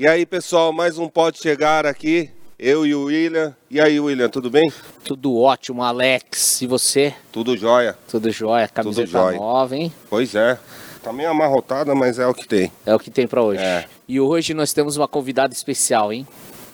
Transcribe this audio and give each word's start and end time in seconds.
E 0.00 0.06
aí, 0.06 0.24
pessoal, 0.24 0.72
mais 0.72 0.96
um 0.96 1.08
Pode 1.08 1.38
Chegar 1.42 1.84
aqui. 1.84 2.30
Eu 2.56 2.86
e 2.86 2.94
o 2.94 3.06
William. 3.06 3.52
E 3.68 3.80
aí, 3.80 3.98
William, 3.98 4.28
tudo 4.28 4.48
bem? 4.48 4.72
Tudo 5.02 5.36
ótimo, 5.36 5.82
Alex. 5.82 6.62
E 6.62 6.68
você? 6.68 7.12
Tudo 7.32 7.56
jóia. 7.56 7.98
Tudo 8.08 8.30
jóia. 8.30 8.68
Camiseta 8.68 9.08
Tudo 9.08 9.10
jóia. 9.10 9.36
nova, 9.36 9.74
hein? 9.74 9.92
Pois 10.08 10.36
é. 10.36 10.56
Tá 11.02 11.12
meio 11.12 11.28
amarrotada, 11.28 11.96
mas 11.96 12.16
é 12.20 12.28
o 12.28 12.32
que 12.32 12.46
tem. 12.46 12.70
É 12.86 12.94
o 12.94 12.98
que 13.00 13.10
tem 13.10 13.26
pra 13.26 13.42
hoje. 13.42 13.60
É. 13.60 13.86
E 14.06 14.20
hoje 14.20 14.54
nós 14.54 14.72
temos 14.72 14.96
uma 14.96 15.08
convidada 15.08 15.52
especial, 15.52 16.12
hein? 16.12 16.24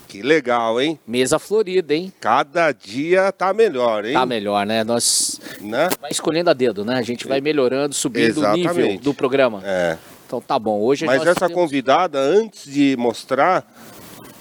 Que 0.06 0.20
legal, 0.20 0.78
hein? 0.78 0.98
Mesa 1.06 1.38
florida, 1.38 1.94
hein? 1.94 2.12
Cada 2.20 2.72
dia 2.72 3.32
tá 3.32 3.54
melhor, 3.54 4.04
hein? 4.04 4.12
Tá 4.12 4.26
melhor, 4.26 4.66
né? 4.66 4.84
Nós 4.84 5.40
Né? 5.62 5.88
vai 5.98 6.10
escolhendo 6.10 6.50
a 6.50 6.52
dedo, 6.52 6.84
né? 6.84 6.96
A 6.96 7.02
gente 7.02 7.26
vai 7.26 7.40
melhorando, 7.40 7.94
subindo 7.94 8.42
o 8.42 8.52
nível 8.52 8.70
Exatamente. 8.72 9.02
do 9.02 9.14
programa. 9.14 9.62
É. 9.64 9.96
Então 10.34 10.40
tá 10.40 10.58
bom. 10.58 10.80
Hoje 10.80 11.06
Mas 11.06 11.24
essa 11.24 11.46
temos... 11.46 11.54
convidada, 11.54 12.18
antes 12.18 12.64
de 12.68 12.96
mostrar, 12.98 13.64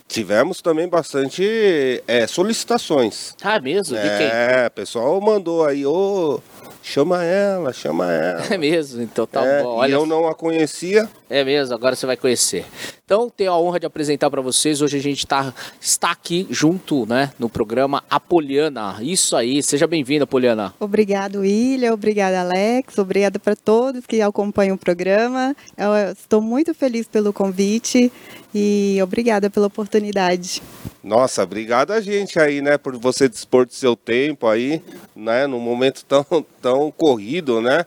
tivemos 0.07 0.59
também 0.59 0.87
bastante 0.87 2.03
é, 2.07 2.25
solicitações. 2.25 3.35
Ah, 3.43 3.59
mesmo? 3.59 3.95
De 3.95 4.01
quem? 4.01 4.25
É, 4.27 4.65
o 4.67 4.71
pessoal 4.71 5.21
mandou 5.21 5.63
aí, 5.63 5.85
ô, 5.85 6.41
chama 6.81 7.23
ela, 7.23 7.71
chama 7.71 8.11
ela. 8.11 8.41
É 8.49 8.57
mesmo, 8.57 9.03
então 9.03 9.27
tá 9.27 9.45
É, 9.45 9.61
bom. 9.61 9.75
e 9.75 9.79
Olha, 9.81 9.91
eu 9.93 10.05
não 10.07 10.27
a 10.27 10.33
conhecia. 10.33 11.07
É 11.33 11.43
mesmo, 11.43 11.73
agora 11.73 11.95
você 11.95 12.05
vai 12.05 12.15
conhecer. 12.15 12.63
Então, 13.03 13.27
tenho 13.27 13.51
a 13.51 13.59
honra 13.59 13.79
de 13.79 13.87
apresentar 13.87 14.29
para 14.29 14.39
vocês. 14.39 14.83
Hoje 14.83 14.97
a 14.97 15.01
gente 15.01 15.25
tá, 15.25 15.51
está 15.81 16.11
aqui 16.11 16.45
junto, 16.51 17.07
né, 17.07 17.31
no 17.39 17.49
programa 17.49 18.03
Apoliana. 18.07 18.97
Isso 19.01 19.35
aí, 19.35 19.63
seja 19.63 19.87
bem-vinda, 19.87 20.25
Apoliana. 20.25 20.75
Obrigado, 20.79 21.39
William. 21.39 21.91
Obrigada, 21.91 22.41
Alex. 22.41 22.99
Obrigada 22.99 23.39
para 23.39 23.55
todos 23.55 24.05
que 24.05 24.21
acompanham 24.21 24.75
o 24.75 24.77
programa. 24.77 25.55
Eu 25.75 26.11
estou 26.11 26.39
muito 26.39 26.71
feliz 26.75 27.07
pelo 27.07 27.33
convite 27.33 28.11
e 28.53 28.99
obrigada 29.01 29.49
pela 29.49 29.65
oportunidade. 29.65 30.61
Nossa, 31.03 31.43
obrigado 31.43 31.91
a 31.91 31.99
gente 31.99 32.39
aí, 32.39 32.61
né, 32.61 32.77
por 32.77 32.95
você 32.97 33.27
dispor 33.27 33.65
do 33.65 33.73
seu 33.73 33.95
tempo 33.95 34.47
aí, 34.47 34.81
né, 35.15 35.47
num 35.47 35.59
momento 35.59 36.05
tão, 36.05 36.23
tão 36.61 36.91
corrido, 36.91 37.59
né, 37.59 37.85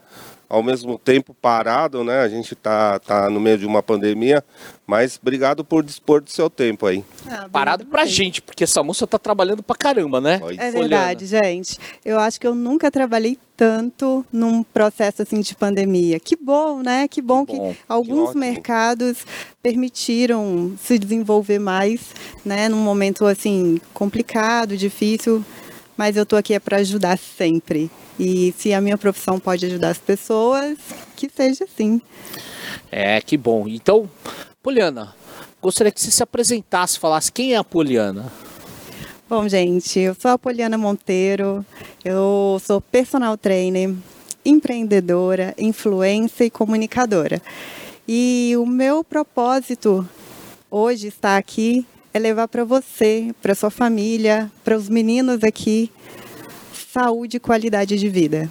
ao 0.48 0.62
mesmo 0.62 0.98
tempo 0.98 1.34
parado, 1.34 2.04
né, 2.04 2.20
a 2.20 2.28
gente 2.28 2.54
tá, 2.54 2.98
tá 2.98 3.28
no 3.28 3.40
meio 3.40 3.58
de 3.58 3.66
uma 3.66 3.82
pandemia, 3.82 4.44
mas 4.86 5.18
obrigado 5.20 5.64
por 5.64 5.82
dispor 5.84 6.20
do 6.20 6.30
seu 6.30 6.48
tempo 6.48 6.86
aí. 6.86 7.04
Ah, 7.28 7.48
Parado 7.50 7.84
pra 7.86 8.02
vocês. 8.04 8.14
gente, 8.14 8.40
porque 8.42 8.64
essa 8.64 8.82
moça 8.82 9.06
tá 9.06 9.18
trabalhando 9.18 9.62
pra 9.62 9.74
caramba, 9.76 10.20
né? 10.20 10.40
É 10.58 10.70
verdade, 10.70 11.26
gente. 11.26 11.78
Eu 12.04 12.18
acho 12.20 12.40
que 12.40 12.46
eu 12.46 12.54
nunca 12.54 12.90
trabalhei 12.90 13.36
tanto 13.56 14.24
num 14.32 14.62
processo 14.62 15.22
assim 15.22 15.40
de 15.40 15.54
pandemia. 15.56 16.20
Que 16.20 16.36
bom, 16.36 16.82
né? 16.82 17.08
Que 17.08 17.20
bom 17.22 17.44
Que 17.44 17.52
que, 17.52 17.58
bom, 17.58 17.72
que 17.72 17.78
alguns 17.88 18.28
ótimo. 18.28 18.40
mercados 18.40 19.24
permitiram 19.80 20.74
se 20.80 20.98
desenvolver 20.98 21.58
mais, 21.58 22.00
né? 22.44 22.68
Num 22.68 22.78
momento 22.82 23.26
assim 23.26 23.80
complicado, 23.92 24.76
difícil. 24.76 25.44
Mas 25.96 26.16
eu 26.16 26.26
tô 26.26 26.36
aqui 26.36 26.54
é 26.54 26.60
para 26.60 26.78
ajudar 26.78 27.18
sempre. 27.18 27.90
E 28.18 28.54
se 28.58 28.72
a 28.72 28.80
minha 28.80 28.98
profissão 28.98 29.38
pode 29.38 29.64
ajudar 29.66 29.90
as 29.90 29.98
pessoas, 29.98 30.76
que 31.16 31.28
seja 31.28 31.64
assim. 31.64 32.00
É, 32.90 33.20
que 33.20 33.36
bom. 33.36 33.66
Então, 33.68 34.08
Poliana, 34.62 35.14
gostaria 35.60 35.92
que 35.92 36.00
você 36.00 36.10
se 36.10 36.22
apresentasse, 36.22 36.98
falasse 36.98 37.32
quem 37.32 37.54
é 37.54 37.56
a 37.56 37.64
Poliana. 37.64 38.32
Bom, 39.28 39.48
gente, 39.48 39.98
eu 39.98 40.14
sou 40.14 40.30
a 40.30 40.38
Poliana 40.38 40.78
Monteiro, 40.78 41.66
eu 42.04 42.60
sou 42.64 42.80
personal 42.80 43.36
trainer, 43.36 43.92
empreendedora, 44.44 45.54
influencer 45.58 46.46
e 46.46 46.50
comunicadora. 46.50 47.42
E 48.06 48.54
o 48.56 48.64
meu 48.64 49.02
propósito 49.02 50.08
hoje 50.70 51.08
estar 51.08 51.36
aqui 51.36 51.84
é 52.16 52.18
levar 52.18 52.48
para 52.48 52.64
você, 52.64 53.34
para 53.42 53.54
sua 53.54 53.70
família, 53.70 54.50
para 54.64 54.74
os 54.74 54.88
meninos 54.88 55.44
aqui, 55.44 55.92
saúde 56.90 57.36
e 57.36 57.40
qualidade 57.40 57.98
de 57.98 58.08
vida. 58.08 58.50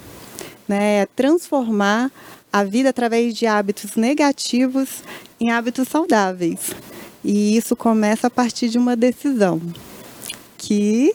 Né? 0.67 0.99
É 0.99 1.05
transformar 1.08 2.11
a 2.53 2.64
vida 2.64 2.89
através 2.89 3.33
de 3.33 3.48
hábitos 3.48 3.95
negativos 3.95 5.02
em 5.39 5.49
hábitos 5.49 5.87
saudáveis. 5.87 6.76
E 7.23 7.58
isso 7.58 7.76
começa 7.76 8.27
a 8.27 8.30
partir 8.30 8.70
de 8.70 8.77
uma 8.77 8.95
decisão 8.95 9.59
que 10.59 11.11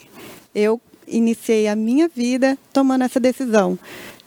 eu 0.53 0.81
iniciei 1.07 1.69
a 1.69 1.77
minha 1.77 2.09
vida 2.09 2.59
tomando 2.73 3.05
essa 3.05 3.21
decisão. 3.21 3.79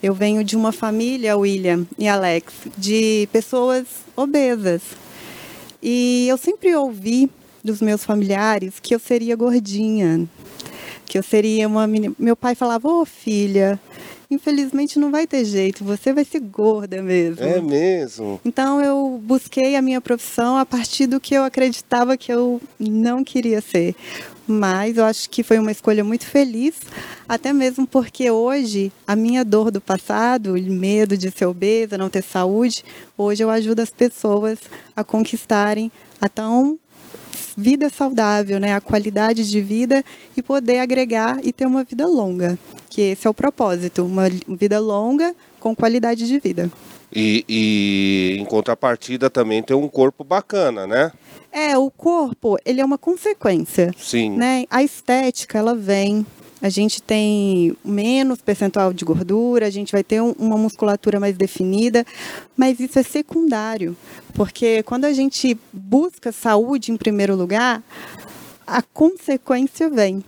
Eu 0.01 0.13
venho 0.13 0.45
de 0.45 0.55
uma 0.55 0.71
família, 0.71 1.37
William 1.37 1.85
e 1.99 2.07
Alex, 2.07 2.53
de 2.77 3.27
pessoas 3.33 3.85
obesas. 4.15 4.81
E 5.81 6.25
eu 6.29 6.37
sempre 6.37 6.73
ouvi 6.73 7.29
dos 7.63 7.81
meus 7.81 8.03
familiares 8.03 8.75
que 8.81 8.93
eu 8.93 8.99
seria 8.99 9.35
gordinha, 9.35 10.27
que 11.05 11.17
eu 11.17 11.23
seria 11.23 11.67
uma 11.67 11.87
menina. 11.87 12.13
Meu 12.19 12.35
pai 12.35 12.55
falava: 12.55 12.87
Ô 12.87 13.05
filha, 13.05 13.79
infelizmente 14.29 14.99
não 14.99 15.11
vai 15.11 15.25
ter 15.25 15.45
jeito, 15.45 15.83
você 15.83 16.11
vai 16.11 16.25
ser 16.25 16.39
gorda 16.39 17.01
mesmo. 17.01 17.43
É 17.43 17.61
mesmo. 17.61 18.41
Então 18.43 18.81
eu 18.81 19.21
busquei 19.23 19.75
a 19.75 19.81
minha 19.81 20.01
profissão 20.01 20.57
a 20.57 20.65
partir 20.65 21.07
do 21.07 21.19
que 21.19 21.33
eu 21.33 21.43
acreditava 21.43 22.17
que 22.17 22.31
eu 22.31 22.61
não 22.79 23.23
queria 23.23 23.61
ser. 23.61 23.95
Mas 24.45 24.97
eu 24.97 25.05
acho 25.05 25.29
que 25.29 25.41
foi 25.41 25.57
uma 25.57 25.71
escolha 25.71 26.03
muito 26.03 26.25
feliz, 26.25 26.75
até 27.29 27.53
mesmo 27.53 27.87
porque 27.87 28.29
hoje 28.29 28.91
a 29.07 29.15
minha 29.15 29.45
dor 29.45 29.71
do 29.71 29.79
passado, 29.79 30.55
o 30.55 30.59
medo 30.59 31.15
de 31.15 31.31
ser 31.31 31.45
obesa, 31.45 31.97
não 31.97 32.09
ter 32.09 32.21
saúde, 32.23 32.83
hoje 33.17 33.41
eu 33.41 33.49
ajudo 33.49 33.79
as 33.79 33.89
pessoas 33.89 34.59
a 34.93 35.01
conquistarem 35.01 35.89
a 36.19 36.27
tão 36.27 36.77
vida 37.57 37.89
saudável, 37.89 38.59
né, 38.59 38.73
a 38.73 38.81
qualidade 38.81 39.49
de 39.49 39.61
vida 39.61 40.03
e 40.35 40.41
poder 40.41 40.79
agregar 40.79 41.39
e 41.43 41.51
ter 41.51 41.65
uma 41.65 41.83
vida 41.83 42.07
longa, 42.07 42.57
que 42.89 43.01
esse 43.01 43.27
é 43.27 43.29
o 43.29 43.33
propósito, 43.33 44.05
uma 44.05 44.29
vida 44.47 44.79
longa 44.79 45.35
com 45.59 45.75
qualidade 45.75 46.27
de 46.27 46.39
vida. 46.39 46.71
E, 47.15 47.45
e 47.47 48.37
em 48.39 48.45
contrapartida 48.45 49.29
também 49.29 49.61
tem 49.61 49.77
um 49.77 49.87
corpo 49.87 50.23
bacana, 50.23 50.87
né? 50.87 51.11
É, 51.51 51.77
o 51.77 51.91
corpo, 51.91 52.57
ele 52.65 52.81
é 52.81 52.85
uma 52.85 52.97
consequência, 52.97 53.93
Sim. 53.95 54.31
né? 54.31 54.65
A 54.69 54.81
estética, 54.81 55.59
ela 55.59 55.75
vem. 55.75 56.25
A 56.63 56.69
gente 56.69 57.03
tem 57.03 57.75
menos 57.83 58.41
percentual 58.41 58.93
de 58.93 59.03
gordura, 59.03 59.67
a 59.67 59.69
gente 59.69 59.91
vai 59.91 60.01
ter 60.01 60.21
um- 60.21 60.33
uma 60.39 60.57
musculatura 60.57 61.19
mais 61.19 61.35
definida, 61.35 62.05
mas 62.55 62.79
isso 62.79 62.97
é 62.97 63.03
secundário, 63.03 63.97
porque 64.33 64.81
quando 64.83 65.03
a 65.03 65.11
gente 65.11 65.59
busca 65.73 66.31
saúde 66.31 66.89
em 66.89 66.95
primeiro 66.95 67.35
lugar, 67.35 67.83
a 68.65 68.81
consequência 68.81 69.89
vem. 69.89 70.23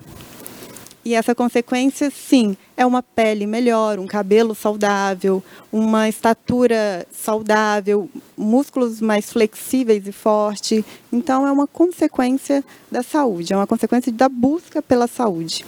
E 1.05 1.13
essa 1.13 1.33
consequência, 1.33 2.11
sim, 2.11 2.57
é 2.75 2.85
uma 2.85 3.01
pele 3.01 3.47
melhor, 3.47 3.97
um 3.97 4.05
cabelo 4.05 4.53
saudável, 4.53 5.41
uma 5.71 6.09
estatura 6.09 7.07
saudável, 7.13 8.09
músculos 8.35 8.99
mais 8.99 9.31
flexíveis 9.31 10.05
e 10.05 10.11
fortes. 10.11 10.83
Então, 11.13 11.47
é 11.47 11.51
uma 11.51 11.65
consequência 11.65 12.61
da 12.91 13.03
saúde, 13.03 13.53
é 13.53 13.55
uma 13.55 13.67
consequência 13.67 14.11
da 14.11 14.27
busca 14.27 14.81
pela 14.81 15.07
saúde. 15.07 15.63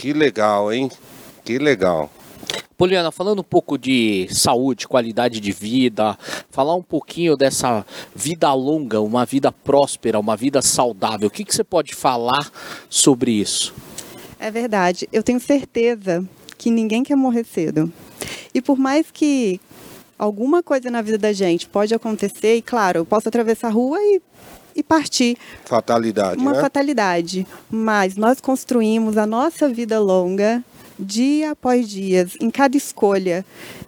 Que 0.00 0.14
legal, 0.14 0.72
hein? 0.72 0.90
Que 1.44 1.58
legal. 1.58 2.10
Poliana, 2.78 3.12
falando 3.12 3.40
um 3.40 3.44
pouco 3.44 3.76
de 3.76 4.26
saúde, 4.30 4.88
qualidade 4.88 5.38
de 5.40 5.52
vida, 5.52 6.18
falar 6.50 6.74
um 6.74 6.82
pouquinho 6.82 7.36
dessa 7.36 7.84
vida 8.16 8.50
longa, 8.54 8.98
uma 9.02 9.26
vida 9.26 9.52
próspera, 9.52 10.18
uma 10.18 10.38
vida 10.38 10.62
saudável. 10.62 11.28
O 11.28 11.30
que, 11.30 11.44
que 11.44 11.54
você 11.54 11.62
pode 11.62 11.94
falar 11.94 12.50
sobre 12.88 13.30
isso? 13.30 13.74
É 14.38 14.50
verdade. 14.50 15.06
Eu 15.12 15.22
tenho 15.22 15.38
certeza 15.38 16.26
que 16.56 16.70
ninguém 16.70 17.02
quer 17.02 17.14
morrer 17.14 17.44
cedo. 17.44 17.92
E 18.54 18.62
por 18.62 18.78
mais 18.78 19.10
que 19.12 19.60
alguma 20.18 20.62
coisa 20.62 20.90
na 20.90 21.02
vida 21.02 21.18
da 21.18 21.34
gente 21.34 21.68
pode 21.68 21.92
acontecer, 21.92 22.56
e 22.56 22.62
claro, 22.62 23.00
eu 23.00 23.04
posso 23.04 23.28
atravessar 23.28 23.68
a 23.68 23.72
rua 23.72 23.98
e, 24.00 24.22
e 24.74 24.82
partir, 24.82 25.36
Fatalidade, 25.64 26.40
uma 26.40 26.52
né? 26.52 26.60
fatalidade. 26.60 27.46
Mas 27.70 28.16
nós 28.16 28.40
construímos 28.40 29.16
a 29.16 29.26
nossa 29.26 29.68
vida 29.68 29.98
longa 29.98 30.64
dia 31.00 31.52
após 31.52 31.88
dia, 31.88 32.26
em 32.40 32.50
cada 32.50 32.76
escolha. 32.76 33.44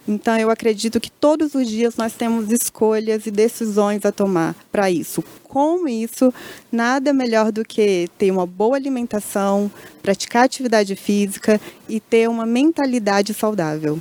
Então 0.07 0.37
eu 0.37 0.49
acredito 0.49 0.99
que 0.99 1.11
todos 1.11 1.53
os 1.55 1.67
dias 1.67 1.95
nós 1.95 2.13
temos 2.13 2.51
escolhas 2.51 3.25
e 3.25 3.31
decisões 3.31 4.05
a 4.05 4.11
tomar 4.11 4.55
para 4.71 4.89
isso. 4.89 5.23
Com 5.43 5.87
isso, 5.87 6.33
nada 6.71 7.13
melhor 7.13 7.51
do 7.51 7.63
que 7.63 8.09
ter 8.17 8.31
uma 8.31 8.45
boa 8.45 8.75
alimentação, 8.75 9.71
praticar 10.01 10.43
atividade 10.43 10.95
física 10.95 11.61
e 11.87 11.99
ter 11.99 12.27
uma 12.27 12.45
mentalidade 12.45 13.33
saudável. 13.33 13.99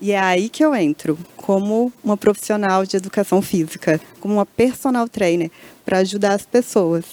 E 0.00 0.12
é 0.12 0.18
aí 0.18 0.48
que 0.48 0.64
eu 0.64 0.74
entro, 0.74 1.18
como 1.36 1.92
uma 2.04 2.16
profissional 2.16 2.84
de 2.84 2.96
educação 2.96 3.42
física, 3.42 4.00
como 4.20 4.34
uma 4.34 4.46
personal 4.46 5.08
trainer, 5.08 5.50
para 5.84 5.98
ajudar 5.98 6.34
as 6.34 6.46
pessoas. 6.46 7.04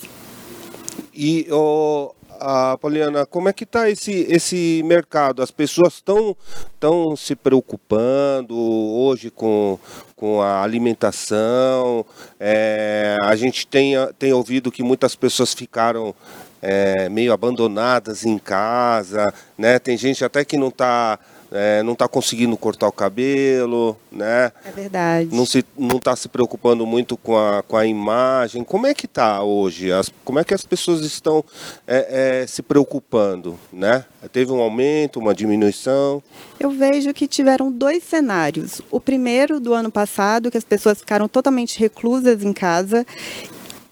E 1.13 1.47
ô, 1.51 2.13
a 2.39 2.77
Poliana, 2.77 3.25
como 3.25 3.49
é 3.49 3.53
que 3.53 3.63
está 3.63 3.89
esse, 3.89 4.25
esse 4.29 4.81
mercado? 4.85 5.41
As 5.41 5.51
pessoas 5.51 5.95
estão 5.95 6.35
tão 6.79 7.15
se 7.15 7.35
preocupando 7.35 8.55
hoje 8.55 9.31
com, 9.31 9.79
com 10.15 10.41
a 10.41 10.61
alimentação. 10.61 12.05
É, 12.39 13.17
a 13.21 13.35
gente 13.35 13.65
tem, 13.65 13.93
tem 14.19 14.33
ouvido 14.33 14.71
que 14.71 14.83
muitas 14.83 15.15
pessoas 15.15 15.53
ficaram 15.53 16.13
é, 16.61 17.09
meio 17.09 17.33
abandonadas 17.33 18.25
em 18.25 18.37
casa, 18.37 19.33
né? 19.57 19.79
Tem 19.79 19.97
gente 19.97 20.23
até 20.23 20.43
que 20.43 20.57
não 20.57 20.69
está 20.69 21.19
é, 21.51 21.83
não 21.83 21.93
está 21.93 22.07
conseguindo 22.07 22.55
cortar 22.57 22.87
o 22.87 22.91
cabelo, 22.91 23.97
né? 24.11 24.51
É 24.65 24.71
verdade. 24.71 25.29
Não 25.31 25.45
se 25.45 25.63
não 25.77 25.97
está 25.97 26.15
se 26.15 26.27
preocupando 26.27 26.85
muito 26.85 27.15
com 27.17 27.37
a, 27.37 27.63
com 27.63 27.77
a 27.77 27.85
imagem. 27.85 28.63
Como 28.63 28.87
é 28.87 28.93
que 28.93 29.05
está 29.05 29.41
hoje? 29.43 29.91
As, 29.91 30.09
como 30.23 30.39
é 30.39 30.43
que 30.43 30.53
as 30.53 30.63
pessoas 30.63 31.01
estão 31.01 31.43
é, 31.87 32.41
é, 32.41 32.47
se 32.47 32.61
preocupando, 32.61 33.59
né? 33.71 34.05
Teve 34.31 34.51
um 34.51 34.59
aumento, 34.59 35.19
uma 35.19 35.35
diminuição? 35.35 36.21
Eu 36.59 36.71
vejo 36.71 37.13
que 37.13 37.27
tiveram 37.27 37.71
dois 37.71 38.03
cenários. 38.03 38.81
O 38.89 38.99
primeiro 38.99 39.59
do 39.59 39.73
ano 39.73 39.91
passado, 39.91 40.49
que 40.49 40.57
as 40.57 40.63
pessoas 40.63 40.99
ficaram 40.99 41.27
totalmente 41.27 41.79
reclusas 41.79 42.43
em 42.43 42.53
casa 42.53 43.05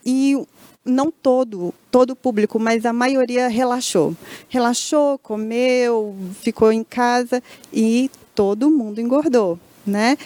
e 0.05 0.35
não 0.85 1.11
todo, 1.11 1.73
todo 1.89 2.11
o 2.11 2.15
público, 2.15 2.59
mas 2.59 2.85
a 2.85 2.93
maioria 2.93 3.47
relaxou. 3.47 4.15
Relaxou, 4.49 5.17
comeu, 5.19 6.15
ficou 6.41 6.71
em 6.71 6.83
casa 6.83 7.41
e 7.71 8.09
todo 8.35 8.69
mundo 8.69 8.99
engordou, 8.99 9.59
né? 9.85 10.17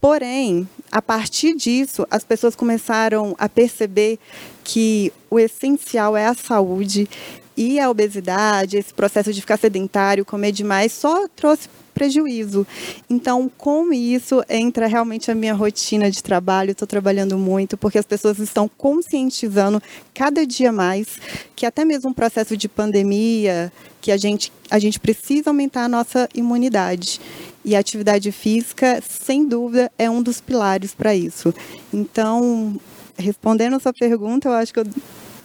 Porém, 0.00 0.68
a 0.90 1.00
partir 1.00 1.54
disso, 1.54 2.06
as 2.10 2.24
pessoas 2.24 2.56
começaram 2.56 3.36
a 3.38 3.48
perceber 3.48 4.18
que 4.64 5.12
o 5.30 5.38
essencial 5.38 6.16
é 6.16 6.26
a 6.26 6.34
saúde 6.34 7.08
e 7.56 7.78
a 7.78 7.90
obesidade, 7.90 8.76
esse 8.76 8.92
processo 8.92 9.32
de 9.32 9.40
ficar 9.40 9.58
sedentário, 9.58 10.24
comer 10.24 10.52
demais, 10.52 10.92
só 10.92 11.28
trouxe 11.28 11.68
prejuízo. 11.92 12.66
Então, 13.08 13.50
com 13.56 13.92
isso, 13.92 14.42
entra 14.48 14.86
realmente 14.86 15.30
a 15.30 15.34
minha 15.34 15.54
rotina 15.54 16.10
de 16.10 16.22
trabalho. 16.22 16.72
Estou 16.72 16.88
trabalhando 16.88 17.38
muito, 17.38 17.76
porque 17.76 17.98
as 17.98 18.06
pessoas 18.06 18.38
estão 18.38 18.68
conscientizando 18.68 19.82
cada 20.14 20.46
dia 20.46 20.72
mais 20.72 21.18
que 21.54 21.66
até 21.66 21.84
mesmo 21.84 22.10
um 22.10 22.14
processo 22.14 22.56
de 22.56 22.68
pandemia, 22.68 23.72
que 24.00 24.10
a 24.10 24.16
gente, 24.16 24.52
a 24.70 24.78
gente 24.78 24.98
precisa 24.98 25.50
aumentar 25.50 25.84
a 25.84 25.88
nossa 25.88 26.28
imunidade. 26.34 27.20
E 27.64 27.76
a 27.76 27.78
atividade 27.78 28.32
física, 28.32 29.00
sem 29.08 29.46
dúvida, 29.46 29.92
é 29.96 30.10
um 30.10 30.20
dos 30.20 30.40
pilares 30.40 30.94
para 30.94 31.14
isso. 31.14 31.54
Então, 31.92 32.76
respondendo 33.16 33.76
a 33.76 33.80
sua 33.80 33.92
pergunta, 33.92 34.48
eu 34.48 34.52
acho 34.52 34.72
que 34.72 34.80
eu 34.80 34.86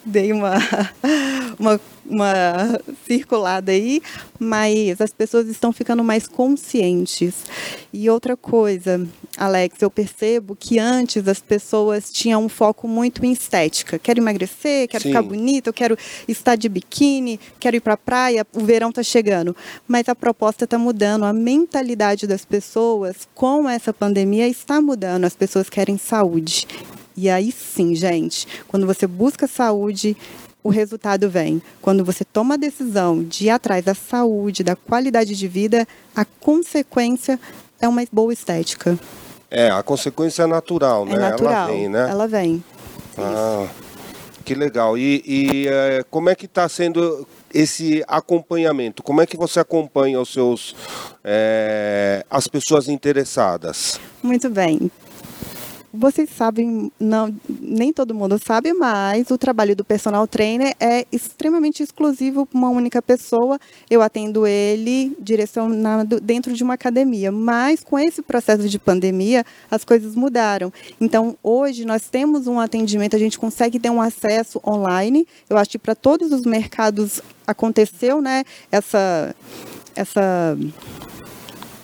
dei 0.07 0.31
uma, 0.31 0.55
uma, 1.59 1.79
uma 2.05 2.79
circulada 3.05 3.71
aí, 3.71 4.01
mas 4.39 5.01
as 5.01 5.11
pessoas 5.11 5.47
estão 5.47 5.73
ficando 5.73 6.03
mais 6.03 6.27
conscientes. 6.27 7.35
E 7.91 8.09
outra 8.09 8.37
coisa, 8.37 9.05
Alex, 9.35 9.81
eu 9.81 9.91
percebo 9.91 10.55
que 10.55 10.79
antes 10.79 11.27
as 11.27 11.39
pessoas 11.39 12.11
tinham 12.11 12.45
um 12.45 12.49
foco 12.49 12.87
muito 12.87 13.25
em 13.25 13.31
estética. 13.31 13.99
Quero 13.99 14.19
emagrecer, 14.19 14.87
quero 14.87 15.03
Sim. 15.03 15.09
ficar 15.09 15.21
bonita, 15.21 15.69
eu 15.69 15.73
quero 15.73 15.97
estar 16.27 16.55
de 16.55 16.69
biquíni, 16.69 17.39
quero 17.59 17.75
ir 17.75 17.81
para 17.81 17.93
a 17.93 17.97
praia, 17.97 18.47
o 18.53 18.61
verão 18.61 18.89
está 18.89 19.03
chegando. 19.03 19.55
Mas 19.87 20.07
a 20.07 20.15
proposta 20.15 20.63
está 20.63 20.77
mudando, 20.77 21.25
a 21.25 21.33
mentalidade 21.33 22.25
das 22.25 22.45
pessoas 22.45 23.27
com 23.35 23.69
essa 23.69 23.93
pandemia 23.93 24.47
está 24.47 24.81
mudando. 24.81 25.25
As 25.25 25.35
pessoas 25.35 25.69
querem 25.69 25.97
saúde. 25.97 26.67
E 27.17 27.31
aí 27.31 27.51
sim, 27.51 27.95
gente, 27.95 28.47
quando 28.67 28.85
você 28.85 29.07
busca 29.07 29.47
saúde, 29.47 30.15
o 30.63 30.69
resultado 30.69 31.27
vem. 31.27 31.59
Quando 31.81 32.05
você 32.05 32.23
toma 32.23 32.53
a 32.53 32.57
decisão 32.57 33.23
de 33.23 33.45
ir 33.45 33.49
atrás 33.49 33.83
da 33.83 33.95
saúde, 33.95 34.63
da 34.63 34.75
qualidade 34.75 35.35
de 35.35 35.47
vida, 35.47 35.87
a 36.15 36.23
consequência 36.23 37.39
é 37.81 37.87
uma 37.87 38.03
boa 38.11 38.31
estética. 38.31 38.99
É, 39.49 39.71
a 39.71 39.81
consequência 39.81 40.43
é 40.43 40.45
natural, 40.45 41.07
é 41.07 41.13
né? 41.13 41.17
Natural, 41.17 41.53
ela 41.53 41.65
vem, 41.65 41.89
né? 41.89 42.07
Ela 42.07 42.27
vem. 42.27 42.63
Ah, 43.17 43.67
que 44.45 44.53
legal. 44.53 44.95
E, 44.95 45.23
e 45.25 45.67
é, 45.67 46.05
como 46.11 46.29
é 46.29 46.35
que 46.35 46.45
está 46.45 46.69
sendo 46.69 47.27
esse 47.51 48.03
acompanhamento? 48.07 49.01
Como 49.01 49.21
é 49.21 49.25
que 49.25 49.35
você 49.35 49.59
acompanha 49.59 50.21
os 50.21 50.31
seus 50.31 50.75
é, 51.23 52.23
as 52.29 52.47
pessoas 52.47 52.87
interessadas? 52.87 53.99
Muito 54.21 54.49
bem 54.51 54.91
vocês 55.97 56.29
sabem, 56.29 56.91
não, 56.99 57.33
nem 57.49 57.91
todo 57.91 58.13
mundo 58.13 58.39
sabe, 58.43 58.73
mas 58.73 59.31
o 59.31 59.37
trabalho 59.37 59.75
do 59.75 59.83
personal 59.83 60.27
trainer 60.27 60.75
é 60.79 61.05
extremamente 61.11 61.81
exclusivo 61.81 62.45
para 62.45 62.57
uma 62.57 62.69
única 62.69 63.01
pessoa. 63.01 63.59
Eu 63.89 64.01
atendo 64.01 64.45
ele 64.45 65.15
direcionado 65.19 66.19
dentro 66.19 66.53
de 66.53 66.63
uma 66.63 66.75
academia, 66.75 67.31
mas 67.31 67.83
com 67.83 67.97
esse 67.97 68.21
processo 68.21 68.69
de 68.69 68.79
pandemia, 68.79 69.45
as 69.69 69.83
coisas 69.83 70.15
mudaram. 70.15 70.71
Então, 71.01 71.37
hoje 71.41 71.85
nós 71.85 72.07
temos 72.09 72.47
um 72.47 72.59
atendimento, 72.59 73.15
a 73.15 73.19
gente 73.19 73.39
consegue 73.39 73.79
ter 73.79 73.89
um 73.89 74.01
acesso 74.01 74.61
online. 74.65 75.27
Eu 75.49 75.57
acho 75.57 75.71
que 75.71 75.79
para 75.79 75.95
todos 75.95 76.31
os 76.31 76.45
mercados 76.45 77.21
aconteceu, 77.45 78.21
né, 78.21 78.43
essa 78.71 79.35
essa 79.95 80.55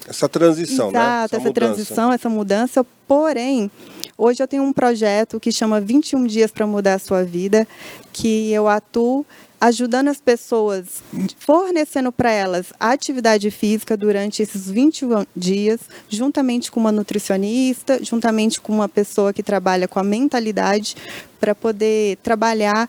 essa 0.08 0.28
transição, 0.28 0.90
Exato, 0.90 0.98
né? 0.98 1.24
Essa, 1.26 1.38
essa 1.38 1.54
transição, 1.54 2.14
essa 2.14 2.30
mudança. 2.30 2.86
Porém, 3.08 3.72
Hoje 4.16 4.44
eu 4.44 4.48
tenho 4.48 4.64
um 4.64 4.72
projeto 4.72 5.40
que 5.40 5.52
chama 5.52 5.82
21 5.82 6.28
Dias 6.28 6.52
para 6.52 6.68
Mudar 6.68 6.94
a 6.94 7.00
Sua 7.00 7.24
Vida, 7.24 7.68
que 8.12 8.52
eu 8.52 8.68
atuo 8.68 9.26
ajudando 9.60 10.10
as 10.10 10.22
pessoas, 10.22 11.02
fornecendo 11.40 12.12
para 12.12 12.32
elas 12.32 12.72
atividade 12.80 13.50
física 13.50 13.98
durante 13.98 14.44
esses 14.44 14.70
21 14.70 15.26
dias, 15.36 15.80
juntamente 16.08 16.72
com 16.72 16.80
uma 16.80 16.92
nutricionista, 16.92 18.04
juntamente 18.04 18.62
com 18.62 18.72
uma 18.72 18.88
pessoa 18.88 19.34
que 19.34 19.42
trabalha 19.42 19.88
com 19.88 20.00
a 20.00 20.04
mentalidade, 20.04 20.96
para 21.40 21.56
poder 21.56 22.18
trabalhar 22.18 22.88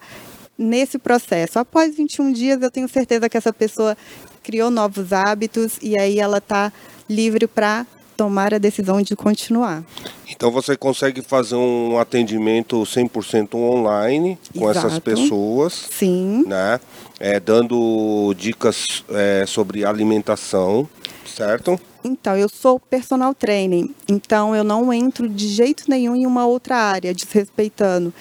nesse 0.59 0.99
processo. 0.99 1.59
Após 1.59 1.97
21 1.97 2.32
dias, 2.32 2.61
eu 2.61 2.70
tenho 2.70 2.88
certeza 2.88 3.31
que 3.31 3.37
essa 3.37 3.53
pessoa 3.53 3.97
criou 4.43 4.70
novos 4.70 5.12
hábitos 5.12 5.79
e 5.81 5.99
aí 5.99 6.19
ela 6.19 6.38
está 6.38 6.70
livre 7.09 7.47
para 7.47 7.87
tomar 8.16 8.55
a 8.55 8.58
decisão 8.58 9.02
de 9.02 9.14
continuar. 9.16 9.82
Então 10.28 10.50
você 10.50 10.76
consegue 10.76 11.22
fazer 11.22 11.56
um 11.56 11.99
atendimento 11.99 12.76
100% 12.82 13.55
online 13.55 14.38
com 14.56 14.70
Exato. 14.70 14.87
essas 14.87 14.99
pessoas. 14.99 15.88
Sim. 15.90 16.44
Né? 16.46 16.81
É, 17.20 17.38
dando 17.38 18.34
dicas 18.37 19.05
é, 19.11 19.44
sobre 19.46 19.84
alimentação, 19.84 20.88
certo? 21.25 21.78
Então, 22.06 22.37
eu 22.37 22.50
sou 22.50 22.78
personal 22.78 23.34
trainer, 23.34 23.88
então 24.06 24.55
eu 24.55 24.62
não 24.62 24.93
entro 24.93 25.26
de 25.26 25.49
jeito 25.49 25.84
nenhum 25.88 26.14
em 26.14 26.26
uma 26.26 26.44
outra 26.44 26.76
área, 26.76 27.14
desrespeitando. 27.14 28.12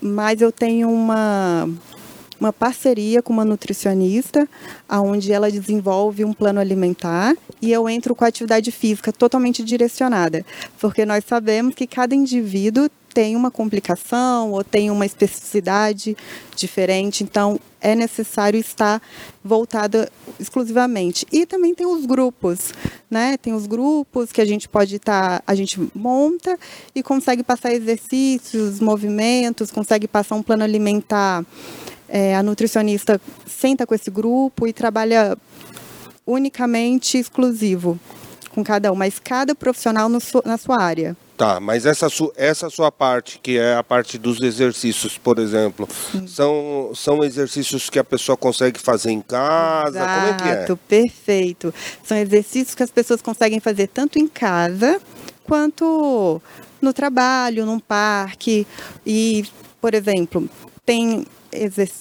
Mas 0.00 0.40
eu 0.40 0.50
tenho 0.50 0.90
uma 0.90 1.68
uma 2.38 2.52
parceria 2.52 3.22
com 3.22 3.32
uma 3.32 3.44
nutricionista, 3.44 4.48
onde 4.88 5.32
ela 5.32 5.50
desenvolve 5.50 6.24
um 6.24 6.32
plano 6.32 6.60
alimentar 6.60 7.36
e 7.60 7.72
eu 7.72 7.88
entro 7.88 8.14
com 8.14 8.24
a 8.24 8.28
atividade 8.28 8.70
física 8.70 9.12
totalmente 9.12 9.64
direcionada, 9.64 10.44
porque 10.80 11.04
nós 11.04 11.24
sabemos 11.24 11.74
que 11.74 11.86
cada 11.86 12.14
indivíduo 12.14 12.90
tem 13.16 13.34
uma 13.34 13.50
complicação 13.50 14.52
ou 14.52 14.62
tem 14.62 14.90
uma 14.90 15.06
especificidade 15.06 16.14
diferente, 16.54 17.24
então 17.24 17.58
é 17.80 17.94
necessário 17.94 18.60
estar 18.60 19.00
voltada 19.42 20.12
exclusivamente. 20.38 21.26
E 21.32 21.46
também 21.46 21.74
tem 21.74 21.86
os 21.86 22.04
grupos, 22.04 22.74
né? 23.10 23.38
Tem 23.38 23.54
os 23.54 23.66
grupos 23.66 24.32
que 24.32 24.40
a 24.42 24.44
gente 24.44 24.68
pode 24.68 24.96
estar, 24.96 25.38
tá, 25.38 25.44
a 25.46 25.54
gente 25.54 25.80
monta 25.94 26.58
e 26.94 27.02
consegue 27.02 27.42
passar 27.42 27.72
exercícios, 27.72 28.80
movimentos, 28.80 29.70
consegue 29.70 30.06
passar 30.06 30.34
um 30.34 30.42
plano 30.42 30.64
alimentar 30.64 31.42
é, 32.08 32.34
a 32.34 32.42
nutricionista 32.42 33.20
senta 33.46 33.86
com 33.86 33.94
esse 33.94 34.10
grupo 34.10 34.66
e 34.66 34.72
trabalha 34.72 35.36
unicamente 36.26 37.18
exclusivo 37.18 37.98
com 38.56 38.64
cada 38.64 38.90
um, 38.90 38.94
mas 38.94 39.18
cada 39.18 39.54
profissional 39.54 40.08
su 40.18 40.42
na 40.44 40.56
sua 40.56 40.80
área. 40.80 41.16
Tá, 41.36 41.60
mas 41.60 41.84
essa, 41.84 42.08
su 42.08 42.32
essa 42.34 42.70
sua 42.70 42.90
parte, 42.90 43.38
que 43.38 43.58
é 43.58 43.74
a 43.76 43.84
parte 43.84 44.16
dos 44.16 44.40
exercícios, 44.40 45.18
por 45.18 45.38
exemplo, 45.38 45.86
são, 46.26 46.92
são 46.94 47.22
exercícios 47.22 47.90
que 47.90 47.98
a 47.98 48.04
pessoa 48.04 48.38
consegue 48.38 48.80
fazer 48.80 49.10
em 49.10 49.20
casa? 49.20 49.98
Exato, 49.98 50.14
Como 50.14 50.26
é 50.28 50.64
que 50.64 50.72
é? 50.72 50.76
perfeito. 50.88 51.74
São 52.02 52.16
exercícios 52.16 52.74
que 52.74 52.82
as 52.82 52.90
pessoas 52.90 53.20
conseguem 53.20 53.60
fazer 53.60 53.88
tanto 53.88 54.18
em 54.18 54.26
casa 54.26 54.98
quanto 55.44 56.40
no 56.80 56.94
trabalho, 56.94 57.66
num 57.66 57.78
parque. 57.78 58.66
E, 59.04 59.44
por 59.78 59.92
exemplo, 59.92 60.48
tem 60.86 61.26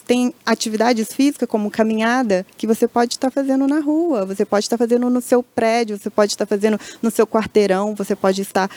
tem 0.05 0.33
atividades 0.45 1.13
físicas 1.13 1.47
como 1.47 1.71
caminhada 1.71 2.45
que 2.57 2.67
você 2.67 2.87
pode 2.87 3.13
estar 3.13 3.31
fazendo 3.31 3.67
na 3.67 3.79
rua, 3.79 4.25
você 4.25 4.45
pode 4.45 4.65
estar 4.65 4.77
fazendo 4.77 5.09
no 5.09 5.21
seu 5.21 5.41
prédio, 5.41 5.97
você 5.97 6.09
pode 6.09 6.33
estar 6.33 6.45
fazendo 6.45 6.79
no 7.01 7.11
seu 7.11 7.25
quarteirão, 7.25 7.95
você 7.95 8.15
pode 8.15 8.41
estar 8.41 8.69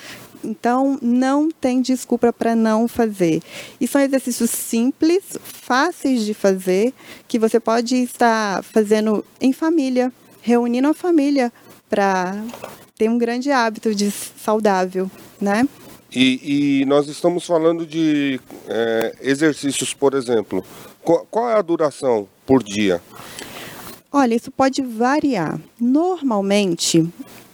Então, 0.44 0.98
não 1.02 1.50
tem 1.50 1.82
desculpa 1.82 2.32
para 2.32 2.54
não 2.54 2.86
fazer. 2.86 3.42
E 3.80 3.88
são 3.88 4.00
exercícios 4.00 4.50
simples, 4.50 5.24
fáceis 5.42 6.24
de 6.24 6.32
fazer, 6.32 6.94
que 7.26 7.38
você 7.38 7.58
pode 7.58 7.96
estar 7.96 8.62
fazendo 8.62 9.24
em 9.40 9.52
família, 9.52 10.12
reunindo 10.40 10.88
a 10.88 10.94
família 10.94 11.52
para 11.90 12.40
ter 12.96 13.08
um 13.08 13.18
grande 13.18 13.50
hábito 13.50 13.94
de 13.94 14.10
saudável, 14.10 15.10
né? 15.40 15.66
E, 16.14 16.80
e 16.80 16.84
nós 16.86 17.08
estamos 17.08 17.44
falando 17.44 17.86
de 17.86 18.40
é, 18.66 19.14
exercícios, 19.20 19.92
por 19.92 20.14
exemplo. 20.14 20.64
Qual, 21.02 21.26
qual 21.30 21.50
é 21.50 21.54
a 21.54 21.62
duração 21.62 22.26
por 22.46 22.62
dia? 22.62 23.00
Olha, 24.10 24.34
isso 24.34 24.50
pode 24.50 24.80
variar. 24.82 25.60
Normalmente, 25.78 27.06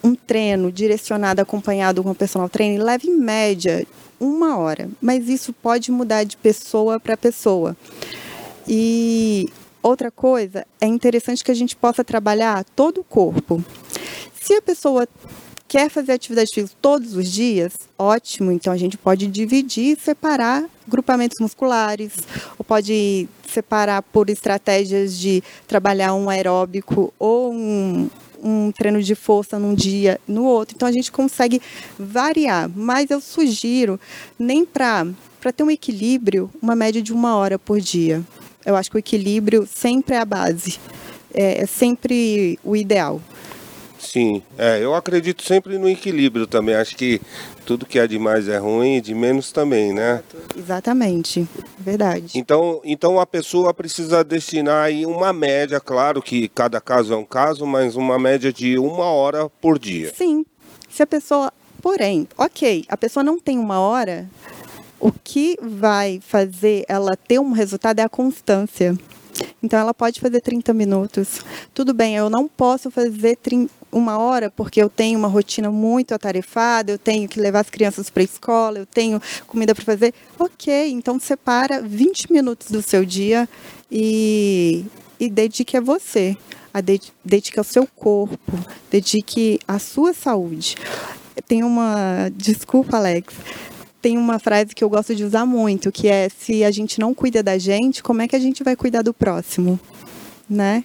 um 0.02 0.14
treino 0.14 0.70
direcionado, 0.70 1.40
acompanhado 1.40 2.02
com 2.02 2.10
o 2.10 2.14
personal 2.14 2.48
trainer, 2.48 2.82
leva 2.82 3.06
em 3.06 3.16
média 3.16 3.86
uma 4.20 4.56
hora, 4.56 4.88
mas 5.00 5.28
isso 5.28 5.52
pode 5.52 5.90
mudar 5.90 6.24
de 6.24 6.36
pessoa 6.36 7.00
para 7.00 7.16
pessoa. 7.16 7.76
E 8.68 9.48
outra 9.82 10.10
coisa, 10.10 10.66
é 10.80 10.86
interessante 10.86 11.42
que 11.42 11.50
a 11.50 11.54
gente 11.54 11.74
possa 11.74 12.04
trabalhar 12.04 12.64
todo 12.76 13.00
o 13.00 13.04
corpo. 13.04 13.62
Se 14.40 14.54
a 14.54 14.62
pessoa 14.62 15.08
quer 15.74 15.90
fazer 15.90 16.12
atividade 16.12 16.52
física 16.54 16.76
todos 16.80 17.16
os 17.16 17.28
dias, 17.28 17.72
ótimo. 17.98 18.52
Então 18.52 18.72
a 18.72 18.76
gente 18.76 18.96
pode 18.96 19.26
dividir, 19.26 19.98
separar 19.98 20.64
grupamentos 20.86 21.40
musculares, 21.40 22.12
ou 22.56 22.64
pode 22.64 23.28
separar 23.52 24.00
por 24.00 24.30
estratégias 24.30 25.18
de 25.18 25.42
trabalhar 25.66 26.14
um 26.14 26.30
aeróbico 26.30 27.12
ou 27.18 27.52
um, 27.52 28.08
um 28.40 28.70
treino 28.70 29.02
de 29.02 29.16
força 29.16 29.58
num 29.58 29.74
dia, 29.74 30.20
no 30.28 30.44
outro. 30.44 30.76
Então 30.76 30.86
a 30.86 30.92
gente 30.92 31.10
consegue 31.10 31.60
variar, 31.98 32.70
mas 32.72 33.10
eu 33.10 33.20
sugiro 33.20 33.98
nem 34.38 34.64
para 34.64 35.04
para 35.40 35.52
ter 35.52 35.64
um 35.64 35.70
equilíbrio, 35.70 36.50
uma 36.62 36.76
média 36.76 37.02
de 37.02 37.12
uma 37.12 37.34
hora 37.36 37.58
por 37.58 37.80
dia. 37.80 38.22
Eu 38.64 38.76
acho 38.76 38.90
que 38.90 38.96
o 38.96 38.98
equilíbrio 38.98 39.68
sempre 39.70 40.14
é 40.14 40.18
a 40.18 40.24
base, 40.24 40.78
é, 41.34 41.62
é 41.62 41.66
sempre 41.66 42.60
o 42.62 42.76
ideal. 42.76 43.20
Sim, 44.04 44.42
é, 44.58 44.82
eu 44.82 44.94
acredito 44.94 45.42
sempre 45.42 45.78
no 45.78 45.88
equilíbrio 45.88 46.46
também. 46.46 46.74
Acho 46.74 46.94
que 46.96 47.20
tudo 47.64 47.86
que 47.86 47.98
é 47.98 48.06
de 48.06 48.18
mais 48.18 48.48
é 48.48 48.58
ruim, 48.58 49.00
de 49.00 49.14
menos 49.14 49.50
também, 49.50 49.92
né? 49.92 50.22
Exatamente, 50.56 51.48
verdade. 51.78 52.38
Então, 52.38 52.80
então 52.84 53.18
a 53.18 53.26
pessoa 53.26 53.72
precisa 53.72 54.22
destinar 54.22 54.84
aí 54.84 55.06
uma 55.06 55.32
média, 55.32 55.80
claro 55.80 56.20
que 56.22 56.48
cada 56.48 56.80
caso 56.80 57.14
é 57.14 57.16
um 57.16 57.24
caso, 57.24 57.66
mas 57.66 57.96
uma 57.96 58.18
média 58.18 58.52
de 58.52 58.78
uma 58.78 59.06
hora 59.06 59.48
por 59.60 59.78
dia. 59.78 60.12
Sim, 60.14 60.44
se 60.88 61.02
a 61.02 61.06
pessoa, 61.06 61.52
porém, 61.80 62.28
ok, 62.36 62.84
a 62.88 62.96
pessoa 62.96 63.24
não 63.24 63.40
tem 63.40 63.58
uma 63.58 63.80
hora, 63.80 64.28
o 65.00 65.10
que 65.12 65.58
vai 65.60 66.20
fazer 66.20 66.84
ela 66.88 67.16
ter 67.16 67.38
um 67.38 67.52
resultado 67.52 67.98
é 67.98 68.02
a 68.02 68.08
constância. 68.08 68.96
Então 69.62 69.78
ela 69.78 69.92
pode 69.92 70.20
fazer 70.20 70.40
30 70.40 70.72
minutos. 70.72 71.40
Tudo 71.72 71.92
bem, 71.92 72.14
eu 72.14 72.30
não 72.30 72.46
posso 72.46 72.90
fazer 72.90 73.36
uma 73.94 74.18
hora 74.18 74.50
porque 74.50 74.82
eu 74.82 74.90
tenho 74.90 75.18
uma 75.18 75.28
rotina 75.28 75.70
muito 75.70 76.12
atarefada, 76.12 76.92
eu 76.92 76.98
tenho 76.98 77.28
que 77.28 77.40
levar 77.40 77.60
as 77.60 77.70
crianças 77.70 78.10
para 78.10 78.22
a 78.22 78.24
escola, 78.24 78.78
eu 78.80 78.86
tenho 78.86 79.22
comida 79.46 79.74
para 79.74 79.84
fazer. 79.84 80.12
Ok, 80.38 80.90
então 80.90 81.18
separa 81.20 81.80
20 81.80 82.32
minutos 82.32 82.70
do 82.70 82.82
seu 82.82 83.04
dia 83.04 83.48
e, 83.90 84.84
e 85.18 85.30
dedique 85.30 85.76
a 85.76 85.80
você. 85.80 86.36
A 86.72 86.80
dedique 86.80 87.56
ao 87.56 87.64
seu 87.64 87.86
corpo, 87.86 88.58
dedique 88.90 89.60
à 89.66 89.78
sua 89.78 90.12
saúde. 90.12 90.74
Tem 91.46 91.62
uma. 91.62 92.28
Desculpa, 92.34 92.96
Alex 92.96 93.32
tem 94.02 94.18
uma 94.18 94.38
frase 94.38 94.74
que 94.74 94.84
eu 94.84 94.90
gosto 94.90 95.14
de 95.14 95.24
usar 95.24 95.46
muito, 95.46 95.90
que 95.90 96.08
é 96.08 96.28
se 96.28 96.62
a 96.62 96.70
gente 96.70 97.00
não 97.00 97.14
cuida 97.14 97.42
da 97.42 97.56
gente, 97.56 98.02
como 98.02 98.20
é 98.20 98.28
que 98.28 98.36
a 98.36 98.38
gente 98.38 98.62
vai 98.62 98.76
cuidar 98.76 99.00
do 99.00 99.14
próximo, 99.14 99.80
né? 100.46 100.84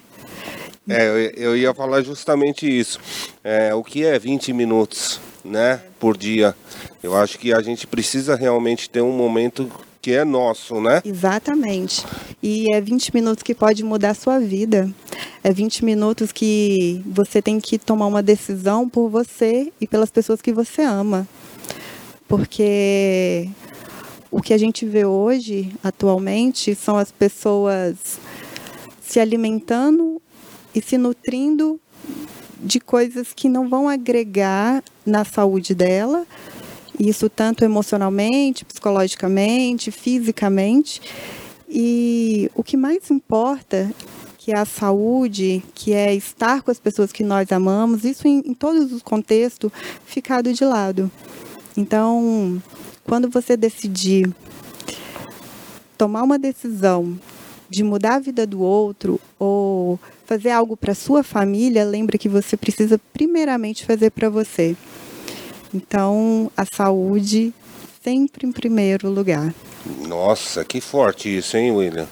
É, 0.88 1.32
eu, 1.36 1.56
ia 1.56 1.72
falar 1.74 2.02
justamente 2.02 2.66
isso. 2.66 2.98
É, 3.44 3.74
o 3.74 3.82
que 3.82 4.04
é 4.04 4.18
20 4.18 4.52
minutos, 4.52 5.20
né, 5.44 5.80
por 5.98 6.16
dia? 6.16 6.54
Eu 7.02 7.16
acho 7.16 7.38
que 7.38 7.52
a 7.52 7.60
gente 7.60 7.86
precisa 7.86 8.34
realmente 8.34 8.90
ter 8.90 9.00
um 9.00 9.12
momento 9.12 9.70
que 10.02 10.12
é 10.12 10.24
nosso, 10.24 10.80
né? 10.80 11.02
Exatamente. 11.04 12.04
E 12.42 12.74
é 12.74 12.80
20 12.80 13.14
minutos 13.14 13.42
que 13.42 13.54
pode 13.54 13.84
mudar 13.84 14.10
a 14.10 14.14
sua 14.14 14.40
vida. 14.40 14.90
É 15.44 15.52
20 15.52 15.84
minutos 15.84 16.32
que 16.32 17.02
você 17.06 17.42
tem 17.42 17.60
que 17.60 17.78
tomar 17.78 18.06
uma 18.06 18.22
decisão 18.22 18.88
por 18.88 19.08
você 19.08 19.72
e 19.80 19.86
pelas 19.86 20.10
pessoas 20.10 20.40
que 20.40 20.52
você 20.52 20.82
ama 20.82 21.28
porque 22.30 23.50
o 24.30 24.40
que 24.40 24.54
a 24.54 24.58
gente 24.58 24.86
vê 24.86 25.04
hoje, 25.04 25.72
atualmente, 25.82 26.76
são 26.76 26.96
as 26.96 27.10
pessoas 27.10 28.20
se 29.02 29.18
alimentando 29.18 30.22
e 30.74 30.80
se 30.80 30.96
nutrindo 30.96 31.80
de 32.62 32.78
coisas 32.78 33.32
que 33.32 33.48
não 33.48 33.68
vão 33.68 33.88
agregar 33.88 34.82
na 35.04 35.24
saúde 35.24 35.74
dela, 35.74 36.26
isso 36.98 37.28
tanto 37.30 37.64
emocionalmente, 37.64 38.64
psicologicamente, 38.64 39.90
fisicamente. 39.90 41.00
E 41.68 42.50
o 42.54 42.62
que 42.62 42.76
mais 42.76 43.10
importa, 43.10 43.90
que 44.36 44.52
é 44.52 44.58
a 44.58 44.64
saúde, 44.64 45.62
que 45.74 45.92
é 45.92 46.14
estar 46.14 46.62
com 46.62 46.70
as 46.70 46.78
pessoas 46.78 47.10
que 47.10 47.22
nós 47.22 47.50
amamos, 47.52 48.04
isso 48.04 48.28
em, 48.28 48.42
em 48.44 48.54
todos 48.54 48.92
os 48.92 49.02
contextos, 49.02 49.72
ficado 50.04 50.52
de 50.52 50.64
lado. 50.64 51.10
Então, 51.76 52.62
quando 53.04 53.30
você 53.30 53.56
decidir 53.56 54.30
tomar 55.96 56.22
uma 56.22 56.38
decisão 56.38 57.18
de 57.68 57.82
mudar 57.84 58.16
a 58.16 58.18
vida 58.18 58.46
do 58.46 58.60
outro 58.60 59.20
ou 59.38 59.98
fazer 60.30 60.50
algo 60.50 60.76
para 60.76 60.94
sua 60.94 61.24
família, 61.24 61.84
lembre 61.84 62.16
que 62.16 62.28
você 62.28 62.56
precisa 62.56 63.00
primeiramente 63.12 63.84
fazer 63.84 64.10
para 64.10 64.30
você. 64.30 64.76
Então, 65.74 66.48
a 66.56 66.64
saúde 66.64 67.52
sempre 68.00 68.46
em 68.46 68.52
primeiro 68.52 69.10
lugar. 69.10 69.52
Nossa, 70.06 70.64
que 70.64 70.80
forte 70.80 71.36
isso, 71.36 71.56
hein, 71.56 71.72
William? 71.72 72.06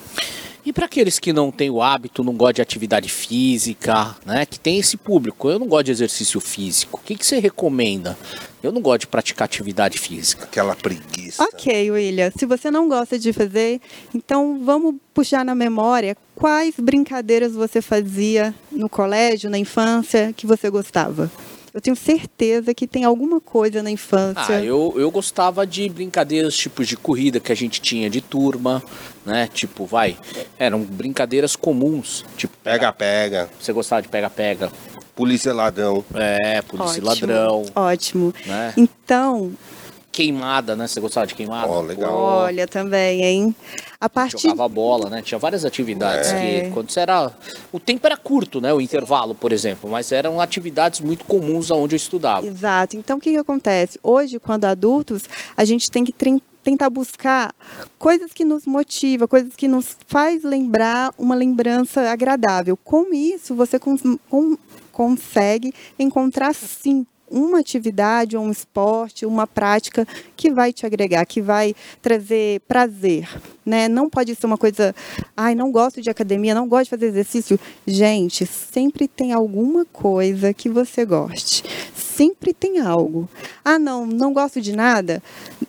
E 0.69 0.73
para 0.73 0.85
aqueles 0.85 1.19
que 1.19 1.33
não 1.33 1.51
têm 1.51 1.71
o 1.71 1.81
hábito, 1.81 2.23
não 2.23 2.35
gostam 2.35 2.57
de 2.57 2.61
atividade 2.61 3.09
física, 3.09 4.15
né? 4.27 4.45
Que 4.45 4.61
tem 4.61 4.79
esse 4.79 4.99
público, 4.99 5.49
eu 5.49 5.59
não 5.59 5.67
gosto 5.67 5.87
de 5.87 5.93
exercício 5.93 6.39
físico. 6.41 7.01
O 7.03 7.07
que, 7.07 7.17
que 7.17 7.25
você 7.25 7.39
recomenda? 7.39 8.19
Eu 8.63 8.71
não 8.71 8.83
gosto 8.83 9.01
de 9.01 9.07
praticar 9.07 9.47
atividade 9.47 9.97
física. 9.97 10.45
Aquela 10.45 10.77
preguiça. 10.77 11.43
Ok, 11.43 11.91
William. 11.91 12.31
Se 12.37 12.45
você 12.45 12.71
não 12.71 12.87
gosta 12.87 13.19
de 13.19 13.33
fazer, 13.33 13.81
então 14.15 14.63
vamos 14.63 14.97
puxar 15.15 15.43
na 15.43 15.55
memória 15.55 16.15
quais 16.35 16.75
brincadeiras 16.79 17.55
você 17.55 17.81
fazia 17.81 18.55
no 18.71 18.91
colégio, 18.91 19.49
na 19.49 19.57
infância, 19.57 20.35
que 20.37 20.47
você 20.47 20.69
gostava. 20.69 21.33
Eu 21.73 21.81
tenho 21.81 21.97
certeza 21.97 22.75
que 22.75 22.87
tem 22.87 23.05
alguma 23.05 23.41
coisa 23.41 23.83
na 23.83 23.91
infância. 23.91 24.57
Ah, 24.57 24.65
eu, 24.65 24.95
eu 24.97 25.11
gostava 25.11 25.67
de 25.67 25.89
brincadeiras 25.89 26.57
tipos 26.57 26.89
de 26.89 26.97
corrida 26.97 27.41
que 27.41 27.53
a 27.53 27.55
gente 27.55 27.81
tinha 27.81 28.09
de 28.09 28.21
turma, 28.21 28.83
né? 29.25 29.49
Tipo, 29.53 29.85
vai, 29.85 30.17
eram 30.59 30.81
brincadeiras 30.83 31.55
comuns, 31.57 32.25
tipo 32.37 32.57
pega-pega. 32.63 33.49
Você 33.61 33.73
gostava 33.73 34.03
de 34.03 34.09
pega-pega? 34.09 34.71
Polícia 35.15 35.53
ladrão. 35.53 36.05
É, 36.15 36.63
polícia 36.63 37.03
Ótimo. 37.03 37.07
ladrão. 37.07 37.65
Ótimo. 37.75 38.35
Né? 38.47 38.73
Então, 38.77 39.53
queimada, 40.19 40.75
né? 40.75 40.89
Você 40.89 40.99
gostava 41.01 41.29
de 41.29 41.35
queimada? 41.37 41.71
Oh, 41.71 41.81
legal. 41.81 42.13
Olha, 42.13 42.67
também, 42.67 43.23
hein? 43.23 43.55
A 44.01 44.11
parte 44.11 44.43
Jogava 44.43 44.69
bola, 44.69 45.09
né? 45.09 45.23
Tinha 45.23 45.39
várias 45.39 45.65
atividades 45.65 46.33
é. 46.33 46.63
que 46.63 46.71
quando 46.73 46.91
você 46.91 46.99
era... 46.99 47.31
O 47.71 47.79
tempo 47.79 48.05
era 48.05 48.17
curto, 48.17 48.61
né? 48.61 48.75
O 48.75 48.81
intervalo, 48.81 49.33
por 49.33 49.53
exemplo. 49.53 49.89
Mas 49.89 50.11
eram 50.11 50.41
atividades 50.41 50.99
muito 50.99 51.25
comuns 51.25 51.71
aonde 51.71 51.95
eu 51.95 51.97
estudava. 51.97 52.45
Exato. 52.45 52.97
Então, 52.97 53.19
o 53.19 53.21
que, 53.21 53.31
que 53.31 53.37
acontece? 53.37 54.01
Hoje, 54.03 54.41
quando 54.41 54.65
adultos, 54.65 55.23
a 55.57 55.65
gente 55.65 55.89
tem 55.89 56.03
que 56.03 56.13
tentar 56.65 56.91
buscar 56.91 57.55
coisas 57.97 58.33
que 58.33 58.45
nos 58.45 58.67
motivam, 58.67 59.29
coisas 59.29 59.55
que 59.55 59.69
nos 59.69 59.97
faz 60.09 60.43
lembrar 60.43 61.15
uma 61.17 61.37
lembrança 61.37 62.11
agradável. 62.11 62.77
Com 62.77 63.15
isso, 63.15 63.55
você 63.55 63.79
com, 63.79 63.97
com, 64.29 64.59
consegue 64.91 65.73
encontrar, 65.97 66.53
sim, 66.57 67.07
uma 67.31 67.61
atividade 67.61 68.37
um 68.37 68.51
esporte, 68.51 69.27
uma 69.27 69.47
prática 69.47 70.07
que 70.37 70.51
vai 70.51 70.73
te 70.73 70.87
agregar, 70.87 71.25
que 71.27 71.41
vai 71.41 71.75
trazer 72.01 72.61
prazer, 72.61 73.29
né? 73.65 73.89
Não 73.89 74.09
pode 74.09 74.35
ser 74.35 74.47
uma 74.47 74.59
coisa, 74.59 74.95
ai, 75.37 75.55
não 75.55 75.71
gosto 75.71 76.01
de 76.01 76.11
academia, 76.11 76.55
não 76.55 76.69
gosto 76.69 76.85
de 76.85 76.91
fazer 76.91 77.07
exercício. 77.07 77.61
Gente, 77.87 78.47
sempre 78.47 79.09
tem 79.09 79.33
alguma 79.33 79.85
coisa 79.85 80.53
que 80.55 80.69
você 80.69 81.05
goste. 81.05 81.65
Sempre 81.95 82.53
tem 82.53 82.81
algo. 82.81 83.29
Ah, 83.65 83.79
não, 83.79 84.05
não 84.05 84.33
gosto 84.33 84.61
de 84.61 84.75
nada. 84.75 85.23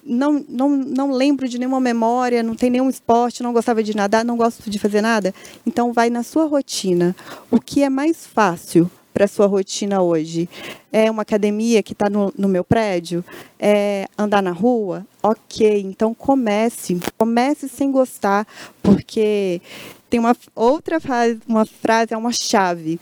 Não, 0.03 0.43
não, 0.49 0.69
não 0.69 1.11
lembro 1.11 1.47
de 1.47 1.59
nenhuma 1.59 1.79
memória, 1.79 2.41
não 2.41 2.55
tem 2.55 2.71
nenhum 2.71 2.89
esporte, 2.89 3.43
não 3.43 3.53
gostava 3.53 3.83
de 3.83 3.95
nadar, 3.95 4.25
não 4.25 4.35
gosto 4.35 4.67
de 4.69 4.79
fazer 4.79 5.01
nada. 5.01 5.33
Então 5.65 5.93
vai 5.93 6.09
na 6.09 6.23
sua 6.23 6.45
rotina. 6.45 7.15
O 7.51 7.59
que 7.59 7.83
é 7.83 7.89
mais 7.89 8.25
fácil 8.25 8.89
para 9.19 9.27
sua 9.27 9.47
rotina 9.47 10.01
hoje? 10.01 10.47
É 10.93 11.11
uma 11.11 11.23
academia 11.23 11.83
que 11.83 11.91
está 11.91 12.09
no, 12.09 12.33
no 12.37 12.47
meu 12.47 12.63
prédio? 12.63 13.21
É 13.59 14.07
andar 14.17 14.41
na 14.41 14.51
rua? 14.53 15.05
Ok, 15.21 15.81
então 15.81 16.13
comece. 16.13 16.97
Comece 17.17 17.67
sem 17.67 17.91
gostar, 17.91 18.47
porque 18.81 19.61
tem 20.09 20.21
uma 20.21 20.33
outra 20.55 21.01
frase, 21.01 21.37
uma 21.45 21.65
frase, 21.65 22.13
é 22.13 22.17
uma 22.17 22.31
chave, 22.31 22.97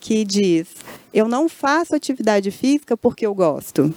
que 0.00 0.24
diz: 0.24 0.68
Eu 1.12 1.28
não 1.28 1.50
faço 1.50 1.94
atividade 1.94 2.50
física 2.50 2.96
porque 2.96 3.26
eu 3.26 3.34
gosto. 3.34 3.94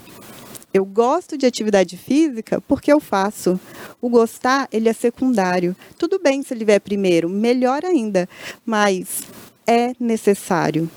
Eu 0.73 0.83
gosto 0.83 1.37
de 1.37 1.45
atividade 1.45 1.95
física 1.95 2.59
porque 2.67 2.91
eu 2.91 2.99
faço. 2.99 3.57
O 4.01 4.09
gostar, 4.09 4.67
ele 4.73 4.89
é 4.89 4.93
secundário. 4.93 5.73
Tudo 5.97 6.19
bem 6.19 6.43
se 6.43 6.53
ele 6.53 6.65
vier 6.65 6.81
primeiro, 6.81 7.29
melhor 7.29 7.85
ainda, 7.85 8.27
mas 8.65 9.21
é 9.65 9.93
necessário. 9.97 10.89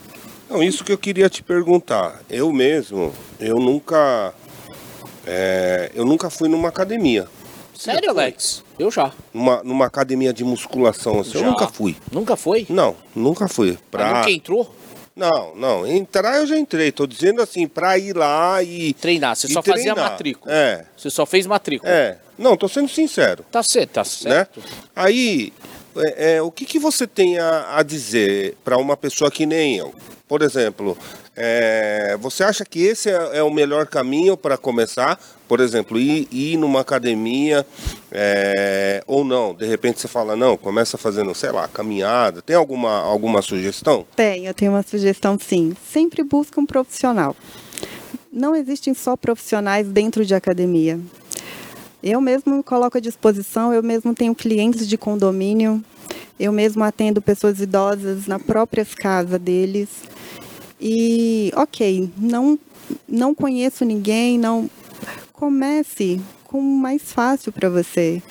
Não, 0.54 0.62
isso 0.62 0.84
que 0.84 0.92
eu 0.92 0.98
queria 0.98 1.28
te 1.28 1.42
perguntar. 1.42 2.20
Eu 2.30 2.52
mesmo, 2.52 3.12
eu 3.40 3.56
nunca, 3.56 4.32
é, 5.26 5.90
eu 5.96 6.04
nunca 6.04 6.30
fui 6.30 6.48
numa 6.48 6.68
academia. 6.68 7.26
Sério, 7.76 8.08
Alex? 8.08 8.62
Eu 8.78 8.88
já. 8.88 9.12
Numa, 9.32 9.64
numa 9.64 9.86
academia 9.86 10.32
de 10.32 10.44
musculação 10.44 11.18
assim. 11.18 11.32
Eu 11.34 11.40
Já. 11.40 11.46
nunca 11.48 11.66
fui. 11.66 11.96
Nunca 12.12 12.36
foi? 12.36 12.66
Não, 12.70 12.94
nunca 13.16 13.48
fui. 13.48 13.76
Pra... 13.90 14.14
Nunca 14.18 14.30
entrou? 14.30 14.72
Não, 15.16 15.56
não. 15.56 15.84
Entrar 15.84 16.36
eu 16.36 16.46
já 16.46 16.56
entrei. 16.56 16.92
Tô 16.92 17.04
dizendo 17.04 17.42
assim, 17.42 17.66
pra 17.66 17.98
ir 17.98 18.16
lá 18.16 18.62
e. 18.62 18.94
Treinar. 18.94 19.34
Você 19.34 19.48
e 19.48 19.52
só 19.52 19.60
fazia 19.60 19.92
treinar. 19.92 20.12
matrícula. 20.12 20.54
É, 20.54 20.84
Você 20.96 21.10
só 21.10 21.26
fez 21.26 21.48
matrícula. 21.48 21.90
é. 21.90 22.18
Não, 22.38 22.56
tô 22.56 22.68
sendo 22.68 22.88
sincero. 22.88 23.44
Tá 23.50 23.62
certo, 23.62 23.90
tá 23.90 24.00
né? 24.02 24.04
certo. 24.06 24.62
Aí, 24.94 25.52
é, 25.96 26.36
é, 26.36 26.42
o 26.42 26.50
que, 26.50 26.64
que 26.64 26.78
você 26.78 27.06
tem 27.08 27.38
a, 27.38 27.76
a 27.76 27.82
dizer 27.82 28.56
para 28.64 28.76
uma 28.76 28.96
pessoa 28.96 29.30
que 29.32 29.46
nem 29.46 29.76
eu? 29.76 29.92
Por 30.26 30.40
exemplo, 30.40 30.96
é, 31.36 32.16
você 32.18 32.42
acha 32.42 32.64
que 32.64 32.82
esse 32.82 33.10
é, 33.10 33.38
é 33.38 33.42
o 33.42 33.50
melhor 33.50 33.86
caminho 33.86 34.38
para 34.38 34.56
começar? 34.56 35.20
Por 35.46 35.60
exemplo, 35.60 35.98
ir, 35.98 36.26
ir 36.32 36.56
numa 36.56 36.80
academia 36.80 37.66
é, 38.10 39.04
ou 39.06 39.22
não? 39.22 39.54
De 39.54 39.66
repente 39.66 40.00
você 40.00 40.08
fala, 40.08 40.34
não, 40.34 40.56
começa 40.56 40.96
fazendo, 40.96 41.34
sei 41.34 41.52
lá, 41.52 41.68
caminhada. 41.68 42.40
Tem 42.40 42.56
alguma, 42.56 43.00
alguma 43.00 43.42
sugestão? 43.42 44.06
Tem, 44.16 44.46
eu 44.46 44.54
tenho 44.54 44.72
uma 44.72 44.82
sugestão 44.82 45.38
sim. 45.38 45.76
Sempre 45.92 46.22
busque 46.22 46.58
um 46.58 46.64
profissional. 46.64 47.36
Não 48.32 48.56
existem 48.56 48.94
só 48.94 49.16
profissionais 49.16 49.86
dentro 49.86 50.24
de 50.24 50.34
academia. 50.34 50.98
Eu 52.02 52.20
mesmo 52.20 52.56
me 52.56 52.62
coloco 52.62 52.96
à 52.96 53.00
disposição, 53.00 53.72
eu 53.72 53.82
mesmo 53.82 54.14
tenho 54.14 54.34
clientes 54.34 54.88
de 54.88 54.98
condomínio, 54.98 55.82
eu 56.38 56.52
mesmo 56.52 56.82
atendo 56.82 57.22
pessoas 57.22 57.60
idosas 57.60 58.26
na 58.26 58.38
própria 58.38 58.84
casa 58.84 59.38
deles. 59.38 59.88
E, 60.80 61.52
ok, 61.56 62.10
não, 62.16 62.58
não 63.08 63.34
conheço 63.34 63.84
ninguém, 63.84 64.38
não. 64.38 64.68
Comece 65.32 66.20
com 66.44 66.58
o 66.58 66.78
mais 66.78 67.12
fácil 67.12 67.52
para 67.52 67.68
você. 67.68 68.22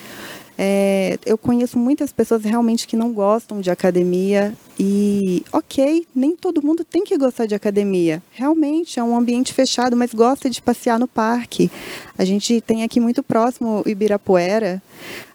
É, 0.57 1.17
eu 1.25 1.38
conheço 1.38 1.79
muitas 1.79 2.12
pessoas 2.13 2.43
realmente 2.43 2.88
que 2.88 2.95
não 2.95 3.12
gostam 3.12 3.60
de 3.60 3.72
academia 3.72 4.53
e, 4.80 5.44
ok, 5.51 6.06
nem 6.15 6.36
todo 6.36 6.62
mundo 6.65 6.84
tem 6.84 7.03
que 7.03 7.18
gostar 7.18 7.46
de 7.46 7.53
academia. 7.56 8.22
Realmente 8.32 9.00
é 9.00 9.03
um 9.03 9.15
ambiente 9.15 9.53
fechado, 9.53 9.96
mas 9.96 10.13
gosta 10.13 10.50
de 10.50 10.62
passear 10.62 11.00
no 11.00 11.08
parque. 11.08 11.70
A 12.18 12.25
gente 12.25 12.60
tem 12.62 12.84
aqui 12.84 13.00
muito 13.00 13.22
próximo 13.24 13.84
o 13.86 13.89
Ibirapuera, 13.89 14.82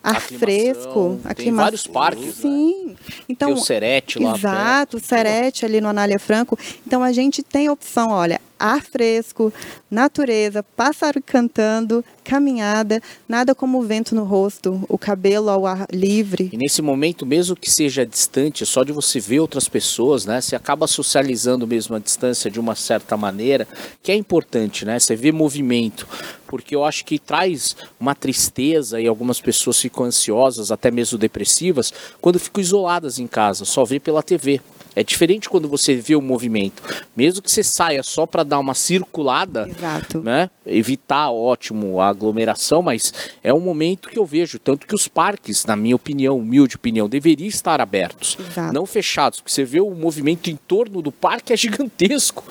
ar 0.02 0.16
Aclimação, 0.16 0.38
fresco, 0.38 1.20
Tem 1.22 1.30
aclima- 1.32 1.62
vários 1.64 1.86
parques, 1.86 2.26
né? 2.26 2.32
Sim. 2.32 2.96
Então, 3.28 3.48
Tem 3.52 3.58
o 3.62 3.64
Serete 3.64 4.18
lá 4.18 4.34
Exato, 4.36 4.96
o 4.96 5.00
Serete 5.00 5.64
ali 5.64 5.80
no 5.80 5.88
Anália 5.88 6.18
Franco. 6.18 6.58
Então 6.86 7.02
a 7.02 7.12
gente 7.12 7.42
tem 7.42 7.66
a 7.66 7.72
opção, 7.72 8.10
olha, 8.10 8.40
ar 8.58 8.82
fresco, 8.82 9.52
natureza, 9.90 10.62
pássaro 10.62 11.20
cantando, 11.24 12.04
caminhada, 12.24 13.00
nada 13.28 13.54
como 13.54 13.78
o 13.78 13.82
vento 13.82 14.14
no 14.14 14.24
rosto, 14.24 14.84
o 14.88 14.96
cabelo 14.98 15.48
ao 15.50 15.66
ar 15.66 15.86
livre. 15.92 16.48
E 16.52 16.56
nesse 16.56 16.80
momento, 16.82 17.24
mesmo 17.26 17.54
que 17.56 17.70
seja 17.70 18.06
distante, 18.06 18.64
só 18.66 18.82
de 18.84 18.92
você 18.92 19.20
ver 19.28 19.40
outras 19.40 19.68
pessoas, 19.68 20.24
né? 20.24 20.40
Você 20.40 20.56
acaba 20.56 20.86
socializando 20.86 21.66
mesmo 21.66 21.94
a 21.94 21.98
distância 21.98 22.50
de 22.50 22.58
uma 22.58 22.74
certa 22.74 23.14
maneira, 23.14 23.68
que 24.02 24.10
é 24.10 24.14
importante, 24.14 24.86
né? 24.86 24.98
Você 24.98 25.14
vê 25.14 25.30
movimento. 25.30 26.08
Porque 26.46 26.74
eu 26.74 26.82
acho 26.82 27.04
que 27.04 27.18
traz 27.18 27.76
uma 28.00 28.14
tristeza 28.14 28.98
e 28.98 29.06
algumas 29.06 29.38
pessoas 29.38 29.78
ficam 29.78 30.06
ansiosas, 30.06 30.72
até 30.72 30.90
mesmo 30.90 31.18
depressivas, 31.18 31.92
quando 32.22 32.38
ficam 32.38 32.62
isoladas 32.62 33.18
em 33.18 33.26
casa, 33.26 33.66
só 33.66 33.84
vê 33.84 34.00
pela 34.00 34.22
TV. 34.22 34.62
É 34.98 35.04
diferente 35.04 35.48
quando 35.48 35.68
você 35.68 35.94
vê 35.94 36.16
o 36.16 36.20
movimento. 36.20 36.82
Mesmo 37.16 37.40
que 37.40 37.48
você 37.48 37.62
saia 37.62 38.02
só 38.02 38.26
para 38.26 38.42
dar 38.42 38.58
uma 38.58 38.74
circulada, 38.74 39.68
Exato. 39.68 40.20
né? 40.20 40.50
Evitar, 40.66 41.30
ótimo, 41.30 42.00
a 42.00 42.08
aglomeração, 42.08 42.82
mas 42.82 43.14
é 43.40 43.54
um 43.54 43.60
momento 43.60 44.08
que 44.08 44.18
eu 44.18 44.26
vejo, 44.26 44.58
tanto 44.58 44.88
que 44.88 44.96
os 44.96 45.06
parques, 45.06 45.64
na 45.64 45.76
minha 45.76 45.94
opinião, 45.94 46.36
humilde 46.36 46.74
opinião, 46.74 47.08
deveriam 47.08 47.46
estar 47.46 47.80
abertos, 47.80 48.36
Exato. 48.40 48.74
não 48.74 48.84
fechados, 48.84 49.38
porque 49.38 49.52
você 49.52 49.64
vê 49.64 49.80
o 49.80 49.94
movimento 49.94 50.50
em 50.50 50.56
torno 50.56 51.00
do 51.00 51.12
parque 51.12 51.52
é 51.52 51.56
gigantesco. 51.56 52.42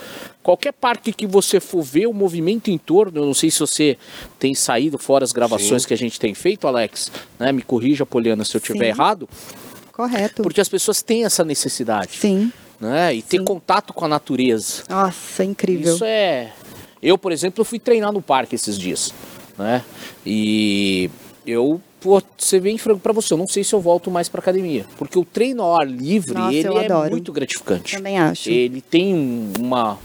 Qualquer 0.41 0.71
parque 0.71 1.11
que 1.11 1.27
você 1.27 1.59
for 1.59 1.83
ver, 1.83 2.07
o 2.07 2.13
movimento 2.13 2.71
em 2.71 2.77
torno, 2.77 3.19
eu 3.19 3.25
não 3.25 3.33
sei 3.33 3.51
se 3.51 3.59
você 3.59 3.97
tem 4.39 4.55
saído 4.55 4.97
fora 4.97 5.25
as 5.25 5.33
gravações 5.33 5.85
que 5.85 5.93
a 5.93 5.97
gente 5.97 6.17
tem 6.17 6.33
feito, 6.33 6.65
Alex, 6.65 7.11
né? 7.37 7.51
Me 7.51 7.61
corrija, 7.61 8.05
Poliana, 8.05 8.45
se 8.45 8.55
eu 8.55 8.59
estiver 8.59 8.85
Sim. 8.85 8.91
errado, 8.91 9.27
Correto. 9.97 10.41
porque 10.43 10.61
as 10.61 10.69
pessoas 10.69 11.01
têm 11.01 11.25
essa 11.25 11.43
necessidade, 11.43 12.11
Sim. 12.17 12.51
né? 12.79 13.15
E 13.15 13.21
ter 13.21 13.39
Sim. 13.39 13.43
contato 13.43 13.91
com 13.91 14.05
a 14.05 14.07
natureza. 14.07 14.83
Nossa, 14.89 15.43
incrível. 15.43 15.95
Isso 15.95 16.05
é. 16.05 16.53
Eu, 17.01 17.17
por 17.17 17.31
exemplo, 17.33 17.65
fui 17.65 17.79
treinar 17.79 18.13
no 18.13 18.21
parque 18.21 18.55
esses 18.55 18.77
dias, 18.77 19.11
né? 19.57 19.83
E 20.25 21.09
eu, 21.45 21.81
pô, 21.99 22.21
ser 22.37 22.59
bem 22.61 22.77
franco 22.77 22.99
pra 22.99 23.11
você, 23.13 23.33
eu 23.33 23.37
não 23.37 23.47
sei 23.47 23.63
se 23.63 23.73
eu 23.73 23.79
volto 23.81 24.09
mais 24.11 24.29
pra 24.29 24.39
academia, 24.39 24.85
porque 24.97 25.17
o 25.17 25.25
treino 25.25 25.63
ao 25.63 25.79
ar 25.79 25.87
livre, 25.87 26.33
Nossa, 26.33 26.55
ele 26.55 26.67
é 26.77 26.85
adoro. 26.85 27.11
muito 27.11 27.31
gratificante. 27.31 27.95
Também 27.97 28.17
acho. 28.19 28.49
Ele 28.49 28.81
tem 28.81 29.13
um- 29.15 29.53
uma, 29.59 29.97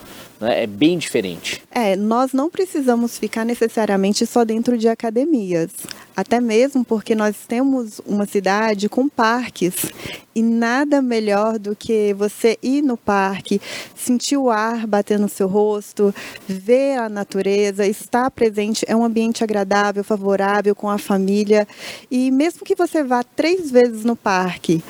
né, 0.42 0.64
é 0.64 0.66
bem 0.66 0.98
diferente. 0.98 1.62
É, 1.70 1.94
nós 1.96 2.32
não 2.32 2.50
precisamos 2.50 3.16
ficar 3.16 3.44
necessariamente 3.44 4.26
só 4.26 4.44
dentro 4.44 4.76
de 4.76 4.88
academias. 4.88 5.70
Até 6.14 6.40
mesmo 6.40 6.84
porque 6.84 7.14
nós 7.14 7.36
temos 7.46 8.00
uma 8.04 8.26
cidade 8.26 8.88
com 8.88 9.08
parques. 9.08 9.86
E 10.34 10.42
nada 10.42 11.00
melhor 11.00 11.58
do 11.58 11.76
que 11.76 12.12
você 12.14 12.58
ir 12.62 12.82
no 12.82 12.96
parque, 12.96 13.60
sentir 13.94 14.36
o 14.36 14.50
ar 14.50 14.86
bater 14.86 15.18
no 15.18 15.28
seu 15.28 15.46
rosto, 15.46 16.14
ver 16.46 16.98
a 16.98 17.08
natureza, 17.08 17.86
estar 17.86 18.30
presente. 18.30 18.84
É 18.88 18.96
um 18.96 19.04
ambiente 19.04 19.44
agradável, 19.44 20.02
favorável 20.02 20.74
com 20.74 20.90
a 20.90 20.98
família. 20.98 21.68
E 22.10 22.30
mesmo 22.30 22.64
que 22.64 22.74
você 22.74 23.04
vá 23.04 23.22
três 23.22 23.70
vezes 23.70 24.04
no 24.04 24.16
parque, 24.16 24.82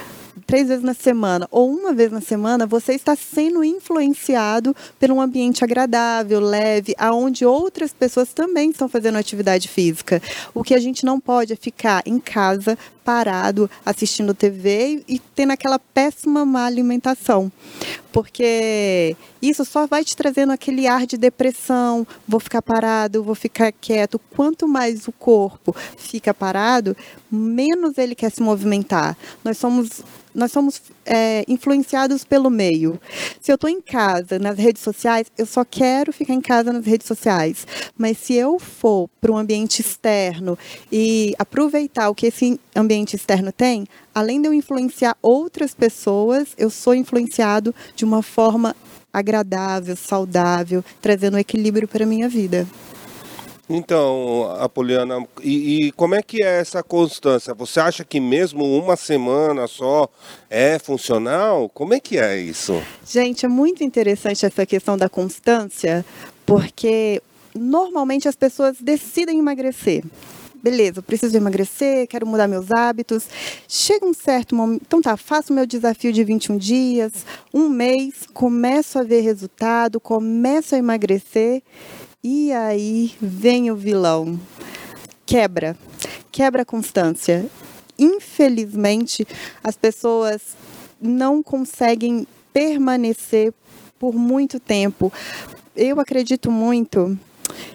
três 0.47 0.69
vezes 0.69 0.85
na 0.85 0.95
semana 0.95 1.49
ou 1.51 1.71
uma 1.71 1.93
vez 1.93 2.11
na 2.11 2.21
semana, 2.21 2.67
você 2.67 2.95
está 2.95 3.15
sendo 3.17 3.63
influenciado 3.65 4.75
por 4.99 5.11
um 5.11 5.21
ambiente 5.21 5.65
agradável, 5.65 6.41
leve, 6.41 6.95
aonde 6.99 7.45
outras 7.45 7.93
pessoas 7.93 8.33
também 8.33 8.71
estão 8.71 8.89
fazendo 8.89 9.19
atividade 9.19 9.69
física. 9.69 10.23
O 10.55 10.63
que 10.63 10.75
a 10.75 10.81
gente 10.81 11.05
não 11.05 11.21
pode 11.21 11.53
é 11.53 11.57
ficar 11.57 12.03
em 12.07 12.19
casa 12.19 12.79
parado 13.05 13.69
assistindo 13.85 14.35
TV 14.35 15.03
e 15.09 15.19
tendo 15.19 15.53
aquela 15.53 15.79
péssima 15.79 16.45
má 16.45 16.67
alimentação. 16.67 17.51
Porque 18.13 19.17
isso 19.41 19.65
só 19.65 19.87
vai 19.87 20.05
te 20.05 20.17
trazendo 20.17 20.53
aquele 20.53 20.87
ar 20.87 21.07
de 21.07 21.17
depressão, 21.17 22.07
vou 22.29 22.39
ficar 22.39 22.63
parado, 22.63 23.25
vou 23.25 23.35
ficar 23.35 23.73
quieto. 23.73 24.21
Quanto 24.31 24.69
mais 24.69 25.09
o 25.09 25.13
corpo 25.13 25.75
fica 25.97 26.33
parado, 26.33 26.97
menos 27.31 27.99
ele 27.99 28.15
quer 28.15 28.31
se 28.31 28.43
movimentar. 28.43 29.17
Nós 29.43 29.59
somos 29.59 30.03
nós 30.35 30.53
somos 30.53 30.83
é, 31.05 31.45
influenciados 31.47 32.25
pelo 32.25 32.51
meio. 32.51 33.01
Se 33.41 33.51
eu 33.51 33.57
estou 33.57 33.69
em 33.69 33.81
casa, 33.81 34.39
nas 34.39 34.59
redes 34.59 34.83
sociais, 34.83 35.27
eu 35.37 35.47
só 35.47 35.65
quero 35.65 36.13
ficar 36.13 36.35
em 36.35 36.41
casa 36.41 36.73
nas 36.73 36.87
redes 36.87 37.07
sociais. 37.07 37.67
Mas 37.97 38.19
se 38.19 38.35
eu 38.35 38.59
for 38.59 39.09
para 39.21 39.33
um 39.33 39.37
ambiente 39.37 39.81
externo 39.81 40.59
e 40.91 41.35
aproveitar 41.39 42.09
o 42.09 42.15
que 42.15 42.27
esse 42.27 42.59
ambiente 42.75 43.17
externo 43.17 43.53
tem, 43.53 43.87
além 44.15 44.41
de 44.41 44.49
eu 44.49 44.55
influenciar 44.55 45.17
outras 45.21 45.75
pessoas, 45.75 46.49
eu 46.57 46.71
sou 46.71 46.95
influenciado 46.95 47.75
de 47.95 48.05
uma 48.05 48.23
forma 48.23 48.75
agradável, 49.13 49.95
saudável, 49.95 50.83
trazendo 51.01 51.39
equilíbrio 51.39 51.87
para 51.87 52.05
a 52.05 52.07
minha 52.07 52.29
vida. 52.29 52.67
Então, 53.69 54.55
Apoliana, 54.59 55.25
e, 55.41 55.87
e 55.87 55.93
como 55.93 56.15
é 56.15 56.23
que 56.23 56.43
é 56.43 56.61
essa 56.61 56.83
constância? 56.83 57.55
Você 57.55 57.81
acha 57.81 58.05
que 58.05 58.21
mesmo 58.21 58.65
uma 58.65 58.97
semana 58.97 59.67
só 59.67 60.09
é 60.51 60.79
funcional? 60.79 61.69
Como 61.69 61.95
é 61.95 62.01
que 62.01 62.19
é 62.19 62.37
isso? 62.39 62.83
Gente, 63.07 63.47
é 63.47 63.49
muito 63.49 63.85
interessante 63.85 64.45
essa 64.45 64.67
questão 64.67 64.97
da 64.99 65.09
constância, 65.09 66.05
porque 66.45 67.23
normalmente 67.55 68.29
as 68.29 68.35
pessoas 68.35 68.77
decidem 68.81 69.39
emagrecer. 69.39 70.03
beleza, 70.63 71.03
preciso 71.03 71.37
emagrecer, 71.37 72.07
quero 72.07 72.27
mudar 72.27 72.47
meus 72.49 72.71
hábitos. 72.71 73.27
Chega 73.69 74.05
um 74.07 74.15
certo 74.15 74.55
momento, 74.55 74.83
então 74.87 75.01
tá, 75.01 75.17
faço 75.17 75.53
meu 75.53 75.67
desafio 75.67 76.13
de 76.13 76.23
21 76.23 76.57
dias, 76.57 77.13
um 77.55 77.69
mês, 77.69 78.27
começo 78.33 78.99
a 78.99 79.03
ver 79.03 79.21
resultado, 79.23 80.01
começo 80.01 80.75
a 80.75 80.79
emagrecer 80.79 81.63
e 82.23 82.53
aí 82.53 83.15
vem 83.21 83.71
o 83.71 83.77
vilão. 83.77 84.39
Quebra, 85.27 85.77
quebra 86.31 86.63
a 86.63 86.65
constância. 86.65 87.47
Infelizmente, 87.99 89.27
as 89.63 89.77
pessoas 89.77 90.57
não 91.01 91.43
conseguem 91.43 92.27
permanecer 92.53 93.53
por 93.99 94.15
muito 94.15 94.61
tempo. 94.61 95.13
Eu 95.75 95.99
acredito 95.99 96.51
muito 96.51 97.19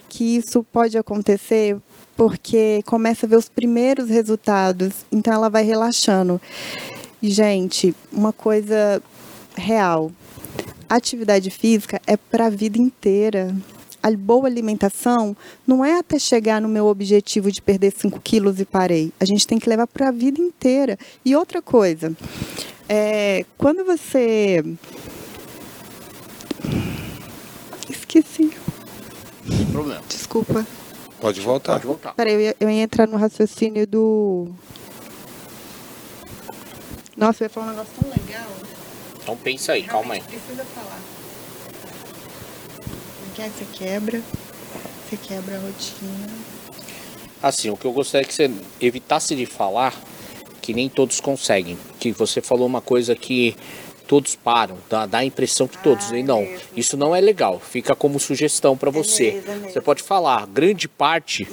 que 0.08 0.36
isso 0.36 0.64
pode 0.64 0.96
acontecer 0.96 1.76
porque 2.16 2.82
começa 2.84 3.26
a 3.26 3.28
ver 3.28 3.36
os 3.36 3.48
primeiros 3.48 4.08
resultados, 4.08 5.04
então 5.12 5.32
ela 5.32 5.48
vai 5.48 5.62
relaxando. 5.62 6.40
Gente, 7.22 7.94
uma 8.12 8.32
coisa 8.32 9.02
real. 9.54 10.10
Atividade 10.88 11.50
física 11.50 12.00
é 12.06 12.16
para 12.16 12.46
a 12.46 12.50
vida 12.50 12.78
inteira. 12.78 13.54
A 14.08 14.16
boa 14.16 14.46
alimentação 14.46 15.36
não 15.66 15.84
é 15.84 15.98
até 15.98 16.18
chegar 16.18 16.62
no 16.62 16.68
meu 16.68 16.86
objetivo 16.86 17.52
de 17.52 17.60
perder 17.60 17.92
5 17.92 18.18
quilos 18.20 18.58
e 18.58 18.64
parei. 18.64 19.12
A 19.20 19.26
gente 19.26 19.46
tem 19.46 19.58
que 19.58 19.68
levar 19.68 19.86
para 19.86 20.08
a 20.08 20.10
vida 20.10 20.40
inteira. 20.40 20.98
E 21.22 21.36
outra 21.36 21.60
coisa, 21.60 22.16
é, 22.88 23.44
quando 23.58 23.84
você. 23.84 24.64
Esqueci. 27.90 28.50
Sem 29.46 29.66
problema. 29.66 30.00
Desculpa. 30.08 30.66
Pode 31.20 31.40
voltar. 31.42 31.74
Pode 31.74 31.86
voltar. 31.86 32.14
Peraí, 32.14 32.32
eu 32.32 32.40
ia, 32.40 32.56
eu 32.58 32.70
ia 32.70 32.82
entrar 32.82 33.06
no 33.06 33.18
raciocínio 33.18 33.86
do. 33.86 34.48
Nossa, 37.14 37.42
eu 37.42 37.46
ia 37.46 37.50
falar 37.50 37.66
um 37.66 37.70
negócio 37.70 37.92
tão 38.00 38.10
legal. 38.10 38.48
Então 39.22 39.36
pensa 39.36 39.72
aí, 39.72 39.82
calma 39.82 40.14
aí. 40.14 40.20
Realmente 40.20 40.46
Precisa 40.46 40.64
falar. 40.64 41.17
Aí 43.38 43.50
você 43.50 43.64
quebra. 43.72 44.20
Você 45.08 45.16
quebra 45.16 45.56
a 45.56 45.60
rotina. 45.60 46.28
Assim, 47.42 47.70
o 47.70 47.76
que 47.76 47.84
eu 47.84 47.92
gostaria 47.92 48.26
que 48.26 48.34
você 48.34 48.50
evitasse 48.80 49.34
de 49.36 49.46
falar, 49.46 49.94
que 50.60 50.74
nem 50.74 50.88
todos 50.88 51.20
conseguem. 51.20 51.78
Que 52.00 52.10
você 52.10 52.40
falou 52.40 52.66
uma 52.66 52.80
coisa 52.80 53.14
que 53.14 53.54
todos 54.08 54.34
param, 54.34 54.78
dá, 54.88 55.04
dá 55.06 55.18
a 55.18 55.24
impressão 55.24 55.68
que 55.68 55.76
todos. 55.82 56.10
Ah, 56.10 56.18
e 56.18 56.22
não, 56.22 56.38
é 56.38 56.46
mesmo. 56.46 56.60
isso 56.76 56.96
não 56.96 57.14
é 57.14 57.20
legal. 57.20 57.60
Fica 57.60 57.94
como 57.94 58.18
sugestão 58.18 58.76
para 58.76 58.90
você. 58.90 59.32
mesmo, 59.32 59.50
é 59.50 59.54
mesmo. 59.54 59.70
Você 59.70 59.80
pode 59.80 60.02
falar, 60.02 60.46
grande 60.46 60.88
parte, 60.88 61.46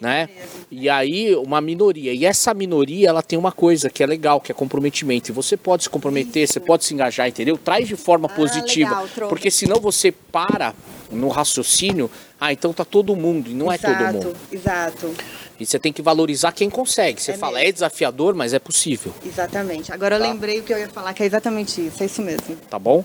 né? 0.00 0.28
E 0.70 0.88
aí 0.88 1.34
uma 1.34 1.60
minoria. 1.60 2.12
E 2.12 2.24
essa 2.24 2.54
minoria, 2.54 3.08
ela 3.08 3.22
tem 3.22 3.38
uma 3.38 3.50
coisa 3.50 3.90
que 3.90 4.02
é 4.02 4.06
legal, 4.06 4.40
que 4.40 4.52
é 4.52 4.54
comprometimento. 4.54 5.30
E 5.30 5.34
você 5.34 5.56
pode 5.56 5.84
se 5.84 5.90
comprometer, 5.90 6.46
você 6.46 6.60
pode 6.60 6.84
se 6.84 6.94
engajar, 6.94 7.26
entendeu? 7.28 7.58
Traz 7.58 7.88
de 7.88 7.96
forma 7.96 8.28
Ah, 8.30 8.34
positiva, 8.36 9.00
legal, 9.02 9.28
porque 9.28 9.50
senão 9.50 9.80
você 9.80 10.12
para 10.12 10.74
no 11.10 11.28
raciocínio. 11.28 12.10
Ah, 12.40 12.52
então 12.52 12.72
tá 12.72 12.84
todo 12.84 13.14
mundo. 13.16 13.50
E 13.50 13.54
não 13.54 13.70
é 13.72 13.78
todo 13.78 14.12
mundo. 14.12 14.36
Exato, 14.52 15.14
E 15.58 15.64
você 15.64 15.78
tem 15.78 15.92
que 15.92 16.02
valorizar 16.02 16.52
quem 16.52 16.68
consegue. 16.68 17.20
Você 17.22 17.32
É 17.32 17.36
fala, 17.38 17.54
mesmo. 17.54 17.68
é 17.68 17.72
desafiador, 17.72 18.34
mas 18.34 18.52
é 18.52 18.58
possível, 18.58 19.12
exatamente. 19.24 19.92
Agora 19.92 20.16
eu 20.16 20.20
Tá. 20.20 20.26
lembrei 20.28 20.60
o 20.60 20.62
que 20.62 20.72
eu 20.72 20.78
ia 20.78 20.88
falar, 20.88 21.14
que 21.14 21.22
é 21.22 21.26
exatamente 21.26 21.80
isso, 21.86 22.02
é 22.02 22.06
isso 22.06 22.20
mesmo. 22.22 22.56
tá 22.68 22.78
bom? 22.78 23.04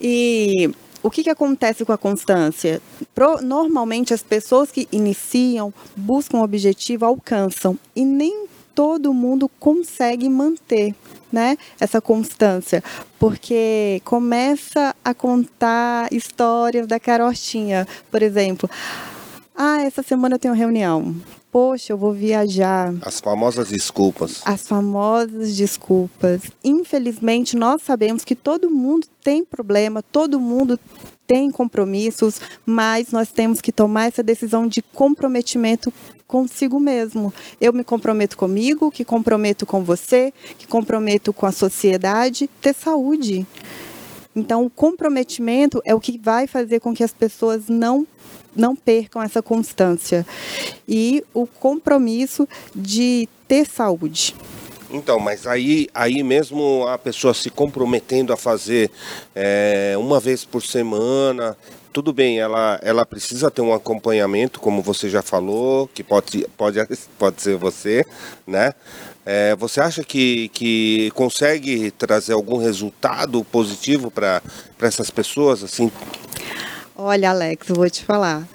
E 0.00 0.70
o 1.02 1.10
que, 1.10 1.22
que 1.24 1.30
acontece 1.30 1.84
com 1.84 1.92
a 1.92 1.98
constância? 1.98 2.80
Pro- 3.14 3.40
normalmente 3.40 4.12
as 4.12 4.22
pessoas 4.22 4.70
que 4.70 4.88
iniciam, 4.92 5.72
buscam 5.96 6.38
um 6.38 6.42
objetivo, 6.42 7.04
alcançam. 7.06 7.78
E 7.94 8.04
nem 8.04 8.46
todo 8.74 9.14
mundo 9.14 9.48
consegue 9.60 10.28
manter 10.28 10.94
né, 11.32 11.56
essa 11.80 12.00
constância. 12.00 12.82
Porque 13.18 14.00
começa 14.04 14.94
a 15.04 15.14
contar 15.14 16.12
histórias 16.12 16.86
da 16.86 17.00
carochinha. 17.00 17.86
Por 18.10 18.22
exemplo, 18.22 18.68
ah, 19.54 19.82
essa 19.82 20.02
semana 20.02 20.34
eu 20.34 20.38
tenho 20.38 20.54
reunião. 20.54 21.14
Poxa, 21.50 21.92
eu 21.92 21.96
vou 21.96 22.12
viajar. 22.12 22.92
As 23.02 23.20
famosas 23.20 23.68
desculpas. 23.68 24.42
As 24.44 24.66
famosas 24.66 25.56
desculpas. 25.56 26.42
Infelizmente, 26.64 27.56
nós 27.56 27.82
sabemos 27.82 28.24
que 28.24 28.34
todo 28.34 28.68
mundo 28.68 29.06
tem 29.22 29.44
problema, 29.44 30.02
todo 30.02 30.40
mundo 30.40 30.78
tem 31.26 31.50
compromissos, 31.50 32.40
mas 32.64 33.10
nós 33.10 33.30
temos 33.30 33.60
que 33.60 33.72
tomar 33.72 34.08
essa 34.08 34.22
decisão 34.22 34.66
de 34.66 34.82
comprometimento 34.82 35.92
consigo 36.26 36.80
mesmo. 36.80 37.32
Eu 37.60 37.72
me 37.72 37.84
comprometo 37.84 38.36
comigo, 38.36 38.90
que 38.90 39.04
comprometo 39.04 39.64
com 39.64 39.82
você, 39.82 40.32
que 40.58 40.66
comprometo 40.66 41.32
com 41.32 41.46
a 41.46 41.52
sociedade, 41.52 42.48
ter 42.60 42.74
saúde. 42.74 43.46
Então, 44.34 44.64
o 44.64 44.70
comprometimento 44.70 45.80
é 45.84 45.94
o 45.94 46.00
que 46.00 46.18
vai 46.18 46.46
fazer 46.46 46.80
com 46.80 46.94
que 46.94 47.04
as 47.04 47.12
pessoas 47.12 47.68
não 47.68 48.06
não 48.56 48.76
percam 48.76 49.20
essa 49.20 49.42
constância 49.42 50.24
e 50.86 51.24
o 51.34 51.44
compromisso 51.44 52.48
de 52.72 53.28
ter 53.48 53.66
saúde. 53.66 54.34
Então, 54.94 55.18
mas 55.18 55.44
aí, 55.44 55.88
aí 55.92 56.22
mesmo 56.22 56.86
a 56.86 56.96
pessoa 56.96 57.34
se 57.34 57.50
comprometendo 57.50 58.32
a 58.32 58.36
fazer 58.36 58.88
é, 59.34 59.96
uma 59.98 60.20
vez 60.20 60.44
por 60.44 60.62
semana, 60.62 61.56
tudo 61.92 62.12
bem, 62.12 62.38
ela, 62.38 62.78
ela 62.80 63.04
precisa 63.04 63.50
ter 63.50 63.60
um 63.60 63.74
acompanhamento, 63.74 64.60
como 64.60 64.80
você 64.80 65.10
já 65.10 65.20
falou, 65.20 65.88
que 65.88 66.04
pode, 66.04 66.46
pode, 66.56 66.78
pode 67.18 67.42
ser 67.42 67.56
você, 67.56 68.06
né? 68.46 68.72
É, 69.26 69.56
você 69.56 69.80
acha 69.80 70.04
que, 70.04 70.48
que 70.50 71.10
consegue 71.16 71.90
trazer 71.90 72.32
algum 72.32 72.58
resultado 72.58 73.42
positivo 73.42 74.12
para 74.12 74.42
essas 74.80 75.10
pessoas, 75.10 75.64
assim? 75.64 75.90
Olha, 76.94 77.30
Alex, 77.30 77.66
vou 77.68 77.90
te 77.90 78.04
falar. 78.04 78.46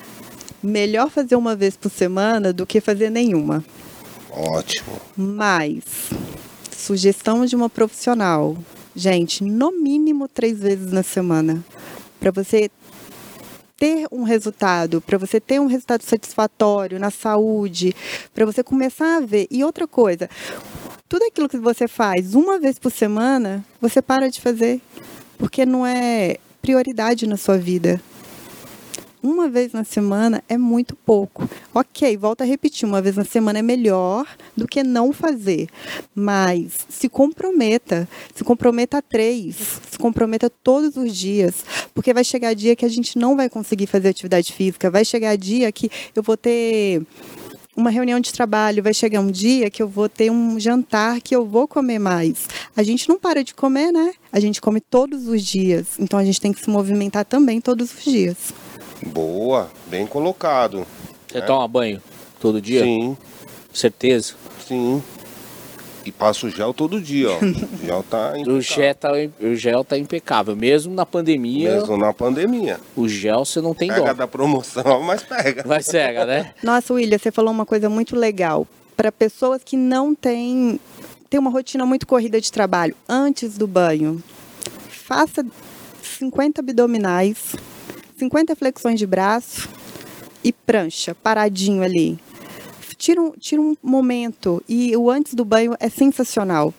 Melhor 0.63 1.09
fazer 1.09 1.35
uma 1.35 1.53
vez 1.53 1.75
por 1.75 1.91
semana 1.91 2.53
do 2.53 2.65
que 2.65 2.79
fazer 2.79 3.09
nenhuma. 3.09 3.61
Ótimo. 4.31 4.99
Mas, 5.15 5.83
sugestão 6.71 7.45
de 7.45 7.55
uma 7.55 7.69
profissional. 7.69 8.57
Gente, 8.95 9.43
no 9.43 9.71
mínimo 9.71 10.27
três 10.27 10.59
vezes 10.59 10.91
na 10.91 11.03
semana. 11.03 11.63
Para 12.19 12.31
você 12.31 12.69
ter 13.77 14.05
um 14.11 14.23
resultado, 14.23 14.99
para 14.99 15.17
você 15.17 15.39
ter 15.39 15.59
um 15.59 15.65
resultado 15.65 16.03
satisfatório 16.03 16.99
na 16.99 17.09
saúde, 17.09 17.95
para 18.33 18.45
você 18.45 18.61
começar 18.61 19.17
a 19.17 19.21
ver. 19.21 19.47
E 19.49 19.63
outra 19.63 19.87
coisa, 19.87 20.29
tudo 21.07 21.23
aquilo 21.23 21.47
que 21.47 21.57
você 21.57 21.87
faz 21.87 22.35
uma 22.35 22.59
vez 22.59 22.77
por 22.77 22.91
semana, 22.91 23.63
você 23.79 24.01
para 24.01 24.29
de 24.29 24.41
fazer, 24.41 24.81
porque 25.37 25.65
não 25.65 25.85
é 25.85 26.37
prioridade 26.61 27.25
na 27.25 27.37
sua 27.37 27.57
vida. 27.57 28.01
Uma 29.21 29.49
vez 29.49 29.73
na 29.73 29.83
semana 29.83 30.41
é 30.47 30.57
muito 30.57 30.95
pouco. 30.95 31.49
Ok, 31.73 32.15
volta 32.15 32.45
a 32.45 32.47
repetir, 32.47 32.87
uma 32.87 33.01
vez 33.01 33.17
na 33.17 33.25
semana 33.25 33.59
é 33.59 33.61
melhor 33.61 34.25
do 34.55 34.65
que 34.65 34.81
não 34.81 35.11
fazer. 35.11 35.67
Mas 36.15 36.87
se 36.87 37.09
comprometa, 37.09 38.07
se 38.33 38.45
comprometa 38.45 38.99
a 38.99 39.01
três, 39.01 39.55
se 39.91 39.97
comprometa 39.97 40.49
todos 40.49 40.95
os 40.95 41.13
dias, 41.13 41.65
porque 41.93 42.13
vai 42.13 42.23
chegar 42.23 42.53
dia 42.53 42.77
que 42.77 42.85
a 42.85 42.89
gente 42.89 43.19
não 43.19 43.35
vai 43.35 43.49
conseguir 43.49 43.87
fazer 43.87 44.07
atividade 44.07 44.53
física, 44.53 44.89
vai 44.89 45.03
chegar 45.03 45.35
dia 45.35 45.69
que 45.69 45.91
eu 46.15 46.23
vou 46.23 46.37
ter 46.37 47.01
uma 47.75 47.89
reunião 47.89 48.21
de 48.21 48.31
trabalho, 48.31 48.81
vai 48.81 48.93
chegar 48.93 49.19
um 49.19 49.31
dia 49.31 49.69
que 49.69 49.83
eu 49.83 49.87
vou 49.87 50.07
ter 50.07 50.31
um 50.31 50.57
jantar 50.57 51.19
que 51.19 51.35
eu 51.35 51.45
vou 51.45 51.67
comer 51.67 51.99
mais. 51.99 52.47
A 52.75 52.83
gente 52.83 53.09
não 53.09 53.19
para 53.19 53.43
de 53.43 53.53
comer, 53.53 53.91
né? 53.91 54.13
A 54.31 54.39
gente 54.39 54.61
come 54.61 54.79
todos 54.79 55.27
os 55.27 55.43
dias, 55.43 55.87
então 55.99 56.17
a 56.17 56.23
gente 56.23 56.39
tem 56.39 56.53
que 56.53 56.61
se 56.61 56.69
movimentar 56.69 57.25
também 57.25 57.59
todos 57.59 57.93
os 57.93 58.03
dias. 58.03 58.53
Boa, 59.05 59.69
bem 59.87 60.05
colocado. 60.05 60.85
Você 61.27 61.41
toma 61.41 61.67
banho 61.67 62.01
todo 62.39 62.61
dia? 62.61 62.83
Sim, 62.83 63.17
Certeza? 63.73 64.33
sim. 64.67 65.01
E 66.05 66.11
passa 66.13 66.47
o 66.47 66.49
gel 66.49 66.73
todo 66.73 66.99
dia, 66.99 67.29
ó. 67.29 67.37
O 67.37 67.39
gel 67.85 68.03
tá 68.09 68.31
O 68.33 68.37
impecável. 68.37 68.61
gel, 68.61 68.95
tá, 68.95 69.09
o 69.41 69.55
gel 69.55 69.83
tá 69.83 69.97
impecável. 69.97 70.55
Mesmo 70.55 70.93
na 70.95 71.05
pandemia, 71.05 71.73
Mesmo 71.75 71.97
na 71.97 72.13
pandemia. 72.13 72.79
o 72.95 73.07
gel 73.07 73.43
você 73.45 73.61
não 73.61 73.73
tem 73.75 73.89
Pega 73.89 74.05
dó. 74.07 74.13
da 74.13 74.27
promoção, 74.27 75.01
mas 75.03 75.21
pega. 75.21 75.61
Vai 75.67 75.83
cega, 75.83 76.25
né? 76.25 76.53
Nossa, 76.63 76.93
William, 76.93 77.17
você 77.17 77.31
falou 77.31 77.51
uma 77.51 77.65
coisa 77.65 77.89
muito 77.89 78.15
legal. 78.15 78.65
Para 78.95 79.11
pessoas 79.11 79.61
que 79.63 79.75
não 79.77 80.15
têm, 80.15 80.79
têm 81.29 81.39
uma 81.39 81.51
rotina 81.51 81.85
muito 81.85 82.07
corrida 82.07 82.39
de 82.41 82.51
trabalho, 82.51 82.95
antes 83.07 83.57
do 83.57 83.67
banho, 83.67 84.23
faça 84.89 85.45
50 86.01 86.61
abdominais, 86.61 87.55
50 88.19 88.53
flexões 88.55 88.99
de 88.99 89.07
braço 89.07 89.69
e 90.43 90.51
prancha, 90.51 91.15
paradinho 91.15 91.81
ali. 91.81 92.19
tira 92.97 93.21
um, 93.21 93.31
tira 93.31 93.61
um 93.61 93.77
momento. 93.81 94.61
E 94.67 94.95
o 94.97 95.09
antes 95.09 95.33
do 95.33 95.45
banho 95.45 95.73
é 95.79 95.89
sensacional 95.89 96.73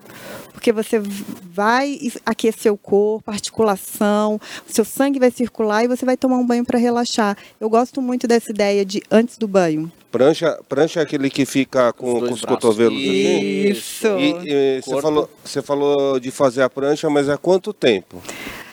porque 0.52 0.72
você 0.72 0.98
vai 0.98 1.98
aquecer 2.26 2.70
o 2.70 2.76
corpo, 2.76 3.30
articulação, 3.30 4.38
o 4.68 4.72
seu 4.72 4.84
sangue 4.84 5.18
vai 5.18 5.30
circular 5.30 5.84
e 5.84 5.88
você 5.88 6.04
vai 6.04 6.18
tomar 6.18 6.36
um 6.36 6.46
banho 6.46 6.66
para 6.66 6.78
relaxar. 6.78 7.34
Eu 7.58 7.70
gosto 7.70 8.02
muito 8.02 8.28
dessa 8.28 8.50
ideia 8.50 8.84
de 8.84 9.02
antes 9.10 9.38
do 9.38 9.48
banho. 9.48 9.90
Prancha, 10.12 10.58
prancha 10.68 11.00
é 11.00 11.02
aquele 11.02 11.30
que 11.30 11.46
fica 11.46 11.94
com 11.94 12.12
os, 12.14 12.28
com 12.28 12.34
os 12.34 12.44
cotovelos 12.44 12.98
assim? 12.98 13.70
Isso. 13.70 14.06
E, 14.18 14.34
e 14.44 14.82
você, 14.82 15.00
falou, 15.00 15.30
você 15.42 15.62
falou 15.62 16.20
de 16.20 16.30
fazer 16.30 16.60
a 16.62 16.68
prancha, 16.68 17.08
mas 17.08 17.30
há 17.30 17.38
quanto 17.38 17.72
tempo? 17.72 18.22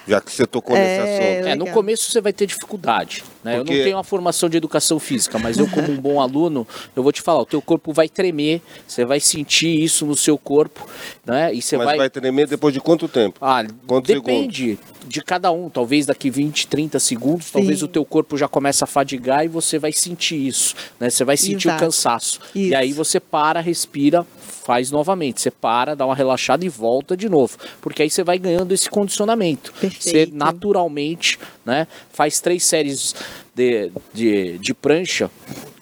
Já 0.08 0.22
que 0.22 0.32
você 0.32 0.48
tocou 0.48 0.76
é, 0.76 0.80
nesse 0.80 1.00
assunto. 1.02 1.48
É, 1.50 1.56
no 1.56 1.68
começo 1.68 2.10
você 2.10 2.22
vai 2.22 2.32
ter 2.32 2.46
dificuldade. 2.46 3.24
Né? 3.48 3.58
Porque... 3.58 3.72
Eu 3.72 3.78
não 3.78 3.84
tenho 3.84 3.98
uma 3.98 4.04
formação 4.04 4.50
de 4.50 4.58
educação 4.58 5.00
física, 5.00 5.40
mas 5.40 5.58
eu, 5.58 5.68
como 5.70 5.90
um 5.90 5.96
bom 5.96 6.20
aluno, 6.20 6.68
eu 6.94 7.02
vou 7.02 7.14
te 7.14 7.22
falar, 7.22 7.42
o 7.42 7.46
teu 7.46 7.62
corpo 7.62 7.94
vai 7.94 8.10
tremer, 8.10 8.62
você 8.86 9.06
vai 9.06 9.22
sentir 9.22 9.82
isso 9.82 10.06
no 10.06 10.18
seu 10.18 10.38
corpo, 10.38 10.86
né? 11.26 11.54
E 11.54 11.62
você 11.62 11.78
mas 11.78 11.86
vai... 11.86 11.98
vai 11.98 12.10
tremer 12.10 12.46
depois 12.46 12.74
de 12.74 12.82
quanto 12.82 13.08
tempo? 13.08 13.38
Ah, 13.42 13.66
quanto 13.88 14.08
depende 14.08 14.72
segundos? 14.72 14.98
de 15.08 15.22
cada 15.22 15.50
um. 15.52 15.70
Talvez 15.70 16.06
daqui 16.06 16.30
20, 16.30 16.68
30 16.68 17.00
segundos, 17.00 17.46
Sim. 17.46 17.54
talvez 17.54 17.82
o 17.82 17.88
teu 17.88 18.04
corpo 18.04 18.38
já 18.38 18.48
comece 18.48 18.84
a 18.84 18.88
fadigar 18.88 19.46
e 19.46 19.48
você 19.48 19.80
vai 19.80 19.94
sentir 19.94 20.36
isso, 20.36 20.76
né? 21.00 21.10
Você 21.10 21.24
vai 21.24 21.38
sentir 21.38 21.70
Exato. 21.70 21.84
o 21.84 21.86
cansaço. 21.86 22.40
Isso. 22.54 22.72
E 22.72 22.76
aí 22.76 22.92
você 22.92 23.20
para, 23.20 23.62
respira, 23.62 24.26
faz 24.68 24.92
novamente. 24.92 25.42
Você 25.42 25.50
para, 25.50 25.96
dá 25.96 26.06
uma 26.06 26.16
relaxada 26.16 26.66
e 26.66 26.70
volta 26.70 27.16
de 27.16 27.30
novo. 27.30 27.58
Porque 27.82 28.04
aí 28.04 28.10
você 28.10 28.24
vai 28.24 28.38
ganhando 28.38 28.74
esse 28.74 28.90
condicionamento. 28.90 29.72
Perfeito. 29.80 30.32
Você 30.32 30.38
naturalmente 30.38 31.40
né, 31.68 31.86
faz 32.10 32.40
três 32.40 32.64
séries 32.64 33.14
de, 33.54 33.92
de, 34.14 34.58
de 34.58 34.74
prancha 34.74 35.30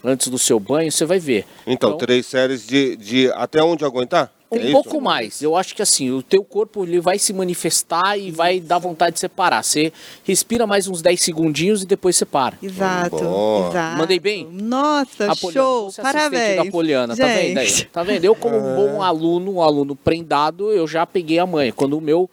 antes 0.04 0.28
do 0.28 0.40
seu 0.40 0.60
banho, 0.60 0.92
você 0.92 1.06
vai 1.06 1.20
ver. 1.20 1.46
Então, 1.66 1.92
então 1.92 1.98
três 2.00 2.26
séries 2.26 2.66
de, 2.66 2.96
de 2.96 3.32
até 3.34 3.64
onde 3.64 3.86
aguentar? 3.86 4.34
Um 4.60 4.70
é 4.70 4.72
pouco 4.72 5.02
mais. 5.02 5.42
Eu 5.42 5.56
acho 5.56 5.76
que 5.76 5.82
assim, 5.82 6.12
o 6.12 6.22
teu 6.22 6.44
corpo 6.44 6.84
ele 6.84 7.00
vai 7.00 7.20
se 7.20 7.34
manifestar 7.34 8.18
e 8.18 8.32
vai 8.32 8.60
dar 8.60 8.80
vontade 8.80 9.14
de 9.14 9.20
separar. 9.20 9.64
Você 9.64 9.92
respira 10.24 10.66
mais 10.66 10.88
uns 10.88 11.02
10 11.02 11.22
segundinhos 11.22 11.84
e 11.84 11.86
depois 11.86 12.16
você 12.16 12.26
para. 12.26 12.58
Exato, 12.62 13.16
exato. 13.70 13.98
Mandei 13.98 14.20
bem? 14.20 14.48
Nossa, 14.52 15.32
Apoliana, 15.32 15.52
show, 15.52 15.92
parabéns. 16.02 16.56
da 16.58 16.72
Poliana, 16.72 17.16
tá 17.16 17.28
vendo 17.28 17.58
aí? 17.58 17.86
Tá 17.86 18.04
vendo? 18.04 18.26
Eu 18.26 18.36
como 18.36 18.58
um 18.58 18.76
bom 18.76 19.02
aluno, 19.02 19.54
um 19.54 19.62
aluno 19.62 19.96
prendado, 19.96 20.72
eu 20.72 20.88
já 20.88 21.06
peguei 21.06 21.40
a 21.40 21.46
manha. 21.46 21.72
Quando 21.72 21.98
o 21.98 22.02
meu 22.02 22.30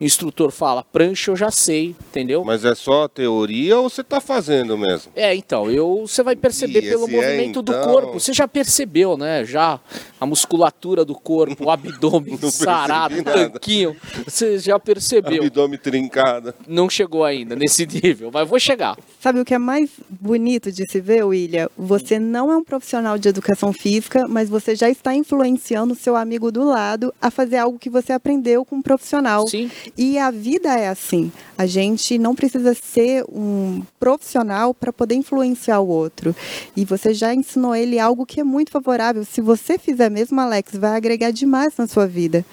instrutor 0.00 0.50
fala 0.50 0.84
prancha, 0.84 1.30
eu 1.30 1.36
já 1.36 1.50
sei, 1.50 1.94
entendeu? 2.08 2.44
Mas 2.44 2.64
é 2.64 2.74
só 2.74 3.08
teoria 3.08 3.78
ou 3.78 3.88
você 3.88 4.04
tá 4.04 4.20
fazendo 4.20 4.76
mesmo? 4.78 5.12
É, 5.14 5.34
então, 5.34 5.70
eu 5.70 6.06
você 6.06 6.22
vai 6.22 6.36
perceber 6.36 6.80
e 6.80 6.88
pelo 6.88 7.08
é, 7.08 7.10
movimento 7.10 7.40
é, 7.40 7.44
então... 7.44 7.62
do 7.62 7.72
corpo. 7.72 8.20
Você 8.20 8.32
já 8.32 8.46
percebeu, 8.46 9.16
né? 9.16 9.44
Já 9.44 9.80
a 10.20 10.26
musculatura 10.26 11.04
do 11.04 11.14
corpo 11.14 11.64
o 11.64 11.70
abdômen 11.70 12.38
sarado, 12.50 13.22
tanquinho. 13.22 13.96
Você 14.26 14.58
já 14.58 14.78
percebeu. 14.78 15.42
Abdômen 15.42 15.78
trincado. 15.78 16.54
Não 16.66 16.88
chegou 16.88 17.24
ainda 17.24 17.54
nesse 17.54 17.86
nível, 17.86 18.30
mas 18.32 18.48
vou 18.48 18.58
chegar. 18.58 18.96
Sabe 19.20 19.40
o 19.40 19.44
que 19.44 19.54
é 19.54 19.58
mais 19.58 19.90
bonito 20.08 20.70
de 20.72 20.90
se 20.90 21.00
ver, 21.00 21.24
William? 21.24 21.68
Você 21.76 22.18
não 22.18 22.50
é 22.50 22.56
um 22.56 22.64
profissional 22.64 23.18
de 23.18 23.28
educação 23.28 23.72
física, 23.72 24.26
mas 24.28 24.48
você 24.48 24.74
já 24.74 24.88
está 24.88 25.14
influenciando 25.14 25.92
o 25.92 25.96
seu 25.96 26.16
amigo 26.16 26.50
do 26.50 26.64
lado 26.64 27.12
a 27.20 27.30
fazer 27.30 27.58
algo 27.58 27.78
que 27.78 27.90
você 27.90 28.12
aprendeu 28.12 28.64
com 28.64 28.76
um 28.76 28.82
profissional. 28.82 29.46
Sim. 29.46 29.70
E 29.96 30.18
a 30.18 30.30
vida 30.30 30.76
é 30.76 30.88
assim. 30.88 31.30
A 31.56 31.66
gente 31.66 32.18
não 32.18 32.34
precisa 32.34 32.74
ser 32.74 33.24
um 33.28 33.82
profissional 33.98 34.72
para 34.72 34.92
poder 34.92 35.14
influenciar 35.14 35.80
o 35.80 35.88
outro. 35.88 36.34
E 36.76 36.84
você 36.84 37.12
já 37.12 37.34
ensinou 37.34 37.74
ele 37.74 37.98
algo 37.98 38.24
que 38.24 38.40
é 38.40 38.44
muito 38.44 38.70
favorável. 38.70 39.24
Se 39.24 39.40
você 39.40 39.78
fizer 39.78 40.07
mesmo, 40.10 40.40
Alex, 40.40 40.76
vai 40.76 40.96
agregar 40.96 41.30
demais 41.30 41.76
na 41.76 41.86
sua 41.86 42.06
vida. 42.06 42.44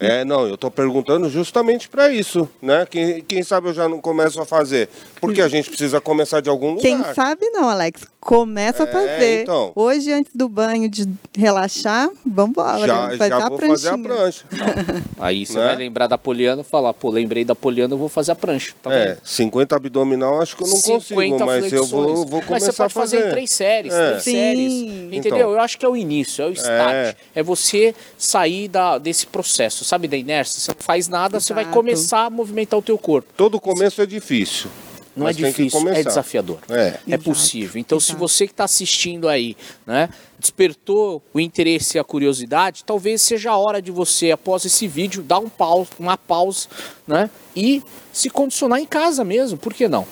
É, 0.00 0.24
não, 0.24 0.48
eu 0.48 0.54
estou 0.54 0.70
perguntando 0.70 1.28
justamente 1.28 1.86
para 1.86 2.10
isso, 2.10 2.48
né? 2.62 2.86
Quem, 2.88 3.20
quem 3.20 3.42
sabe 3.42 3.68
eu 3.68 3.74
já 3.74 3.86
não 3.86 4.00
começo 4.00 4.40
a 4.40 4.46
fazer. 4.46 4.88
Porque 5.20 5.42
a 5.42 5.48
gente 5.48 5.68
precisa 5.68 6.00
começar 6.00 6.40
de 6.40 6.48
algum 6.48 6.70
lugar. 6.70 6.80
Quem 6.80 7.04
sabe 7.14 7.50
não, 7.50 7.68
Alex. 7.68 8.06
Começa 8.18 8.82
é, 8.82 8.88
a 8.88 8.92
fazer. 8.92 9.42
Então. 9.42 9.72
Hoje, 9.74 10.12
antes 10.12 10.32
do 10.34 10.48
banho, 10.48 10.88
de 10.88 11.08
relaxar, 11.36 12.08
vamos 12.24 12.50
embora. 12.50 12.86
Já, 12.86 13.10
fazer 13.10 13.28
já 13.28 13.48
vou 13.48 13.58
fazer 13.58 13.88
a 13.88 13.98
prancha. 13.98 14.44
Aí 15.18 15.46
você 15.46 15.58
né? 15.58 15.66
vai 15.66 15.76
lembrar 15.76 16.06
da 16.06 16.18
Poliana 16.18 16.60
e 16.62 16.64
falar, 16.64 16.92
pô, 16.92 17.10
lembrei 17.10 17.44
da 17.44 17.54
Poliana, 17.54 17.94
eu 17.94 17.98
vou 17.98 18.08
fazer 18.08 18.32
a 18.32 18.34
prancha. 18.34 18.74
Tá 18.82 18.92
é, 18.92 19.16
50 19.22 19.74
abdominal 19.74 20.40
acho 20.40 20.56
que 20.56 20.62
eu 20.62 20.66
não 20.66 20.80
consigo, 20.80 21.46
mas 21.46 21.66
flexões. 21.66 21.72
eu 21.72 21.86
vou, 21.86 22.26
vou 22.26 22.42
começar 22.42 22.50
mas 22.50 22.62
você 22.62 22.72
pode 22.72 22.92
a 22.92 22.94
fazer. 22.94 23.16
fazer 23.16 23.28
em 23.28 23.32
três 23.32 23.50
séries, 23.50 23.92
é. 23.94 24.08
três 24.08 24.22
Sim. 24.22 24.32
séries. 24.32 24.72
Entendeu? 25.12 25.38
Então. 25.38 25.52
Eu 25.52 25.60
acho 25.60 25.78
que 25.78 25.86
é 25.86 25.88
o 25.88 25.96
início, 25.96 26.42
é 26.42 26.46
o 26.46 26.52
start. 26.52 26.94
É, 26.94 27.16
é 27.34 27.42
você 27.42 27.94
sair 28.18 28.68
da, 28.68 28.98
desse 28.98 29.26
processo, 29.26 29.82
sabe, 29.90 30.06
da 30.06 30.16
inércia? 30.16 30.60
Você 30.60 30.70
não 30.70 30.82
faz 30.82 31.08
nada, 31.08 31.36
Exato. 31.36 31.44
você 31.44 31.54
vai 31.54 31.64
começar 31.64 32.26
a 32.26 32.30
movimentar 32.30 32.78
o 32.78 32.82
teu 32.82 32.96
corpo. 32.96 33.28
Todo 33.36 33.60
começo 33.60 34.00
é 34.00 34.06
difícil. 34.06 34.70
Não 35.16 35.28
é 35.28 35.32
difícil, 35.32 35.88
é 35.88 36.04
desafiador. 36.04 36.58
É, 36.70 36.98
é 37.08 37.18
possível. 37.18 37.80
Então, 37.80 37.98
Exato. 37.98 38.12
se 38.12 38.18
você 38.18 38.46
que 38.46 38.52
está 38.52 38.64
assistindo 38.64 39.28
aí, 39.28 39.56
né, 39.84 40.08
despertou 40.38 41.20
o 41.34 41.40
interesse 41.40 41.98
e 41.98 42.00
a 42.00 42.04
curiosidade, 42.04 42.84
talvez 42.84 43.20
seja 43.20 43.50
a 43.50 43.56
hora 43.56 43.82
de 43.82 43.90
você, 43.90 44.30
após 44.30 44.64
esse 44.64 44.86
vídeo, 44.86 45.22
dar 45.22 45.40
um 45.40 45.48
pause, 45.48 45.90
uma 45.98 46.16
pausa, 46.16 46.68
né, 47.06 47.28
e 47.56 47.82
se 48.12 48.30
condicionar 48.30 48.78
em 48.78 48.86
casa 48.86 49.24
mesmo. 49.24 49.58
Por 49.58 49.74
que 49.74 49.88
não? 49.88 50.06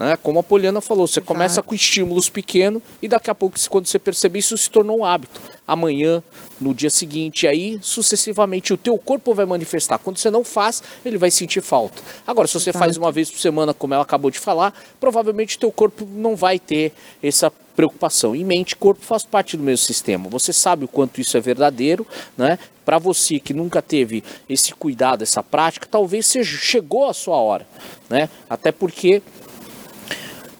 Né? 0.00 0.16
Como 0.16 0.38
a 0.38 0.42
Poliana 0.42 0.80
falou, 0.80 1.06
você 1.06 1.20
Exato. 1.20 1.26
começa 1.26 1.62
com 1.62 1.74
estímulos 1.74 2.30
pequenos 2.30 2.82
e 3.02 3.06
daqui 3.06 3.30
a 3.30 3.34
pouco, 3.34 3.58
quando 3.68 3.86
você 3.86 3.98
perceber, 3.98 4.38
isso 4.38 4.56
se 4.56 4.70
tornou 4.70 5.00
um 5.00 5.04
hábito. 5.04 5.38
Amanhã, 5.68 6.22
no 6.58 6.72
dia 6.72 6.88
seguinte, 6.88 7.46
aí 7.46 7.78
sucessivamente 7.82 8.72
o 8.72 8.78
teu 8.78 8.96
corpo 8.96 9.34
vai 9.34 9.44
manifestar. 9.44 9.98
Quando 9.98 10.16
você 10.16 10.30
não 10.30 10.42
faz, 10.42 10.82
ele 11.04 11.18
vai 11.18 11.30
sentir 11.30 11.60
falta. 11.60 12.00
Agora, 12.26 12.48
se 12.48 12.54
você 12.54 12.70
Exato. 12.70 12.82
faz 12.82 12.96
uma 12.96 13.12
vez 13.12 13.30
por 13.30 13.38
semana, 13.40 13.74
como 13.74 13.92
ela 13.92 14.02
acabou 14.02 14.30
de 14.30 14.38
falar, 14.38 14.72
provavelmente 14.98 15.58
o 15.58 15.60
teu 15.60 15.70
corpo 15.70 16.08
não 16.10 16.34
vai 16.34 16.58
ter 16.58 16.94
essa 17.22 17.52
preocupação. 17.76 18.34
E 18.34 18.42
mente 18.42 18.72
e 18.72 18.76
corpo 18.76 19.04
faz 19.04 19.24
parte 19.24 19.56
do 19.56 19.62
mesmo 19.62 19.84
sistema. 19.84 20.30
Você 20.30 20.50
sabe 20.52 20.86
o 20.86 20.88
quanto 20.88 21.20
isso 21.20 21.36
é 21.36 21.40
verdadeiro, 21.40 22.06
né? 22.38 22.58
Para 22.84 22.98
você 22.98 23.38
que 23.38 23.54
nunca 23.54 23.80
teve 23.80 24.24
esse 24.48 24.74
cuidado, 24.74 25.22
essa 25.22 25.42
prática, 25.42 25.86
talvez 25.88 26.26
seja, 26.26 26.56
chegou 26.58 27.08
a 27.08 27.14
sua 27.14 27.36
hora, 27.36 27.66
né? 28.08 28.28
Até 28.48 28.72
porque 28.72 29.22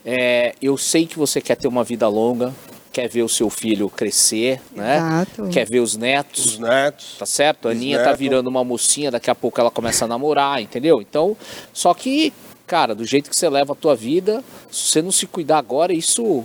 é, 0.05 0.55
eu 0.61 0.77
sei 0.77 1.07
que 1.07 1.19
você 1.19 1.41
quer 1.41 1.57
ter 1.57 1.69
uma 1.69 1.85
vida 1.85 2.09
longa, 2.09 2.55
quer 2.93 3.09
ver 3.09 3.23
o 3.23 3.29
seu 3.29 3.49
filho 3.49 3.89
crescer, 3.89 4.61
né? 4.75 4.97
Exato. 4.97 5.49
Quer 5.49 5.67
ver 5.67 5.81
os 5.81 5.97
netos. 5.97 6.45
Os 6.45 6.59
netos. 6.59 7.17
Tá 7.19 7.27
certo? 7.27 7.69
A 7.69 7.71
Aninha 7.71 8.03
tá 8.03 8.13
virando 8.13 8.49
uma 8.49 8.65
mocinha, 8.65 9.11
daqui 9.11 9.31
a 9.31 9.35
pouco 9.35 9.61
ela 9.61 9.71
começa 9.71 10.05
a 10.05 10.09
namorar, 10.09 10.61
entendeu? 10.61 11.01
Então, 11.01 11.37
só 11.73 11.95
que, 11.95 12.33
cara, 12.67 12.95
do 12.95 13.05
jeito 13.05 13.31
que 13.31 13.37
você 13.37 13.49
leva 13.49 13.73
a 13.73 13.77
tua 13.77 13.95
vida, 13.95 14.43
se 14.71 14.91
você 14.91 15.03
não 15.03 15.13
se 15.13 15.27
cuidar 15.27 15.59
agora, 15.59 15.93
isso 15.93 16.45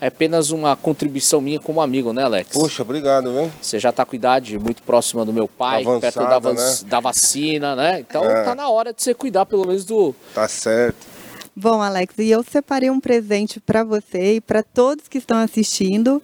é 0.00 0.06
apenas 0.06 0.50
uma 0.50 0.74
contribuição 0.76 1.40
minha 1.40 1.60
como 1.60 1.80
amigo, 1.80 2.12
né, 2.12 2.22
Alex? 2.22 2.52
Poxa, 2.52 2.82
obrigado, 2.82 3.32
viu? 3.32 3.50
Você 3.60 3.78
já 3.78 3.92
tá 3.92 4.04
com 4.04 4.14
idade 4.14 4.58
muito 4.58 4.82
próxima 4.82 5.24
do 5.24 5.32
meu 5.32 5.46
pai, 5.46 5.82
Avançada, 5.82 6.00
perto 6.00 6.30
da, 6.30 6.38
vac... 6.38 6.56
né? 6.56 6.78
da, 6.86 7.00
vacina, 7.00 7.76
né? 7.76 8.00
Então 8.00 8.24
é. 8.24 8.44
tá 8.44 8.54
na 8.54 8.68
hora 8.68 8.94
de 8.94 9.02
você 9.02 9.12
cuidar 9.12 9.44
pelo 9.44 9.66
menos 9.66 9.84
do. 9.84 10.14
Tá 10.34 10.48
certo. 10.48 11.19
Bom, 11.62 11.82
Alex, 11.82 12.14
e 12.16 12.30
eu 12.30 12.42
separei 12.42 12.88
um 12.88 12.98
presente 12.98 13.60
para 13.60 13.84
você 13.84 14.36
e 14.36 14.40
para 14.40 14.62
todos 14.62 15.08
que 15.08 15.18
estão 15.18 15.36
assistindo. 15.36 16.22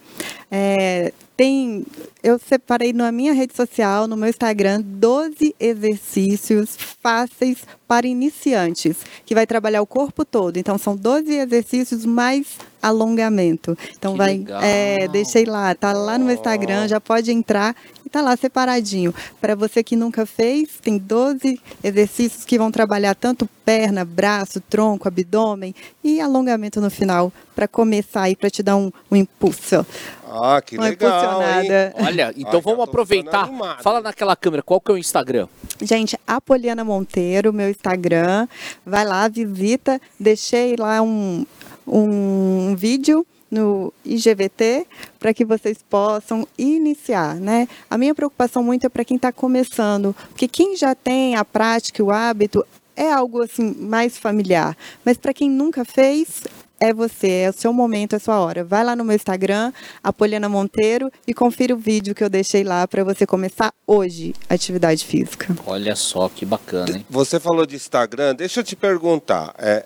É, 0.50 1.12
tem, 1.36 1.84
eu 2.22 2.38
separei 2.38 2.94
na 2.94 3.12
minha 3.12 3.34
rede 3.34 3.54
social, 3.54 4.08
no 4.08 4.16
meu 4.16 4.30
Instagram, 4.30 4.80
12 4.80 5.54
exercícios 5.60 6.74
fáceis 7.02 7.58
para 7.86 8.06
iniciantes, 8.06 8.96
que 9.26 9.34
vai 9.34 9.46
trabalhar 9.46 9.82
o 9.82 9.86
corpo 9.86 10.24
todo. 10.24 10.56
Então, 10.56 10.78
são 10.78 10.96
12 10.96 11.30
exercícios 11.30 12.06
mais 12.06 12.56
alongamento. 12.86 13.76
Então, 13.96 14.12
que 14.12 14.18
vai, 14.18 14.44
é, 14.62 15.08
deixei 15.08 15.44
lá, 15.44 15.74
tá 15.74 15.92
lá 15.92 16.18
no 16.18 16.24
meu 16.24 16.34
Instagram, 16.34 16.88
já 16.88 17.00
pode 17.00 17.30
entrar 17.32 17.74
e 18.04 18.08
tá 18.08 18.22
lá 18.22 18.36
separadinho. 18.36 19.14
Para 19.40 19.54
você 19.54 19.82
que 19.82 19.96
nunca 19.96 20.24
fez, 20.24 20.78
tem 20.80 20.96
12 20.96 21.60
exercícios 21.82 22.44
que 22.44 22.56
vão 22.56 22.70
trabalhar 22.70 23.14
tanto 23.14 23.48
perna, 23.64 24.04
braço, 24.04 24.60
tronco, 24.60 25.08
abdômen 25.08 25.74
e 26.04 26.20
alongamento 26.20 26.80
no 26.80 26.88
final, 26.88 27.32
para 27.54 27.66
começar 27.66 28.22
aí, 28.22 28.36
para 28.36 28.48
te 28.48 28.62
dar 28.62 28.76
um, 28.76 28.92
um 29.10 29.16
impulso. 29.16 29.84
Ah, 30.28 30.60
que 30.64 30.76
Uma 30.76 30.88
legal, 30.88 31.42
hein? 31.42 31.68
Olha, 32.00 32.32
então 32.36 32.60
vamos 32.60 32.84
aproveitar. 32.84 33.48
Fala 33.82 34.00
naquela 34.00 34.36
câmera, 34.36 34.62
qual 34.62 34.80
que 34.80 34.90
é 34.90 34.94
o 34.94 34.98
Instagram? 34.98 35.48
Gente, 35.80 36.18
Apoliana 36.26 36.84
Monteiro, 36.84 37.52
meu 37.52 37.68
Instagram. 37.68 38.46
Vai 38.84 39.04
lá, 39.04 39.26
visita. 39.28 40.00
Deixei 40.18 40.76
lá 40.76 41.02
um, 41.02 41.44
um 41.86 42.74
vídeo 42.76 43.26
no 43.50 43.92
IGVT 44.04 44.86
para 45.18 45.32
que 45.32 45.44
vocês 45.44 45.78
possam 45.88 46.46
iniciar, 46.58 47.36
né? 47.36 47.68
A 47.88 47.96
minha 47.96 48.14
preocupação 48.14 48.62
muito 48.62 48.86
é 48.86 48.88
para 48.88 49.04
quem 49.04 49.16
está 49.16 49.32
começando, 49.32 50.14
porque 50.30 50.48
quem 50.48 50.76
já 50.76 50.94
tem 50.94 51.36
a 51.36 51.44
prática, 51.44 52.02
o 52.02 52.10
hábito, 52.10 52.64
é 52.96 53.12
algo 53.12 53.42
assim 53.42 53.74
mais 53.78 54.16
familiar. 54.18 54.76
Mas 55.04 55.16
para 55.16 55.34
quem 55.34 55.50
nunca 55.50 55.84
fez, 55.84 56.42
é 56.80 56.92
você, 56.92 57.28
é 57.28 57.50
o 57.50 57.52
seu 57.52 57.72
momento, 57.72 58.14
é 58.14 58.16
a 58.16 58.20
sua 58.20 58.40
hora. 58.40 58.64
Vai 58.64 58.84
lá 58.84 58.94
no 58.94 59.04
meu 59.04 59.16
Instagram, 59.16 59.72
Apoliana 60.02 60.48
Monteiro, 60.48 61.10
e 61.26 61.34
confira 61.34 61.74
o 61.74 61.78
vídeo 61.78 62.14
que 62.14 62.22
eu 62.22 62.28
deixei 62.28 62.64
lá 62.64 62.86
para 62.86 63.02
você 63.04 63.26
começar 63.26 63.72
hoje 63.86 64.34
a 64.48 64.54
atividade 64.54 65.04
física. 65.04 65.56
Olha 65.66 65.96
só 65.96 66.28
que 66.28 66.44
bacana, 66.44 66.98
hein? 66.98 67.06
Você 67.08 67.40
falou 67.40 67.66
de 67.66 67.76
Instagram, 67.76 68.34
deixa 68.34 68.60
eu 68.60 68.64
te 68.64 68.76
perguntar. 68.76 69.54
É, 69.58 69.84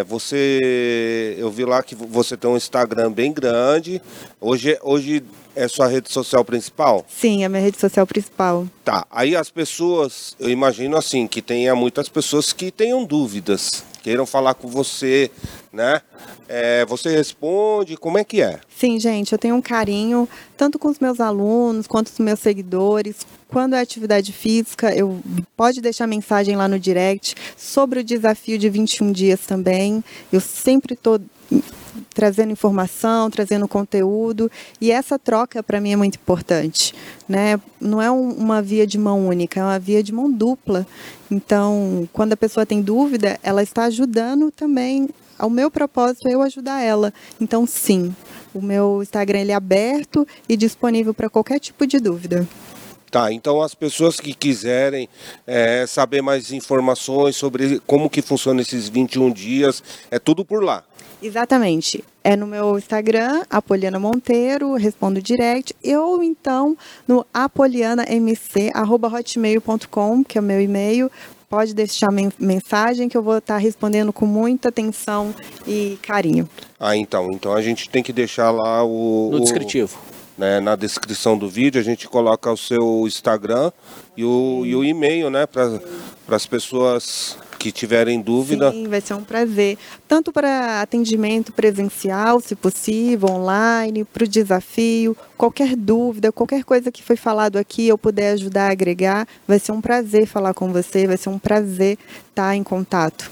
é, 0.00 0.04
você, 0.04 1.36
eu 1.38 1.50
vi 1.50 1.64
lá 1.64 1.82
que 1.82 1.94
você 1.94 2.36
tem 2.36 2.50
um 2.50 2.56
Instagram 2.56 3.12
bem 3.12 3.32
grande. 3.32 4.00
Hoje, 4.40 4.78
hoje 4.82 5.22
é 5.56 5.66
sua 5.66 5.88
rede 5.88 6.12
social 6.12 6.44
principal? 6.44 7.04
Sim, 7.08 7.42
é 7.42 7.48
minha 7.48 7.62
rede 7.62 7.80
social 7.80 8.06
principal. 8.06 8.68
Tá. 8.84 9.06
Aí 9.10 9.34
as 9.34 9.50
pessoas, 9.50 10.36
eu 10.38 10.50
imagino 10.50 10.96
assim, 10.96 11.26
que 11.26 11.40
tenha 11.40 11.74
muitas 11.74 12.08
pessoas 12.08 12.52
que 12.52 12.70
tenham 12.70 13.04
dúvidas, 13.04 13.82
queiram 14.06 14.24
falar 14.24 14.54
com 14.54 14.68
você, 14.68 15.32
né? 15.72 16.00
É, 16.48 16.86
você 16.86 17.08
responde, 17.08 17.96
como 17.96 18.16
é 18.16 18.22
que 18.22 18.40
é? 18.40 18.60
Sim, 18.78 19.00
gente, 19.00 19.32
eu 19.32 19.38
tenho 19.38 19.56
um 19.56 19.60
carinho 19.60 20.28
tanto 20.56 20.78
com 20.78 20.86
os 20.86 21.00
meus 21.00 21.18
alunos 21.18 21.88
quanto 21.88 22.06
com 22.06 22.12
os 22.12 22.24
meus 22.24 22.38
seguidores. 22.38 23.26
Quando 23.48 23.74
é 23.74 23.80
atividade 23.80 24.32
física, 24.32 24.94
eu 24.94 25.20
pode 25.56 25.80
deixar 25.80 26.06
mensagem 26.06 26.56
lá 26.56 26.66
no 26.66 26.78
direct 26.78 27.34
sobre 27.56 28.00
o 28.00 28.04
desafio 28.04 28.58
de 28.58 28.68
21 28.68 29.12
dias 29.12 29.40
também. 29.40 30.02
Eu 30.32 30.40
sempre 30.40 30.94
estou 30.94 31.20
trazendo 32.12 32.50
informação, 32.50 33.30
trazendo 33.30 33.68
conteúdo, 33.68 34.50
e 34.80 34.90
essa 34.90 35.18
troca 35.18 35.62
para 35.62 35.80
mim 35.80 35.92
é 35.92 35.96
muito 35.96 36.16
importante, 36.16 36.94
né? 37.28 37.60
Não 37.80 38.00
é 38.00 38.10
um, 38.10 38.30
uma 38.30 38.60
via 38.60 38.86
de 38.86 38.98
mão 38.98 39.28
única, 39.28 39.60
é 39.60 39.62
uma 39.62 39.78
via 39.78 40.02
de 40.02 40.12
mão 40.12 40.30
dupla. 40.30 40.86
Então, 41.30 42.08
quando 42.12 42.32
a 42.32 42.36
pessoa 42.36 42.66
tem 42.66 42.80
dúvida, 42.80 43.38
ela 43.42 43.62
está 43.62 43.84
ajudando 43.84 44.50
também 44.50 45.08
ao 45.38 45.50
meu 45.50 45.70
propósito 45.70 46.28
eu 46.28 46.42
ajudar 46.42 46.80
ela. 46.80 47.12
Então, 47.40 47.66
sim, 47.66 48.14
o 48.54 48.62
meu 48.62 49.02
Instagram 49.02 49.40
ele 49.40 49.52
é 49.52 49.54
aberto 49.54 50.26
e 50.48 50.56
disponível 50.56 51.12
para 51.12 51.28
qualquer 51.28 51.60
tipo 51.60 51.86
de 51.86 52.00
dúvida. 52.00 52.48
Tá, 53.10 53.32
então 53.32 53.62
as 53.62 53.74
pessoas 53.74 54.18
que 54.18 54.34
quiserem 54.34 55.08
é, 55.46 55.86
saber 55.86 56.22
mais 56.22 56.52
informações 56.52 57.36
sobre 57.36 57.80
como 57.86 58.10
que 58.10 58.20
funciona 58.20 58.60
esses 58.60 58.88
21 58.88 59.32
dias, 59.32 59.82
é 60.10 60.18
tudo 60.18 60.44
por 60.44 60.62
lá. 60.62 60.84
Exatamente. 61.22 62.04
É 62.22 62.36
no 62.36 62.46
meu 62.46 62.76
Instagram, 62.76 63.44
Apoliana 63.48 63.98
Monteiro, 63.98 64.74
respondo 64.74 65.22
direct, 65.22 65.74
ou 65.84 66.22
então 66.22 66.76
no 67.06 67.24
apolianamc.hotmail.com, 67.32 70.24
que 70.24 70.36
é 70.36 70.40
o 70.40 70.44
meu 70.44 70.60
e-mail. 70.60 71.10
Pode 71.48 71.72
deixar 71.74 72.08
mensagem 72.38 73.08
que 73.08 73.16
eu 73.16 73.22
vou 73.22 73.38
estar 73.38 73.56
respondendo 73.56 74.12
com 74.12 74.26
muita 74.26 74.68
atenção 74.68 75.34
e 75.66 75.98
carinho. 76.02 76.46
Ah, 76.78 76.94
então. 76.96 77.30
Então 77.30 77.54
a 77.54 77.62
gente 77.62 77.88
tem 77.88 78.02
que 78.02 78.12
deixar 78.12 78.50
lá 78.50 78.84
o. 78.84 79.30
No 79.30 79.40
descritivo. 79.40 79.96
O, 80.12 80.15
né, 80.36 80.60
na 80.60 80.76
descrição 80.76 81.36
do 81.38 81.48
vídeo, 81.48 81.80
a 81.80 81.84
gente 81.84 82.08
coloca 82.08 82.50
o 82.50 82.56
seu 82.56 83.04
Instagram 83.06 83.72
e 84.16 84.24
o, 84.24 84.62
e 84.64 84.74
o 84.74 84.84
e-mail, 84.84 85.30
né? 85.30 85.46
Para 85.46 85.80
as 86.28 86.46
pessoas 86.46 87.38
que 87.58 87.72
tiverem 87.72 88.20
dúvida. 88.20 88.70
Sim, 88.70 88.86
vai 88.86 89.00
ser 89.00 89.14
um 89.14 89.24
prazer. 89.24 89.78
Tanto 90.06 90.32
para 90.32 90.82
atendimento 90.82 91.52
presencial, 91.52 92.40
se 92.40 92.54
possível, 92.54 93.30
online, 93.30 94.04
para 94.04 94.24
o 94.24 94.28
desafio, 94.28 95.16
qualquer 95.36 95.74
dúvida, 95.74 96.30
qualquer 96.30 96.64
coisa 96.64 96.92
que 96.92 97.02
foi 97.02 97.16
falado 97.16 97.56
aqui, 97.56 97.88
eu 97.88 97.98
puder 97.98 98.32
ajudar 98.32 98.68
a 98.68 98.72
agregar, 98.72 99.26
vai 99.48 99.58
ser 99.58 99.72
um 99.72 99.80
prazer 99.80 100.26
falar 100.26 100.54
com 100.54 100.72
você, 100.72 101.06
vai 101.06 101.16
ser 101.16 101.30
um 101.30 101.38
prazer 101.38 101.98
estar 102.28 102.54
em 102.54 102.62
contato. 102.62 103.30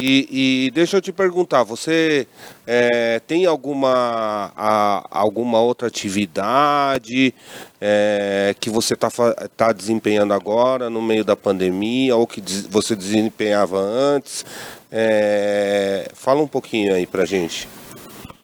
E, 0.00 0.66
e, 0.66 0.70
deixa 0.72 0.96
eu 0.96 1.00
te 1.00 1.12
perguntar, 1.12 1.62
você 1.62 2.26
é, 2.66 3.20
tem 3.20 3.46
alguma, 3.46 4.52
a, 4.56 5.06
alguma 5.08 5.60
outra 5.60 5.86
atividade 5.86 7.32
é, 7.80 8.56
que 8.58 8.68
você 8.68 8.94
está 8.94 9.08
tá 9.56 9.72
desempenhando 9.72 10.34
agora 10.34 10.90
no 10.90 11.00
meio 11.00 11.24
da 11.24 11.36
pandemia 11.36 12.16
ou 12.16 12.26
que 12.26 12.42
você 12.68 12.96
desempenhava 12.96 13.78
antes? 13.78 14.44
É, 14.90 16.10
fala 16.12 16.42
um 16.42 16.48
pouquinho 16.48 16.92
aí 16.92 17.06
pra 17.06 17.24
gente. 17.24 17.68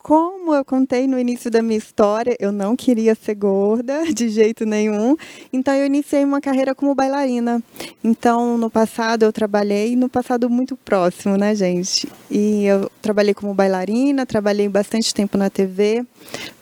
Como 0.03 0.55
eu 0.55 0.65
contei 0.65 1.07
no 1.07 1.19
início 1.19 1.51
da 1.51 1.61
minha 1.61 1.77
história, 1.77 2.35
eu 2.41 2.51
não 2.51 2.75
queria 2.75 3.15
ser 3.15 3.35
gorda 3.35 4.05
de 4.13 4.31
jeito 4.31 4.65
nenhum, 4.65 5.15
então 5.53 5.75
eu 5.75 5.85
iniciei 5.85 6.25
uma 6.25 6.41
carreira 6.41 6.75
como 6.75 6.95
bailarina. 6.95 7.63
Então, 8.03 8.57
no 8.57 8.71
passado 8.71 9.25
eu 9.25 9.33
trabalhei, 9.33 9.95
no 9.95 10.09
passado 10.09 10.49
muito 10.49 10.75
próximo, 10.75 11.37
né, 11.37 11.55
gente? 11.55 12.09
E 12.31 12.65
eu 12.65 12.91
trabalhei 13.03 13.35
como 13.35 13.53
bailarina, 13.53 14.25
trabalhei 14.25 14.69
bastante 14.71 15.15
tempo 15.15 15.37
na 15.37 15.51
TV, 15.51 16.03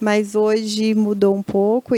mas 0.01 0.35
hoje 0.35 0.93
mudou 0.95 1.37
um 1.37 1.43
pouco 1.43 1.95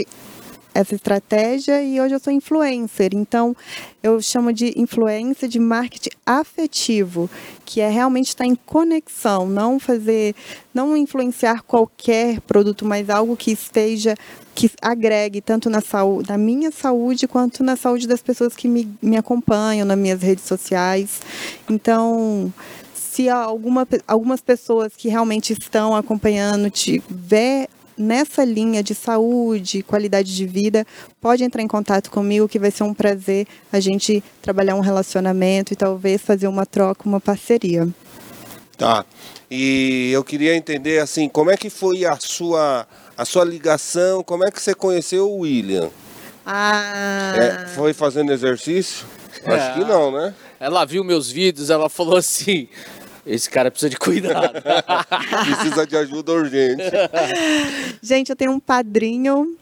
essa 0.73 0.95
estratégia 0.95 1.83
e 1.83 1.99
hoje 1.99 2.15
eu 2.15 2.19
sou 2.19 2.31
influencer. 2.31 3.11
Então, 3.13 3.55
eu 4.01 4.21
chamo 4.21 4.51
de 4.53 4.73
influência 4.79 5.47
de 5.47 5.59
marketing 5.59 6.09
afetivo, 6.25 7.29
que 7.65 7.81
é 7.81 7.89
realmente 7.89 8.29
estar 8.29 8.45
em 8.45 8.55
conexão, 8.55 9.47
não 9.47 9.79
fazer, 9.79 10.35
não 10.73 10.95
influenciar 10.95 11.61
qualquer 11.63 12.41
produto, 12.41 12.85
mas 12.85 13.09
algo 13.09 13.35
que 13.35 13.51
esteja 13.51 14.15
que 14.53 14.69
agregue 14.81 15.41
tanto 15.41 15.69
na 15.69 15.81
saúde, 15.81 16.29
na 16.29 16.37
minha 16.37 16.71
saúde 16.71 17.27
quanto 17.27 17.63
na 17.63 17.75
saúde 17.75 18.07
das 18.07 18.21
pessoas 18.21 18.55
que 18.55 18.67
me, 18.67 18.87
me 19.01 19.17
acompanham 19.17 19.85
nas 19.85 19.97
minhas 19.97 20.21
redes 20.21 20.43
sociais. 20.43 21.21
Então, 21.69 22.53
se 22.93 23.29
alguma, 23.29 23.87
algumas 24.07 24.41
pessoas 24.41 24.93
que 24.95 25.09
realmente 25.09 25.53
estão 25.53 25.95
acompanhando 25.95 26.69
tiver 26.69 27.67
nessa 28.01 28.43
linha 28.43 28.83
de 28.83 28.95
saúde, 28.95 29.83
qualidade 29.83 30.35
de 30.35 30.45
vida, 30.45 30.85
pode 31.21 31.43
entrar 31.43 31.61
em 31.61 31.67
contato 31.67 32.09
comigo 32.11 32.47
que 32.47 32.59
vai 32.59 32.71
ser 32.71 32.83
um 32.83 32.93
prazer 32.93 33.47
a 33.71 33.79
gente 33.79 34.23
trabalhar 34.41 34.75
um 34.75 34.81
relacionamento 34.81 35.73
e 35.73 35.75
talvez 35.75 36.21
fazer 36.21 36.47
uma 36.47 36.65
troca, 36.65 37.07
uma 37.07 37.19
parceria. 37.19 37.87
Tá. 38.77 39.05
E 39.49 40.09
eu 40.11 40.23
queria 40.23 40.55
entender 40.55 40.99
assim, 40.99 41.29
como 41.29 41.51
é 41.51 41.57
que 41.57 41.69
foi 41.69 42.05
a 42.05 42.17
sua 42.19 42.87
a 43.17 43.25
sua 43.25 43.45
ligação, 43.45 44.23
como 44.23 44.43
é 44.43 44.49
que 44.49 44.59
você 44.59 44.73
conheceu 44.73 45.29
o 45.29 45.39
William? 45.41 45.91
Ah. 46.45 47.33
É, 47.35 47.67
foi 47.67 47.93
fazendo 47.93 48.31
exercício? 48.31 49.05
É. 49.43 49.53
Acho 49.53 49.73
que 49.79 49.85
não, 49.85 50.11
né? 50.11 50.33
Ela 50.59 50.85
viu 50.85 51.03
meus 51.03 51.29
vídeos, 51.29 51.69
ela 51.69 51.89
falou 51.89 52.17
assim: 52.17 52.67
esse 53.25 53.49
cara 53.49 53.69
precisa 53.69 53.89
de 53.89 53.97
cuidado. 53.97 54.61
precisa 55.45 55.85
de 55.85 55.95
ajuda 55.95 56.31
urgente. 56.31 56.83
Gente, 58.01 58.29
eu 58.29 58.35
tenho 58.35 58.51
um 58.51 58.59
padrinho 58.59 59.55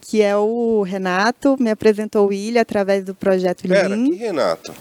que 0.00 0.22
é 0.22 0.36
o 0.36 0.82
Renato, 0.82 1.56
me 1.60 1.70
apresentou 1.70 2.28
o 2.28 2.32
Ilha 2.32 2.62
através 2.62 3.04
do 3.04 3.14
projeto 3.14 3.68
Pera, 3.68 3.88
que 3.88 4.14
Renato? 4.14 4.74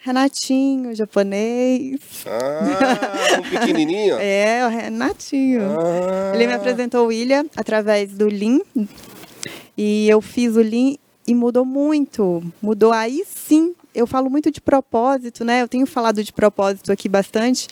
Renatinho, 0.00 0.94
japonês. 0.94 2.00
Ah, 2.26 3.38
um 3.38 3.50
pequenininho? 3.50 4.16
é, 4.20 4.66
o 4.66 4.68
Renatinho. 4.68 5.62
Ah. 5.78 6.32
Ele 6.34 6.46
me 6.46 6.54
apresentou 6.54 7.06
o 7.06 7.12
Ilha 7.12 7.46
através 7.56 8.12
do 8.12 8.26
Lean. 8.26 8.60
E 9.76 10.08
eu 10.08 10.20
fiz 10.20 10.56
o 10.56 10.60
Lean 10.60 10.96
e 11.26 11.34
mudou 11.34 11.64
muito. 11.64 12.42
Mudou 12.60 12.92
aí 12.92 13.24
sim 13.26 13.74
eu 13.94 14.06
falo 14.06 14.30
muito 14.30 14.50
de 14.50 14.60
propósito, 14.60 15.44
né? 15.44 15.62
Eu 15.62 15.68
tenho 15.68 15.86
falado 15.86 16.22
de 16.22 16.32
propósito 16.32 16.92
aqui 16.92 17.08
bastante. 17.08 17.68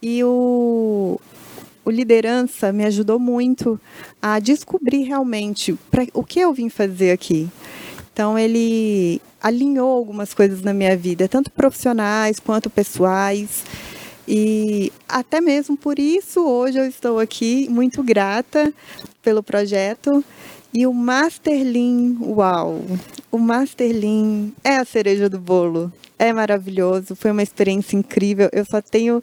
E 0.00 0.22
o, 0.22 1.20
o 1.84 1.90
liderança 1.90 2.72
me 2.72 2.84
ajudou 2.84 3.18
muito 3.18 3.80
a 4.20 4.38
descobrir 4.38 5.02
realmente 5.02 5.78
pra, 5.90 6.06
o 6.12 6.24
que 6.24 6.40
eu 6.40 6.52
vim 6.52 6.68
fazer 6.68 7.12
aqui. 7.12 7.48
Então 8.12 8.38
ele 8.38 9.20
alinhou 9.42 9.90
algumas 9.90 10.32
coisas 10.32 10.62
na 10.62 10.72
minha 10.72 10.96
vida, 10.96 11.28
tanto 11.28 11.50
profissionais 11.50 12.40
quanto 12.40 12.70
pessoais. 12.70 13.64
E 14.26 14.92
até 15.08 15.40
mesmo 15.40 15.76
por 15.76 15.98
isso 15.98 16.44
hoje 16.44 16.78
eu 16.78 16.86
estou 16.86 17.20
aqui 17.20 17.68
muito 17.68 18.02
grata 18.02 18.72
pelo 19.22 19.42
projeto 19.42 20.24
e 20.76 20.86
o 20.86 20.92
Masterlin, 20.92 22.18
uau! 22.20 22.82
O 23.32 23.38
Masterlin 23.38 24.52
é 24.62 24.76
a 24.76 24.84
cereja 24.84 25.26
do 25.26 25.40
bolo. 25.40 25.90
É 26.18 26.34
maravilhoso, 26.34 27.16
foi 27.16 27.30
uma 27.30 27.42
experiência 27.42 27.96
incrível. 27.96 28.50
Eu 28.52 28.62
só 28.66 28.82
tenho 28.82 29.22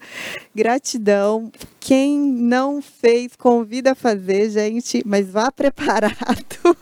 gratidão. 0.52 1.52
Quem 1.78 2.18
não 2.18 2.82
fez, 2.82 3.36
convida 3.36 3.92
a 3.92 3.94
fazer, 3.94 4.50
gente, 4.50 5.00
mas 5.06 5.30
vá 5.30 5.48
preparado. 5.54 6.76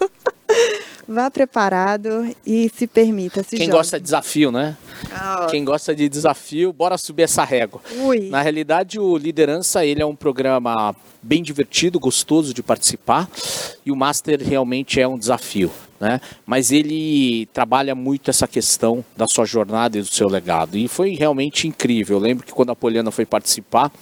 Vá 1.12 1.30
preparado 1.30 2.34
e 2.46 2.70
se 2.74 2.86
permita. 2.86 3.42
Se 3.42 3.56
Quem 3.56 3.66
jogue. 3.66 3.78
gosta 3.78 3.98
de 3.98 4.04
desafio, 4.04 4.50
né? 4.50 4.76
Ah, 5.10 5.46
Quem 5.50 5.64
gosta 5.64 5.94
de 5.94 6.08
desafio, 6.08 6.72
bora 6.72 6.96
subir 6.98 7.22
essa 7.22 7.44
régua. 7.44 7.80
Ui. 7.98 8.28
Na 8.30 8.42
realidade, 8.42 8.98
o 8.98 9.16
Liderança 9.16 9.84
ele 9.84 10.02
é 10.02 10.06
um 10.06 10.16
programa 10.16 10.94
bem 11.22 11.42
divertido, 11.42 12.00
gostoso 12.00 12.52
de 12.52 12.62
participar, 12.62 13.28
e 13.86 13.92
o 13.92 13.96
Master 13.96 14.42
realmente 14.42 15.00
é 15.00 15.06
um 15.06 15.16
desafio. 15.18 15.70
Né? 16.00 16.20
Mas 16.44 16.72
ele 16.72 17.46
trabalha 17.52 17.94
muito 17.94 18.28
essa 18.28 18.48
questão 18.48 19.04
da 19.16 19.28
sua 19.28 19.44
jornada 19.44 19.96
e 19.96 20.00
do 20.00 20.08
seu 20.08 20.28
legado. 20.28 20.76
E 20.76 20.88
foi 20.88 21.14
realmente 21.14 21.68
incrível. 21.68 22.16
Eu 22.16 22.20
lembro 22.20 22.44
que 22.44 22.52
quando 22.52 22.70
a 22.70 22.76
Poliana 22.76 23.12
foi 23.12 23.24
participar, 23.24 23.92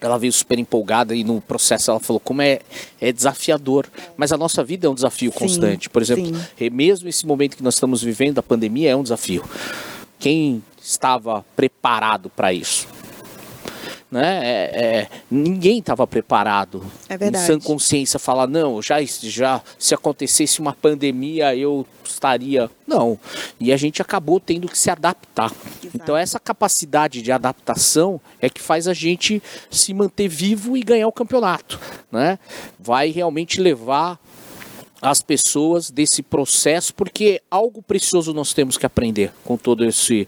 ela 0.00 0.18
veio 0.18 0.32
super 0.32 0.58
empolgada 0.58 1.14
e 1.14 1.24
no 1.24 1.40
processo 1.40 1.90
ela 1.90 2.00
falou 2.00 2.20
como 2.20 2.42
é, 2.42 2.60
é 3.00 3.12
desafiador. 3.12 3.86
Mas 4.16 4.32
a 4.32 4.36
nossa 4.36 4.62
vida 4.62 4.86
é 4.86 4.90
um 4.90 4.94
desafio 4.94 5.32
Sim, 5.32 5.38
constante. 5.38 5.88
Por 5.88 6.02
exemplo, 6.02 6.26
sim. 6.26 6.70
mesmo 6.70 7.08
esse 7.08 7.26
momento 7.26 7.56
que 7.56 7.62
nós 7.62 7.74
estamos 7.74 8.02
vivendo, 8.02 8.38
a 8.38 8.42
pandemia 8.42 8.90
é 8.90 8.96
um 8.96 9.02
desafio. 9.02 9.44
Quem 10.18 10.62
estava 10.80 11.44
preparado 11.54 12.30
para 12.30 12.52
isso? 12.52 12.86
Né? 14.10 14.40
É- 14.42 14.84
é, 14.84 15.08
ninguém 15.30 15.80
estava 15.80 16.06
preparado. 16.06 16.84
É 17.08 17.16
verdade. 17.16 17.44
Em 17.44 17.46
sã 17.46 17.58
consciência 17.58 18.18
falar, 18.18 18.46
não, 18.46 18.80
já, 18.80 18.96
já 19.02 19.60
se 19.78 19.94
acontecesse 19.94 20.60
uma 20.60 20.72
pandemia 20.72 21.54
eu 21.56 21.86
estaria. 22.04 22.70
Não. 22.86 23.18
E 23.58 23.72
a 23.72 23.76
gente 23.76 24.00
acabou 24.00 24.38
tendo 24.38 24.68
que 24.68 24.78
se 24.78 24.90
adaptar. 24.90 25.52
Então 25.94 26.16
essa 26.16 26.38
capacidade 26.38 27.20
de 27.20 27.32
adaptação 27.32 28.20
é 28.40 28.48
que 28.48 28.62
faz 28.62 28.86
a 28.86 28.94
gente 28.94 29.42
se 29.70 29.92
manter 29.92 30.28
vivo 30.28 30.76
e 30.76 30.82
ganhar 30.82 31.08
o 31.08 31.12
campeonato. 31.12 31.78
Né? 32.10 32.38
Vai 32.78 33.10
realmente 33.10 33.60
levar 33.60 34.18
as 35.00 35.20
pessoas 35.20 35.90
desse 35.90 36.22
processo, 36.22 36.94
porque 36.94 37.42
algo 37.50 37.82
precioso 37.82 38.32
nós 38.32 38.52
temos 38.52 38.78
que 38.78 38.86
aprender 38.86 39.30
com 39.44 39.56
todo 39.56 39.84
esse 39.84 40.26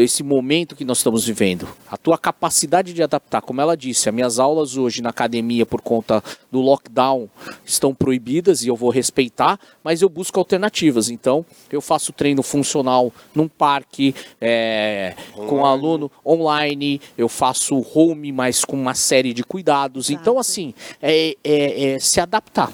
esse 0.00 0.22
momento 0.22 0.74
que 0.74 0.84
nós 0.84 0.98
estamos 0.98 1.26
vivendo. 1.26 1.68
A 1.90 1.96
tua 1.96 2.16
capacidade 2.16 2.94
de 2.94 3.02
adaptar, 3.02 3.42
como 3.42 3.60
ela 3.60 3.76
disse, 3.76 4.08
as 4.08 4.14
minhas 4.14 4.38
aulas 4.38 4.76
hoje 4.76 5.02
na 5.02 5.10
academia 5.10 5.66
por 5.66 5.82
conta 5.82 6.22
do 6.50 6.60
lockdown 6.60 7.28
estão 7.64 7.94
proibidas 7.94 8.62
e 8.62 8.68
eu 8.68 8.76
vou 8.76 8.88
respeitar, 8.90 9.58
mas 9.84 10.00
eu 10.00 10.08
busco 10.08 10.38
alternativas. 10.38 11.10
Então, 11.10 11.44
eu 11.70 11.80
faço 11.80 12.12
treino 12.12 12.42
funcional 12.42 13.12
num 13.34 13.48
parque, 13.48 14.14
é, 14.40 15.14
com 15.34 15.66
aluno 15.66 16.10
online, 16.24 17.00
eu 17.18 17.28
faço 17.28 17.84
home, 17.94 18.32
mas 18.32 18.64
com 18.64 18.76
uma 18.76 18.94
série 18.94 19.34
de 19.34 19.44
cuidados. 19.44 20.08
Então, 20.08 20.38
assim, 20.38 20.72
é- 21.02 21.36
é- 21.44 21.84
é 21.94 21.98
se 21.98 22.20
adaptar. 22.20 22.72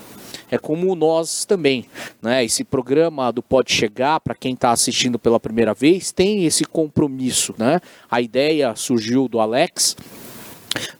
É 0.51 0.59
como 0.59 0.95
nós 0.95 1.45
também, 1.45 1.85
né? 2.23 2.45
Esse 2.45 2.65
programa 2.65 3.31
do 3.33 3.43
Pode 3.43 3.73
Chegar, 3.73 4.21
para 4.21 4.35
quem 4.35 4.55
está 4.55 4.71
assistindo 4.71 5.19
pela 5.19 5.39
primeira 5.39 5.75
vez, 5.75 6.11
tem 6.11 6.45
esse 6.45 6.65
compromisso, 6.65 7.55
né? 7.59 7.81
A 8.11 8.21
ideia 8.21 8.75
surgiu 8.75 9.29
do 9.29 9.41
Alex 9.41 9.97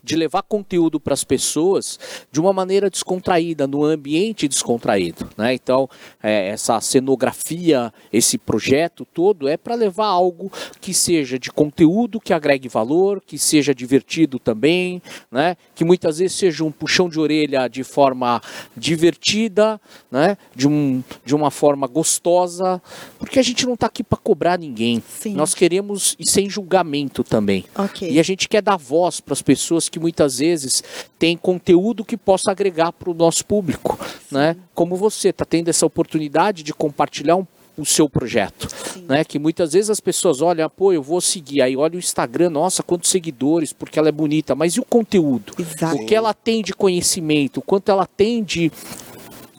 de 0.03 0.17
levar 0.17 0.43
conteúdo 0.43 0.99
para 0.99 1.15
as 1.15 1.25
pessoas 1.25 1.99
de 2.31 2.41
uma 2.41 2.53
maneira 2.53 2.91
descontraída, 2.91 3.67
no 3.67 3.85
ambiente 3.85 4.49
descontraído, 4.49 5.29
né? 5.37 5.55
Então, 5.55 5.89
é, 6.23 6.49
essa 6.49 6.81
cenografia, 6.81 7.93
esse 8.13 8.39
projeto 8.39 9.07
todo 9.13 9.49
é 9.49 9.57
para 9.57 9.75
levar 9.75 10.07
algo 10.07 10.51
que 10.81 10.95
seja 10.95 11.39
de 11.39 11.51
conteúdo, 11.51 12.21
que 12.21 12.33
agregue 12.33 12.69
valor, 12.69 13.23
que 13.25 13.39
seja 13.39 13.75
divertido 13.75 14.39
também, 14.39 15.03
né? 15.31 15.57
Que 15.75 15.85
muitas 15.85 16.19
vezes 16.19 16.37
seja 16.37 16.65
um 16.65 16.73
puxão 16.73 17.09
de 17.09 17.19
orelha 17.21 17.69
de 17.69 17.85
forma 17.85 18.41
divertida, 18.77 19.81
né? 20.11 20.37
De, 20.55 20.67
um, 20.67 21.03
de 21.25 21.35
uma 21.35 21.51
forma 21.51 21.87
gostosa, 21.87 22.81
porque 23.19 23.39
a 23.39 23.43
gente 23.43 23.67
não 23.67 23.75
está 23.75 23.87
aqui 23.87 24.03
para 24.03 24.19
cobrar 24.19 24.59
ninguém. 24.59 25.03
Sim. 25.09 25.35
Nós 25.35 25.55
queremos 25.55 26.17
e 26.19 26.29
sem 26.29 26.49
julgamento 26.49 27.23
também. 27.23 27.65
Ok. 27.75 28.11
E 28.11 28.19
a 28.19 28.23
gente 28.23 28.49
quer 28.49 28.63
dar 28.63 28.77
voz 28.77 29.21
para 29.21 29.33
as 29.33 29.43
pessoas 29.43 29.68
que 29.89 29.99
muitas 29.99 30.39
vezes 30.39 30.83
têm 31.19 31.37
conteúdo 31.37 32.05
que 32.05 32.17
possa 32.17 32.51
agregar 32.51 32.93
para 32.93 33.11
o 33.11 33.15
nosso 33.15 33.45
público, 33.45 33.99
né? 34.31 34.57
Como 34.75 34.97
você 34.97 35.29
está 35.29 35.45
tendo 35.45 35.69
essa 35.69 35.85
oportunidade 35.85 36.63
de 36.63 36.73
compartilhar 36.73 37.37
um- 37.37 37.47
o 37.77 37.85
seu 37.87 38.09
projeto, 38.09 38.67
né? 39.07 39.23
Que 39.25 39.39
muitas 39.39 39.73
vezes 39.73 39.89
as 39.91 40.01
pessoas 40.01 40.41
olham, 40.43 40.69
pô, 40.69 40.93
eu 40.93 41.01
vou 41.03 41.21
seguir, 41.21 41.63
aí 41.63 41.77
olha 41.77 41.95
o 41.95 41.99
Instagram, 41.99 42.51
nossa, 42.51 42.83
quantos 42.83 43.09
seguidores, 43.11 43.73
porque 43.73 43.99
ela 43.99 44.09
é 44.09 44.13
bonita, 44.13 44.55
mas 44.55 44.75
e 44.75 44.81
o 44.81 44.85
conteúdo? 44.85 45.53
Exato. 45.59 45.97
O 45.97 46.05
que 46.07 46.15
ela 46.15 46.35
tem 46.35 46.61
de 46.63 46.73
conhecimento, 46.75 47.59
o 47.59 47.63
quanto 47.63 47.91
ela 47.91 48.05
tem 48.07 48.43
de 48.43 48.73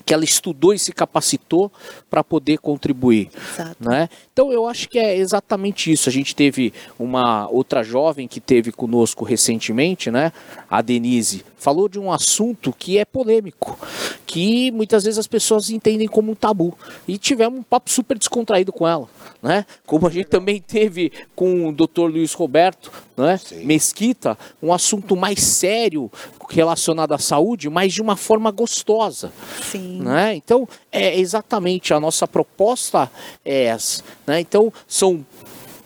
que 0.06 0.14
ela 0.14 0.24
estudou 0.26 0.74
e 0.74 0.80
se 0.80 0.92
capacitou 0.92 1.72
para 2.10 2.24
poder 2.24 2.58
contribuir 2.58 3.30
Exato. 3.54 3.76
né? 3.80 4.10
Então 4.40 4.54
eu 4.54 4.70
acho 4.70 4.88
que 4.88 4.98
é 4.98 5.18
exatamente 5.18 5.92
isso. 5.92 6.08
A 6.08 6.12
gente 6.14 6.34
teve 6.34 6.72
uma 6.98 7.50
outra 7.50 7.84
jovem 7.84 8.26
que 8.26 8.40
teve 8.40 8.72
conosco 8.72 9.26
recentemente, 9.26 10.10
né? 10.10 10.32
A 10.70 10.82
Denise 10.82 11.44
falou 11.58 11.90
de 11.90 12.00
um 12.00 12.10
assunto 12.10 12.72
que 12.72 12.98
é 12.98 13.04
polêmico, 13.04 13.78
que 14.26 14.72
muitas 14.72 15.04
vezes 15.04 15.20
as 15.20 15.28
pessoas 15.28 15.70
entendem 15.70 16.08
como 16.08 16.32
um 16.32 16.36
tabu. 16.36 16.74
E 17.06 17.18
tivemos 17.18 17.60
um 17.60 17.64
papo 17.64 17.92
super 17.92 18.18
descontraído 18.18 18.72
com 18.72 18.88
ela, 18.88 19.10
né? 19.44 19.66
Como 19.86 20.08
a 20.08 20.10
gente 20.10 20.28
também 20.28 20.62
teve 20.62 21.12
com 21.36 21.68
o 21.68 21.74
Dr. 21.74 22.04
Luiz 22.04 22.34
Roberto, 22.34 22.92
né? 23.18 23.38
Sim. 23.38 23.66
Mesquita, 23.66 24.38
um 24.64 24.72
assunto 24.72 25.18
mais 25.18 25.44
sério 25.44 26.10
relacionado 26.50 27.12
à 27.14 27.18
saúde, 27.18 27.70
mas 27.70 27.94
de 27.94 28.02
uma 28.02 28.16
forma 28.16 28.50
gostosa 28.50 29.32
Sim. 29.62 30.02
né? 30.02 30.36
Então, 30.36 30.68
é 30.92 31.20
exatamente 31.20 31.94
a 31.94 32.00
nossa 32.00 32.28
proposta 32.28 33.12
é 33.44 33.66
essa, 33.66 34.04
né? 34.30 34.40
Então, 34.40 34.72
são 34.88 35.26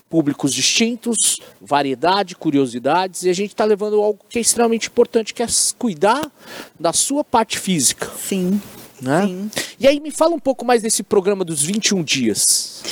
públicos 0.10 0.54
distintos, 0.54 1.40
variedade, 1.62 2.36
curiosidades, 2.36 3.24
e 3.24 3.30
a 3.30 3.34
gente 3.34 3.52
está 3.52 3.64
levando 3.64 4.02
algo 4.02 4.20
que 4.28 4.38
é 4.38 4.42
extremamente 4.42 4.90
importante, 4.90 5.34
que 5.34 5.42
é 5.42 5.48
cuidar 5.80 6.30
da 6.78 6.92
sua 6.92 7.24
parte 7.24 7.58
física, 7.58 8.12
Sim. 8.18 8.62
né? 9.02 9.26
Sim. 9.26 9.52
E 9.80 9.88
aí, 9.88 10.02
me 10.02 10.12
fala 10.12 10.36
um 10.36 10.40
pouco 10.40 10.66
mais 10.66 10.84
desse 10.84 11.04
programa 11.04 11.46
dos 11.46 11.64
21 11.64 12.04
dias, 12.04 12.84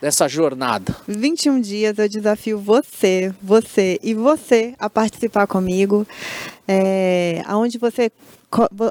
dessa 0.00 0.26
jornada. 0.26 0.96
21 1.06 1.60
dias 1.60 1.98
eu 1.98 2.08
desafio 2.08 2.58
você, 2.58 3.34
você 3.42 4.00
e 4.02 4.14
você 4.14 4.74
a 4.78 4.88
participar 4.88 5.46
comigo, 5.46 6.06
é, 6.66 7.42
aonde 7.46 7.76
você 7.76 8.10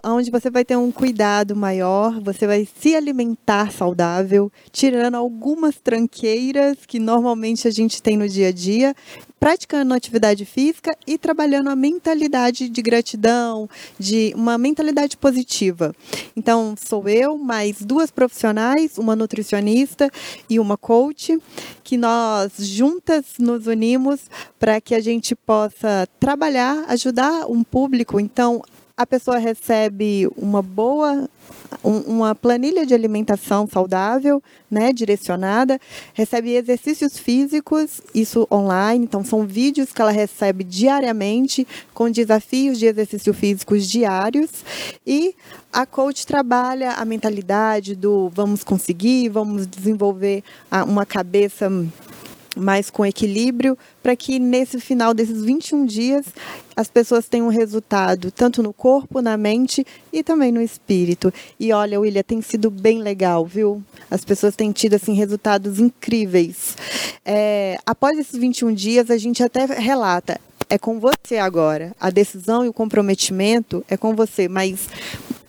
aonde 0.03 0.29
você 0.29 0.49
vai 0.49 0.65
ter 0.65 0.75
um 0.75 0.91
cuidado 0.91 1.55
maior, 1.55 2.19
você 2.21 2.45
vai 2.45 2.67
se 2.79 2.95
alimentar 2.95 3.71
saudável, 3.71 4.51
tirando 4.71 5.15
algumas 5.15 5.79
tranqueiras 5.79 6.77
que 6.85 6.99
normalmente 6.99 7.67
a 7.67 7.71
gente 7.71 8.01
tem 8.01 8.17
no 8.17 8.27
dia 8.27 8.49
a 8.49 8.51
dia, 8.51 8.95
praticando 9.39 9.93
atividade 9.93 10.43
física 10.43 10.97
e 11.05 11.17
trabalhando 11.17 11.69
a 11.69 11.75
mentalidade 11.75 12.67
de 12.67 12.81
gratidão, 12.81 13.69
de 13.99 14.33
uma 14.35 14.57
mentalidade 14.57 15.17
positiva. 15.17 15.93
Então, 16.35 16.75
sou 16.75 17.07
eu, 17.07 17.37
mais 17.37 17.81
duas 17.81 18.09
profissionais, 18.09 18.97
uma 18.97 19.15
nutricionista 19.15 20.09
e 20.49 20.59
uma 20.59 20.77
coach, 20.77 21.37
que 21.83 21.95
nós 21.95 22.53
juntas 22.57 23.25
nos 23.37 23.67
unimos 23.67 24.21
para 24.59 24.81
que 24.81 24.95
a 24.95 24.99
gente 24.99 25.35
possa 25.35 26.07
trabalhar, 26.19 26.85
ajudar 26.87 27.45
um 27.47 27.63
público. 27.63 28.19
Então, 28.19 28.63
a 28.97 29.05
pessoa 29.05 29.37
recebe 29.37 30.27
uma 30.37 30.61
boa 30.61 31.29
um- 31.83 31.99
uma 32.17 32.33
planilha 32.33 32.85
de 32.85 32.93
alimentação 32.93 33.67
saudável, 33.67 34.41
né, 34.71 34.91
direcionada, 34.91 35.79
recebe 36.13 36.51
exercícios 36.55 37.19
físicos, 37.19 38.01
isso 38.13 38.47
online, 38.51 39.03
então 39.05 39.23
são 39.23 39.45
vídeos 39.45 39.91
que 39.91 40.01
ela 40.01 40.11
recebe 40.11 40.63
diariamente 40.63 41.67
com 41.93 42.09
desafios 42.09 42.79
de 42.79 42.87
exercício 42.87 43.33
físicos 43.33 43.87
diários 43.87 44.49
e 45.05 45.35
a 45.71 45.85
coach 45.85 46.25
trabalha 46.25 46.93
a 46.93 47.05
mentalidade 47.05 47.95
do 47.95 48.29
vamos 48.29 48.63
conseguir, 48.63 49.29
vamos 49.29 49.67
desenvolver 49.67 50.43
uma 50.87 51.05
cabeça 51.05 51.69
mais 52.55 52.89
com 52.89 53.05
equilíbrio, 53.05 53.77
para 54.01 54.15
que 54.15 54.39
nesse 54.39 54.79
final 54.79 55.13
desses 55.13 55.43
21 55.43 55.85
dias 55.85 56.25
as 56.75 56.87
pessoas 56.87 57.27
tenham 57.27 57.47
resultado 57.47 58.31
tanto 58.31 58.61
no 58.61 58.73
corpo, 58.73 59.21
na 59.21 59.37
mente 59.37 59.85
e 60.11 60.23
também 60.23 60.51
no 60.51 60.61
espírito. 60.61 61.33
E 61.59 61.71
olha, 61.71 61.99
William, 61.99 62.23
tem 62.23 62.41
sido 62.41 62.69
bem 62.69 63.01
legal, 63.01 63.45
viu? 63.45 63.83
As 64.09 64.23
pessoas 64.23 64.55
têm 64.55 64.71
tido 64.71 64.95
assim 64.95 65.13
resultados 65.13 65.79
incríveis. 65.79 66.75
É, 67.23 67.77
após 67.85 68.17
esses 68.17 68.39
21 68.39 68.73
dias, 68.73 69.09
a 69.09 69.17
gente 69.17 69.43
até 69.43 69.65
relata. 69.65 70.39
É 70.69 70.77
com 70.77 70.99
você 70.99 71.37
agora. 71.37 71.95
A 71.99 72.09
decisão 72.09 72.65
e 72.65 72.67
o 72.67 72.73
comprometimento 72.73 73.85
é 73.87 73.95
com 73.95 74.15
você, 74.15 74.47
mas 74.47 74.89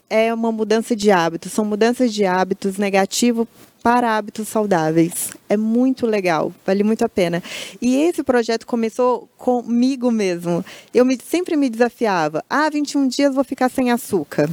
é 0.09 0.33
uma 0.33 0.53
mudança 0.53 0.95
de 0.95 1.11
hábitos. 1.11 1.53
São 1.53 1.65
mudanças 1.65 2.13
de 2.13 2.25
hábitos 2.25 2.77
negativos 2.77 3.47
para 3.87 4.17
hábitos 4.17 4.49
saudáveis. 4.49 5.31
É 5.49 5.57
muito 5.57 6.09
legal, 6.09 6.53
vale 6.67 6.83
muito 6.83 7.05
a 7.05 7.09
pena. 7.09 7.41
E 7.81 7.95
esse 7.95 8.25
projeto 8.25 8.67
começou 8.67 9.29
comigo 9.47 10.11
mesmo. 10.11 10.65
Eu 10.93 11.05
me, 11.05 11.17
sempre 11.25 11.57
me 11.57 11.71
desafiava. 11.71 12.45
Ah, 12.51 12.69
21 12.69 13.07
dias 13.07 13.33
vou 13.33 13.45
ficar 13.45 13.69
sem 13.69 13.93
açúcar. 13.93 14.51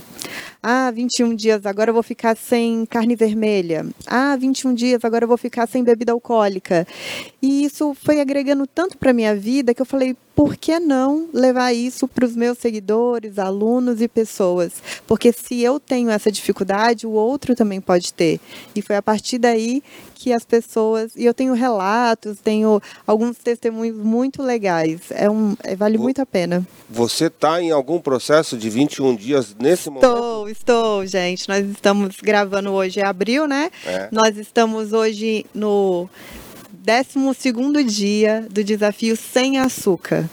Ah, 0.61 0.91
21 0.91 1.35
dias 1.35 1.65
agora 1.65 1.89
eu 1.89 1.93
vou 1.95 2.03
ficar 2.03 2.37
sem 2.37 2.85
carne 2.85 3.15
vermelha. 3.15 3.87
Ah, 4.05 4.35
21 4.35 4.73
dias 4.75 5.03
agora 5.03 5.23
eu 5.23 5.27
vou 5.27 5.37
ficar 5.37 5.67
sem 5.67 5.83
bebida 5.83 6.11
alcoólica. 6.11 6.87
E 7.41 7.65
isso 7.65 7.95
foi 8.03 8.21
agregando 8.21 8.67
tanto 8.67 8.95
para 8.95 9.11
minha 9.11 9.35
vida 9.35 9.73
que 9.73 9.81
eu 9.81 9.85
falei, 9.85 10.15
por 10.35 10.55
que 10.55 10.79
não 10.79 11.27
levar 11.33 11.73
isso 11.73 12.07
para 12.07 12.25
os 12.25 12.35
meus 12.35 12.57
seguidores, 12.57 13.37
alunos 13.37 14.01
e 14.01 14.07
pessoas? 14.07 14.73
Porque 15.05 15.31
se 15.33 15.61
eu 15.61 15.79
tenho 15.79 16.09
essa 16.09 16.31
dificuldade, 16.31 17.05
o 17.05 17.11
outro 17.11 17.55
também 17.55 17.81
pode 17.81 18.13
ter. 18.13 18.39
E 18.75 18.81
foi 18.81 18.95
a 18.95 19.01
partir 19.01 19.23
partir 19.23 19.37
daí 19.37 19.81
que 20.23 20.31
as 20.31 20.45
pessoas. 20.45 21.11
E 21.17 21.25
eu 21.25 21.33
tenho 21.33 21.53
relatos, 21.53 22.37
tenho 22.41 22.81
alguns 23.05 23.37
testemunhos 23.37 23.97
muito 23.97 24.41
legais. 24.41 25.01
É 25.11 25.29
um, 25.29 25.53
é, 25.61 25.75
vale 25.75 25.97
muito 25.97 26.21
a 26.21 26.25
pena. 26.25 26.65
Você 26.89 27.25
está 27.25 27.61
em 27.61 27.71
algum 27.71 27.99
processo 27.99 28.57
de 28.57 28.69
21 28.69 29.15
dias 29.17 29.53
nesse 29.59 29.89
estou, 29.89 29.93
momento? 29.93 30.05
Estou, 30.05 30.49
estou, 30.49 31.05
gente. 31.05 31.49
Nós 31.49 31.65
estamos 31.69 32.15
gravando 32.23 32.71
hoje 32.71 33.01
em 33.01 33.03
abril, 33.03 33.45
né? 33.45 33.69
É. 33.85 34.07
Nós 34.13 34.37
estamos 34.37 34.93
hoje 34.93 35.45
no 35.53 36.07
12 36.71 37.83
dia 37.83 38.47
do 38.49 38.63
desafio 38.63 39.17
sem 39.17 39.59
açúcar. 39.59 40.29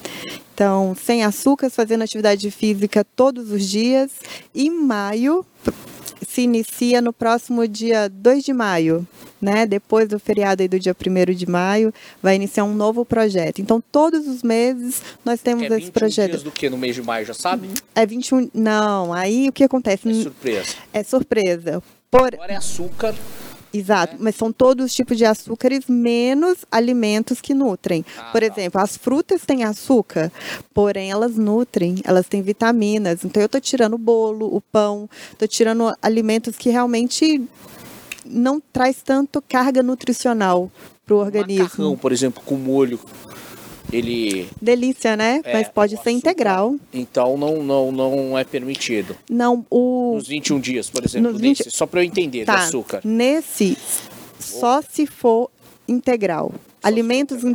Então, 0.55 0.95
sem 0.95 1.25
açúcar, 1.25 1.69
fazendo 1.69 2.05
atividade 2.05 2.49
física 2.53 3.05
todos 3.17 3.51
os 3.51 3.69
dias. 3.69 4.13
E 4.55 4.71
maio 4.71 5.45
se 6.27 6.43
inicia 6.43 7.01
no 7.01 7.13
próximo 7.13 7.67
dia 7.67 8.09
2 8.09 8.45
de 8.45 8.53
maio. 8.53 9.07
Né? 9.41 9.65
Depois 9.65 10.07
do 10.07 10.19
feriado 10.19 10.63
aí 10.63 10.69
do 10.69 10.79
dia 10.79 10.95
1 10.95 11.35
de 11.35 11.49
maio, 11.49 11.95
vai 12.23 12.37
iniciar 12.37 12.65
um 12.65 12.75
novo 12.75 13.05
projeto. 13.07 13.61
Então, 13.61 13.83
todos 13.91 14.29
os 14.29 14.43
meses 14.43 15.03
nós 15.25 15.41
temos 15.41 15.71
é 15.71 15.79
esse 15.79 15.91
projeto. 15.91 16.31
dias 16.31 16.43
do 16.43 16.51
que 16.51 16.69
no 16.69 16.77
mês 16.77 16.95
de 16.95 17.03
maio, 17.03 17.25
já 17.25 17.33
sabe? 17.33 17.71
É 17.95 18.05
21. 18.05 18.51
Não, 18.53 19.15
aí 19.15 19.49
o 19.49 19.53
que 19.53 19.65
acontece? 19.65 20.11
É 20.11 20.23
surpresa. 20.23 20.75
É 20.93 21.03
surpresa. 21.03 21.83
Por... 22.11 22.35
Agora 22.35 22.53
é 22.53 22.57
açúcar. 22.57 23.15
Exato, 23.73 24.17
mas 24.19 24.35
são 24.35 24.53
todos 24.53 24.87
os 24.87 24.95
tipos 24.95 25.17
de 25.17 25.25
açúcares, 25.25 25.85
menos 25.89 26.65
alimentos 26.71 27.41
que 27.41 27.55
nutrem. 27.55 28.05
Ah, 28.19 28.31
Por 28.33 28.41
tá. 28.41 28.47
exemplo, 28.47 28.81
as 28.81 28.97
frutas 28.97 29.43
têm 29.45 29.65
açúcar, 29.65 30.33
porém 30.75 31.11
elas 31.11 31.37
nutrem, 31.37 31.97
elas 32.05 32.27
têm 32.27 32.43
vitaminas. 32.43 33.25
Então 33.25 33.41
eu 33.41 33.47
estou 33.47 33.61
tirando 33.61 33.95
o 33.95 33.99
bolo, 33.99 34.55
o 34.55 34.61
pão, 34.61 35.09
estou 35.33 35.47
tirando 35.47 35.95
alimentos 36.03 36.57
que 36.57 36.71
realmente 36.71 37.43
não 38.25 38.61
traz 38.73 39.03
tanto 39.03 39.43
carga 39.43 39.83
nutricional 39.83 40.71
para 41.07 41.15
o 41.15 41.19
organismo. 41.19 41.65
Macarrão, 41.65 41.97
por 41.97 42.13
exemplo, 42.13 42.43
com 42.45 42.57
molho. 42.57 42.99
Ele. 43.93 44.49
Delícia, 44.61 45.17
né? 45.17 45.41
É, 45.45 45.53
mas 45.55 45.69
pode 45.69 45.93
ser 45.93 45.97
açúcar. 45.97 46.11
integral. 46.13 46.75
Então 46.93 47.37
não, 47.37 47.63
não, 47.63 47.93
não 47.93 48.39
é 48.39 48.45
permitido. 48.45 49.17
Não, 49.29 49.65
o 49.71 50.15
Nos 50.17 50.29
21 50.29 50.61
dias, 50.61 50.89
por 50.91 51.05
exemplo, 51.05 51.33
Nos 51.33 51.41
20 51.41 51.59
nesse, 51.65 51.71
só 51.77 51.87
para 51.87 52.01
eu 52.01 52.05
entender, 52.05 52.41
de 52.41 52.47
Tá. 52.47 52.55
açúcar. 52.65 53.01
Nesse, 53.05 53.77
só 54.39 54.81
se 54.83 55.07
for 55.07 55.51
integral. 55.89 56.53
Alimentos 56.83 57.39
integral. 57.45 57.53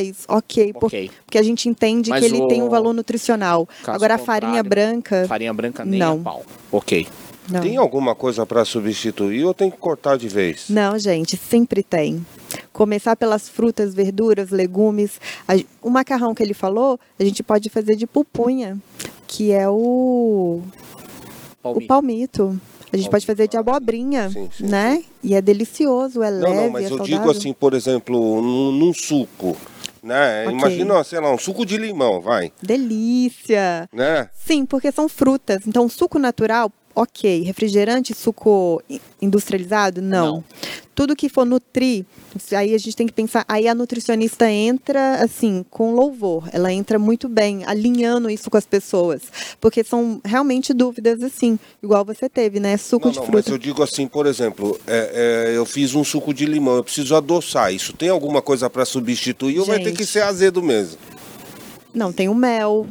integrais, 0.00 0.16
ok, 0.28 0.72
por- 0.74 0.86
Ok. 0.86 1.10
porque 1.24 1.38
a 1.38 1.42
gente 1.42 1.66
entende 1.68 2.10
Mas 2.10 2.20
que 2.20 2.26
ele 2.26 2.42
o- 2.42 2.48
tem 2.48 2.62
um 2.62 2.68
valor 2.68 2.92
nutricional. 2.92 3.66
Caso 3.82 3.96
Agora 3.96 4.16
a 4.16 4.18
farinha 4.18 4.62
branca, 4.62 5.24
Farinha 5.26 5.54
branca 5.54 5.82
nem 5.84 5.98
Não. 5.98 6.16
a 6.20 6.22
pau. 6.22 6.44
Ok. 6.70 7.06
não. 7.48 7.60
Tem 7.60 7.76
alguma 7.76 8.12
coisa 8.14 8.44
para 8.44 8.64
substituir 8.64 9.44
ou 9.44 9.54
tem 9.54 9.70
que 9.70 9.76
cortar 9.76 10.18
de 10.18 10.26
vez? 10.28 10.64
Não, 10.68 10.98
gente, 10.98 11.36
sempre 11.36 11.80
tem. 11.82 12.26
Começar 12.76 13.16
pelas 13.16 13.48
frutas, 13.48 13.94
verduras, 13.94 14.50
legumes. 14.50 15.18
O 15.80 15.88
macarrão 15.88 16.34
que 16.34 16.42
ele 16.42 16.52
falou, 16.52 17.00
a 17.18 17.24
gente 17.24 17.42
pode 17.42 17.70
fazer 17.70 17.96
de 17.96 18.06
pupunha, 18.06 18.76
que 19.26 19.50
é 19.50 19.66
o, 19.66 20.60
Palmito. 21.62 21.84
o 21.84 21.86
palmito. 21.88 22.60
A 22.92 22.96
gente 22.98 23.08
pode 23.08 23.24
fazer 23.24 23.48
de 23.48 23.56
abobrinha, 23.56 24.28
Sim, 24.28 24.50
sim, 24.54 24.66
né? 24.66 25.02
E 25.24 25.34
é 25.34 25.40
delicioso, 25.40 26.22
é 26.22 26.30
Não, 26.30 26.50
leve, 26.50 26.54
não, 26.64 26.70
mas 26.70 26.82
é 26.82 26.84
eu 26.84 26.98
saudável. 26.98 27.16
digo 27.18 27.30
assim, 27.30 27.54
por 27.54 27.72
exemplo, 27.72 28.42
num, 28.42 28.72
num 28.72 28.92
suco, 28.92 29.56
né? 30.02 30.44
Ok. 30.44 30.58
Imagina, 30.58 31.02
sei 31.02 31.18
lá, 31.18 31.32
um 31.32 31.38
suco 31.38 31.64
de 31.64 31.78
limão, 31.78 32.20
vai, 32.20 32.52
Delícia! 32.62 33.88
né? 33.90 34.28
Sim, 34.34 34.66
porque 34.66 34.92
são 34.92 35.08
frutas. 35.08 35.66
Então, 35.66 35.88
suco 35.88 36.18
natural, 36.18 36.70
ok. 36.96 37.42
Refrigerante, 37.42 38.14
suco 38.14 38.82
industrializado, 39.20 40.00
não. 40.00 40.26
Não. 40.36 40.44
Tudo 40.94 41.14
que 41.14 41.28
for 41.28 41.44
nutrir, 41.44 42.06
aí 42.52 42.74
a 42.74 42.78
gente 42.78 42.96
tem 42.96 43.06
que 43.06 43.12
pensar. 43.12 43.44
Aí 43.46 43.68
a 43.68 43.74
nutricionista 43.74 44.50
entra, 44.50 45.16
assim, 45.16 45.64
com 45.68 45.94
louvor. 45.94 46.48
Ela 46.52 46.72
entra 46.72 46.98
muito 46.98 47.28
bem, 47.28 47.64
alinhando 47.66 48.30
isso 48.30 48.48
com 48.48 48.56
as 48.56 48.64
pessoas. 48.64 49.22
Porque 49.60 49.84
são 49.84 50.22
realmente 50.24 50.72
dúvidas, 50.72 51.22
assim, 51.22 51.58
igual 51.82 52.02
você 52.02 52.30
teve, 52.30 52.58
né? 52.58 52.78
Suco 52.78 53.08
Não, 53.08 53.12
de 53.12 53.18
não, 53.18 53.26
mas 53.26 53.44
fruta. 53.44 53.50
eu 53.50 53.58
digo 53.58 53.82
assim, 53.82 54.06
por 54.06 54.24
exemplo, 54.24 54.80
é, 54.86 55.50
é, 55.52 55.56
eu 55.56 55.66
fiz 55.66 55.94
um 55.94 56.02
suco 56.02 56.32
de 56.32 56.46
limão, 56.46 56.76
eu 56.76 56.84
preciso 56.84 57.14
adoçar. 57.14 57.74
Isso 57.74 57.92
tem 57.92 58.08
alguma 58.08 58.40
coisa 58.40 58.70
para 58.70 58.86
substituir 58.86 59.58
ou 59.60 59.66
vai 59.66 59.78
ter 59.78 59.90
Gente. 59.90 59.98
que 59.98 60.06
ser 60.06 60.22
azedo 60.22 60.62
mesmo? 60.62 60.96
Não, 61.92 62.10
tem 62.10 62.28
o 62.28 62.34
mel, 62.34 62.86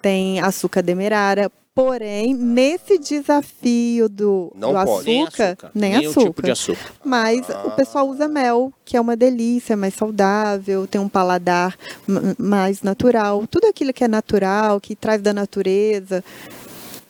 tem 0.00 0.38
açúcar 0.40 0.82
demerara. 0.82 1.50
Porém, 1.82 2.34
nesse 2.34 2.98
desafio 2.98 4.06
do, 4.06 4.52
Não 4.54 4.74
do 4.74 4.84
pode. 4.84 5.06
Nem 5.06 5.22
açúcar, 5.22 5.44
açúcar. 5.44 5.70
nem 5.74 5.96
açúcar. 5.96 6.20
tipo 6.26 6.42
de 6.42 6.50
açúcar. 6.50 6.92
Mas 7.02 7.48
o 7.64 7.70
pessoal 7.70 8.06
usa 8.06 8.28
mel, 8.28 8.70
que 8.84 8.98
é 8.98 9.00
uma 9.00 9.16
delícia, 9.16 9.74
mais 9.76 9.94
saudável, 9.94 10.86
tem 10.86 11.00
um 11.00 11.08
paladar 11.08 11.74
mais 12.38 12.82
natural. 12.82 13.46
Tudo 13.50 13.66
aquilo 13.66 13.94
que 13.94 14.04
é 14.04 14.08
natural, 14.08 14.78
que 14.78 14.94
traz 14.94 15.22
da 15.22 15.32
natureza, 15.32 16.22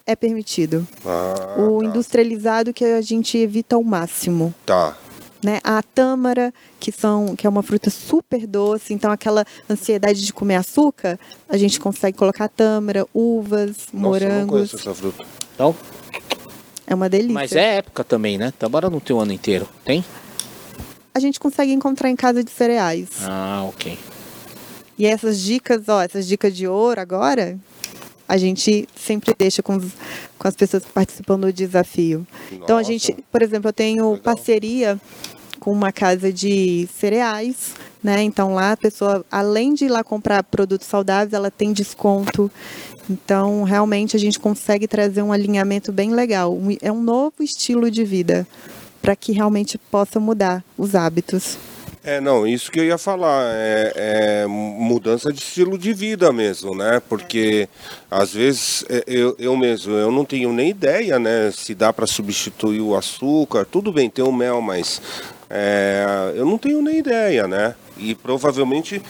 é 0.07 0.15
permitido. 0.15 0.87
Ah, 1.05 1.57
o 1.59 1.81
tá. 1.81 1.87
industrializado 1.87 2.73
que 2.73 2.85
a 2.85 3.01
gente 3.01 3.37
evita 3.39 3.75
ao 3.75 3.83
máximo. 3.83 4.55
Tá. 4.65 4.97
Né? 5.43 5.59
A 5.65 5.83
tâmara, 5.83 6.53
que, 6.79 6.93
são, 6.93 7.35
que 7.35 7.47
é 7.47 7.51
uma 7.51 7.63
fruta 7.63 7.89
super 7.89 8.47
doce, 8.47 8.93
então 8.93 9.11
aquela 9.11 9.45
ansiedade 9.71 10.25
de 10.25 10.33
comer 10.35 10.57
açúcar, 10.57 11.19
a 11.49 11.57
gente 11.57 11.81
consegue 11.81 12.17
colocar 12.19 12.47
tâmara, 12.49 13.07
uvas, 13.15 13.69
Nossa, 13.69 13.95
eu 13.95 13.95
não 13.95 14.01
morangos. 14.11 14.51
conheço 14.51 14.77
essa 14.77 14.95
fruta. 14.95 15.25
Então, 15.55 15.75
É 16.87 16.95
uma 16.95 17.09
delícia. 17.09 17.33
mas 17.33 17.53
é 17.53 17.77
época 17.77 18.05
também, 18.05 18.37
né? 18.37 18.53
Tambara 18.59 18.91
não 18.91 19.01
tem 19.01 19.17
o 19.17 19.21
ano 19.21 19.33
inteiro. 19.33 19.67
Tem? 19.85 20.05
A 21.15 21.19
gente 21.19 21.41
consegue 21.41 21.73
encontrar 21.73 22.11
em 22.11 22.17
casa 22.17 22.45
de 22.45 22.51
cereais. 22.51 23.09
Ah, 23.23 23.65
ok. 23.67 23.99
E 24.99 25.07
essas 25.07 25.41
dicas, 25.41 25.89
ó, 25.89 26.03
essas 26.03 26.27
dicas 26.27 26.55
de 26.55 26.69
ouro 26.69 27.01
agora, 27.01 27.59
a 28.31 28.37
gente 28.37 28.89
sempre 28.95 29.35
deixa 29.37 29.61
com, 29.61 29.77
com 30.39 30.49
as 30.49 30.55
pessoas 30.55 30.85
que 30.85 30.93
participam 30.93 31.37
do 31.37 31.53
desafio. 31.53 32.25
Então 32.53 32.77
a 32.77 32.81
Nossa. 32.81 32.93
gente, 32.93 33.17
por 33.31 33.43
exemplo, 33.43 33.71
eu 33.71 33.73
tenho 33.73 34.05
Legal. 34.05 34.23
parceria 34.23 35.01
com 35.59 35.73
uma 35.73 35.91
casa 35.91 36.33
de 36.33 36.89
cereais, 36.97 37.75
né? 38.01 38.23
Então 38.23 38.55
lá 38.55 38.71
a 38.71 38.77
pessoa, 38.77 39.27
além 39.29 39.75
de 39.75 39.87
ir 39.87 39.89
lá 39.89 40.05
comprar 40.05 40.45
produtos 40.45 40.87
saudáveis, 40.87 41.33
ela 41.33 41.51
tem 41.51 41.73
desconto. 41.73 42.49
Então, 43.11 43.65
realmente 43.65 44.17
a 44.17 44.21
gente 44.21 44.39
consegue 44.39 44.87
trazer 44.87 45.23
um 45.23 45.33
alinhamento 45.33 45.91
bem 45.91 46.13
legal. 46.13 46.57
É 46.81 46.93
um 46.93 47.03
novo 47.03 47.43
estilo 47.43 47.91
de 47.91 48.05
vida 48.05 48.47
para 49.03 49.17
que 49.17 49.33
realmente 49.33 49.77
possa 49.77 50.21
mudar 50.21 50.63
os 50.79 50.95
hábitos. 50.95 51.59
É, 52.03 52.19
não, 52.19 52.47
isso 52.47 52.73
que 52.73 52.81
eu 52.81 52.85
ia 52.85 52.97
falar, 52.97 53.45
é, 53.55 53.93
é 53.95 54.47
mudança 54.47 55.31
de 55.31 55.39
estilo 55.39 55.77
de 55.77 55.93
vida 55.93 56.33
mesmo, 56.33 56.75
né? 56.75 57.01
Porque 57.07 57.69
às 58.11 58.33
vezes 58.33 58.87
é, 58.89 59.05
eu, 59.07 59.37
eu 59.39 59.55
mesmo, 59.55 59.93
eu 59.93 60.11
não 60.11 60.25
tenho 60.25 60.51
nem 60.51 60.71
ideia, 60.71 61.19
né? 61.19 61.51
Se 61.51 61.75
dá 61.75 61.93
para 61.93 62.07
substituir 62.07 62.81
o 62.81 62.97
açúcar, 62.97 63.67
tudo 63.67 63.93
bem, 63.93 64.09
tem 64.09 64.25
o 64.25 64.33
mel, 64.33 64.63
mas 64.63 65.03
é, 65.51 66.33
eu 66.37 66.47
não 66.47 66.57
tenho 66.57 66.81
nem 66.81 66.99
ideia, 66.99 67.47
né? 67.47 67.75
E 67.99 68.15
provavelmente 68.15 69.03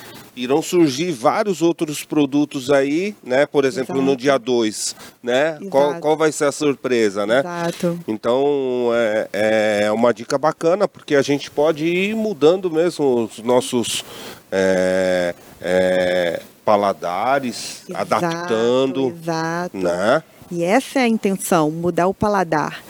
irão 0.42 0.62
surgir 0.62 1.12
vários 1.12 1.62
outros 1.62 2.04
produtos 2.04 2.70
aí, 2.70 3.14
né? 3.22 3.46
Por 3.46 3.64
exemplo, 3.64 3.96
no 3.96 4.12
Exato. 4.12 4.16
dia 4.16 4.38
2, 4.38 4.96
né? 5.22 5.58
Qual, 5.70 5.84
Exato. 5.90 6.00
qual 6.00 6.16
vai 6.16 6.32
ser 6.32 6.44
a 6.46 6.52
surpresa, 6.52 7.26
né? 7.26 7.40
Exato. 7.40 7.98
Então 8.08 8.90
é, 8.94 9.84
é 9.84 9.92
uma 9.92 10.12
dica 10.14 10.38
bacana 10.38 10.88
porque 10.88 11.14
a 11.14 11.22
gente 11.22 11.50
pode 11.50 11.84
ir 11.84 12.14
mudando 12.14 12.70
mesmo 12.70 13.24
os 13.24 13.38
nossos 13.38 14.04
é, 14.50 15.34
é, 15.60 16.40
paladares, 16.64 17.82
adaptando, 17.92 19.14
Exato. 19.20 19.76
né? 19.76 20.22
E 20.50 20.64
essa 20.64 20.98
é 20.98 21.02
a 21.02 21.08
intenção, 21.08 21.70
mudar 21.70 22.08
o 22.08 22.14
paladar. 22.14 22.82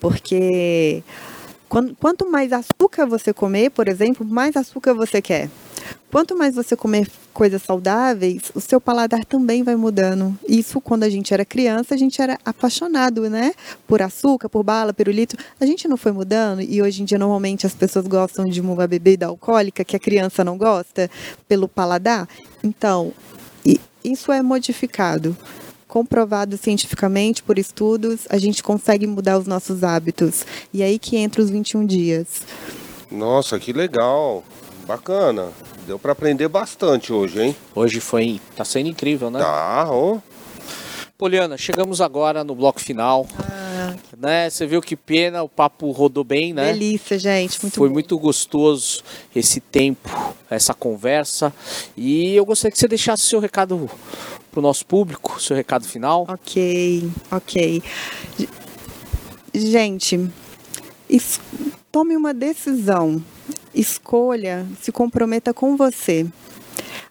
Porque 0.00 1.02
quanto 1.98 2.30
mais 2.30 2.52
açúcar 2.52 3.06
você 3.06 3.32
comer, 3.32 3.70
por 3.70 3.88
exemplo, 3.88 4.24
mais 4.24 4.56
açúcar 4.56 4.94
você 4.94 5.20
quer. 5.20 5.48
Quanto 6.10 6.36
mais 6.36 6.54
você 6.54 6.76
comer 6.76 7.08
coisas 7.32 7.60
saudáveis, 7.62 8.42
o 8.54 8.60
seu 8.60 8.80
paladar 8.80 9.24
também 9.24 9.64
vai 9.64 9.74
mudando. 9.74 10.38
Isso 10.48 10.80
quando 10.80 11.02
a 11.02 11.10
gente 11.10 11.34
era 11.34 11.44
criança, 11.44 11.94
a 11.94 11.98
gente 11.98 12.22
era 12.22 12.38
apaixonado, 12.44 13.28
né? 13.28 13.52
Por 13.86 14.00
açúcar, 14.00 14.48
por 14.48 14.62
bala, 14.62 14.92
pirulito. 14.92 15.36
A 15.60 15.66
gente 15.66 15.88
não 15.88 15.96
foi 15.96 16.12
mudando 16.12 16.62
e 16.62 16.80
hoje 16.80 17.02
em 17.02 17.04
dia 17.04 17.18
normalmente 17.18 17.66
as 17.66 17.74
pessoas 17.74 18.06
gostam 18.06 18.44
de 18.44 18.60
uma 18.60 18.86
bebida 18.86 19.26
alcoólica 19.26 19.84
que 19.84 19.96
a 19.96 19.98
criança 19.98 20.44
não 20.44 20.56
gosta 20.56 21.10
pelo 21.48 21.66
paladar. 21.66 22.28
Então, 22.62 23.12
isso 24.04 24.30
é 24.30 24.40
modificado. 24.40 25.36
Comprovado 25.94 26.58
cientificamente 26.58 27.40
por 27.40 27.56
estudos, 27.56 28.26
a 28.28 28.36
gente 28.36 28.64
consegue 28.64 29.06
mudar 29.06 29.38
os 29.38 29.46
nossos 29.46 29.84
hábitos. 29.84 30.44
E 30.72 30.82
aí 30.82 30.98
que 30.98 31.16
entra 31.16 31.40
os 31.40 31.48
21 31.48 31.86
dias. 31.86 32.26
Nossa, 33.08 33.60
que 33.60 33.72
legal, 33.72 34.42
bacana. 34.88 35.52
Deu 35.86 35.96
para 35.96 36.10
aprender 36.10 36.48
bastante 36.48 37.12
hoje, 37.12 37.40
hein? 37.40 37.56
Hoje 37.76 38.00
foi. 38.00 38.40
Tá 38.56 38.64
sendo 38.64 38.88
incrível, 38.88 39.30
né? 39.30 39.38
Tá, 39.38 39.86
ó. 39.88 40.18
Poliana, 41.16 41.56
chegamos 41.56 42.00
agora 42.00 42.42
no 42.42 42.56
bloco 42.56 42.80
final. 42.80 43.24
Ah, 43.38 43.94
né? 44.18 44.50
Você 44.50 44.66
viu 44.66 44.82
que 44.82 44.96
pena, 44.96 45.44
o 45.44 45.48
papo 45.48 45.92
rodou 45.92 46.24
bem, 46.24 46.52
né? 46.52 46.72
Delícia, 46.72 47.16
gente. 47.20 47.62
Muito 47.62 47.76
Foi 47.76 47.88
bom. 47.88 47.94
muito 47.94 48.18
gostoso 48.18 49.00
esse 49.34 49.60
tempo, 49.60 50.10
essa 50.50 50.74
conversa. 50.74 51.54
E 51.96 52.34
eu 52.34 52.44
gostaria 52.44 52.72
que 52.72 52.78
você 52.78 52.88
deixasse 52.88 53.22
seu 53.22 53.38
recado 53.38 53.88
para 54.54 54.60
o 54.60 54.62
nosso 54.62 54.86
público, 54.86 55.40
seu 55.42 55.56
recado 55.56 55.84
final. 55.84 56.24
Ok, 56.28 57.10
ok. 57.32 57.82
Gente, 59.52 60.30
es- 61.10 61.40
tome 61.90 62.16
uma 62.16 62.32
decisão. 62.32 63.22
Escolha, 63.74 64.64
se 64.80 64.92
comprometa 64.92 65.52
com 65.52 65.76
você. 65.76 66.24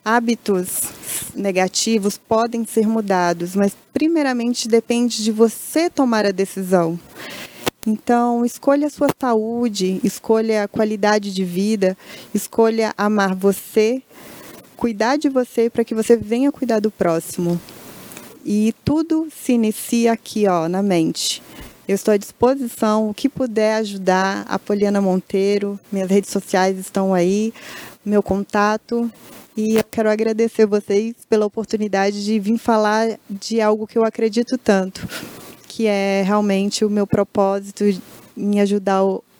Hábitos 0.05 0.79
negativos 1.35 2.17
podem 2.17 2.65
ser 2.65 2.87
mudados, 2.87 3.55
mas 3.55 3.75
primeiramente 3.93 4.67
depende 4.69 5.21
de 5.23 5.31
você 5.31 5.89
tomar 5.89 6.25
a 6.25 6.31
decisão. 6.31 6.97
Então, 7.85 8.45
escolha 8.45 8.87
a 8.87 8.89
sua 8.89 9.09
saúde, 9.19 9.99
escolha 10.03 10.63
a 10.63 10.67
qualidade 10.69 11.33
de 11.33 11.43
vida, 11.43 11.97
escolha 12.33 12.93
amar 12.97 13.35
você, 13.35 14.01
cuidar 14.83 15.15
de 15.15 15.29
você 15.29 15.69
para 15.69 15.85
que 15.85 15.95
você 15.95 16.17
venha 16.17 16.51
cuidar 16.51 16.81
do 16.81 16.91
próximo. 16.91 17.57
E 18.43 18.75
tudo 18.83 19.29
se 19.31 19.53
inicia 19.53 20.11
aqui, 20.11 20.45
ó, 20.45 20.67
na 20.67 20.83
mente. 20.83 21.41
Eu 21.87 21.95
estou 21.95 22.13
à 22.13 22.17
disposição, 22.17 23.09
o 23.09 23.13
que 23.13 23.29
puder 23.29 23.75
ajudar, 23.75 24.43
a 24.45 24.59
Poliana 24.59 24.99
Monteiro, 24.99 25.79
minhas 25.89 26.09
redes 26.09 26.31
sociais 26.31 26.77
estão 26.77 27.13
aí, 27.13 27.53
meu 28.03 28.21
contato. 28.21 29.09
E 29.55 29.75
eu 29.77 29.85
quero 29.89 30.09
agradecer 30.09 30.65
vocês 30.65 31.15
pela 31.29 31.45
oportunidade 31.45 32.25
de 32.25 32.37
vir 32.37 32.57
falar 32.57 33.17
de 33.29 33.61
algo 33.61 33.87
que 33.87 33.97
eu 33.97 34.03
acredito 34.03 34.57
tanto, 34.57 35.07
que 35.65 35.87
é 35.87 36.23
realmente 36.25 36.83
o 36.83 36.89
meu 36.89 37.07
propósito 37.07 37.85
em 38.35 38.59
ajudar 38.59 38.99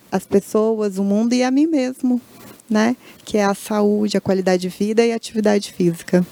as 0.09 0.25
pessoas, 0.25 0.97
o 0.97 1.03
mundo 1.03 1.33
e 1.33 1.43
a 1.43 1.51
mim 1.51 1.67
mesmo, 1.67 2.21
né? 2.70 2.95
Que 3.26 3.38
é 3.38 3.45
a 3.45 3.53
saúde, 3.53 4.18
a 4.18 4.22
qualidade 4.22 4.64
de 4.64 4.70
vida 4.70 5.05
e 5.05 5.11
a 5.11 5.16
atividade 5.16 5.72
física. 5.72 6.26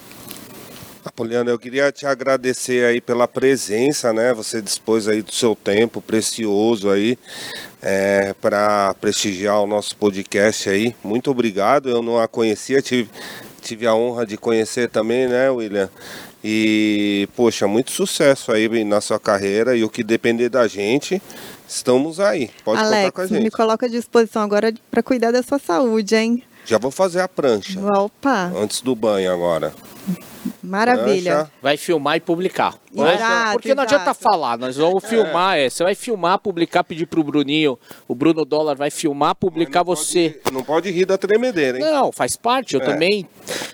Apoliana, 1.03 1.49
eu 1.49 1.57
queria 1.57 1.91
te 1.91 2.05
agradecer 2.05 2.85
aí 2.85 3.01
pela 3.01 3.27
presença, 3.27 4.13
né? 4.13 4.33
Você 4.35 4.61
dispôs 4.61 5.07
aí 5.07 5.23
do 5.23 5.33
seu 5.33 5.55
tempo 5.55 5.99
precioso 5.99 6.91
aí 6.91 7.17
para 8.39 8.93
prestigiar 9.01 9.59
o 9.61 9.65
nosso 9.65 9.95
podcast 9.95 10.69
aí. 10.69 10.95
Muito 11.03 11.31
obrigado. 11.31 11.89
Eu 11.89 12.03
não 12.03 12.19
a 12.19 12.27
conhecia, 12.27 12.83
tive, 12.83 13.09
tive 13.61 13.87
a 13.87 13.95
honra 13.95 14.27
de 14.27 14.37
conhecer 14.37 14.89
também, 14.89 15.27
né, 15.27 15.49
William? 15.49 15.89
E, 16.43 17.29
poxa, 17.35 17.67
muito 17.67 17.91
sucesso 17.91 18.51
aí 18.51 18.83
na 18.83 18.99
sua 18.99 19.19
carreira 19.19 19.75
e 19.75 19.83
o 19.83 19.89
que 19.89 20.03
depender 20.03 20.49
da 20.49 20.67
gente, 20.67 21.21
estamos 21.67 22.19
aí. 22.19 22.49
Pode 22.63 22.81
Alex, 22.81 22.95
contar 22.97 23.11
com 23.11 23.21
a 23.21 23.27
gente. 23.27 23.43
me 23.43 23.51
coloca 23.51 23.85
à 23.85 23.89
disposição 23.89 24.41
agora 24.41 24.73
para 24.89 25.03
cuidar 25.03 25.31
da 25.31 25.43
sua 25.43 25.59
saúde, 25.59 26.15
hein? 26.15 26.43
Já 26.65 26.77
vou 26.77 26.91
fazer 26.91 27.21
a 27.21 27.27
prancha 27.27 27.79
Opa, 27.79 28.51
antes 28.55 28.81
do 28.81 28.95
banho 28.95 29.31
agora. 29.31 29.73
Maravilha. 30.63 31.33
Prancha. 31.35 31.51
Vai 31.61 31.77
filmar 31.77 32.17
e 32.17 32.19
publicar. 32.19 32.75
Exato, 32.93 33.53
Porque 33.53 33.73
não 33.73 33.83
adianta 33.83 34.03
exato. 34.11 34.19
falar, 34.21 34.57
nós 34.57 34.75
vamos 34.75 35.05
filmar, 35.05 35.57
é, 35.57 35.69
você 35.69 35.81
vai 35.81 35.95
filmar, 35.95 36.37
publicar, 36.39 36.83
pedir 36.83 37.05
pro 37.05 37.23
Bruninho, 37.23 37.79
o 38.05 38.13
Bruno 38.13 38.43
Dólar 38.43 38.75
vai 38.75 38.91
filmar, 38.91 39.33
publicar 39.33 39.79
Não 39.79 39.85
você. 39.85 40.41
pode- 40.43 40.53
não 40.55 40.61
pode 40.63 40.91
rir 40.91 41.05
da 41.05 41.17
tremedeira, 41.17 41.77
hein? 41.77 41.83
Não, 41.85 42.11
faz 42.11 42.35
parte. 42.35 42.75
Eu 42.75 42.81
É. 42.81 42.85
também 42.85 43.25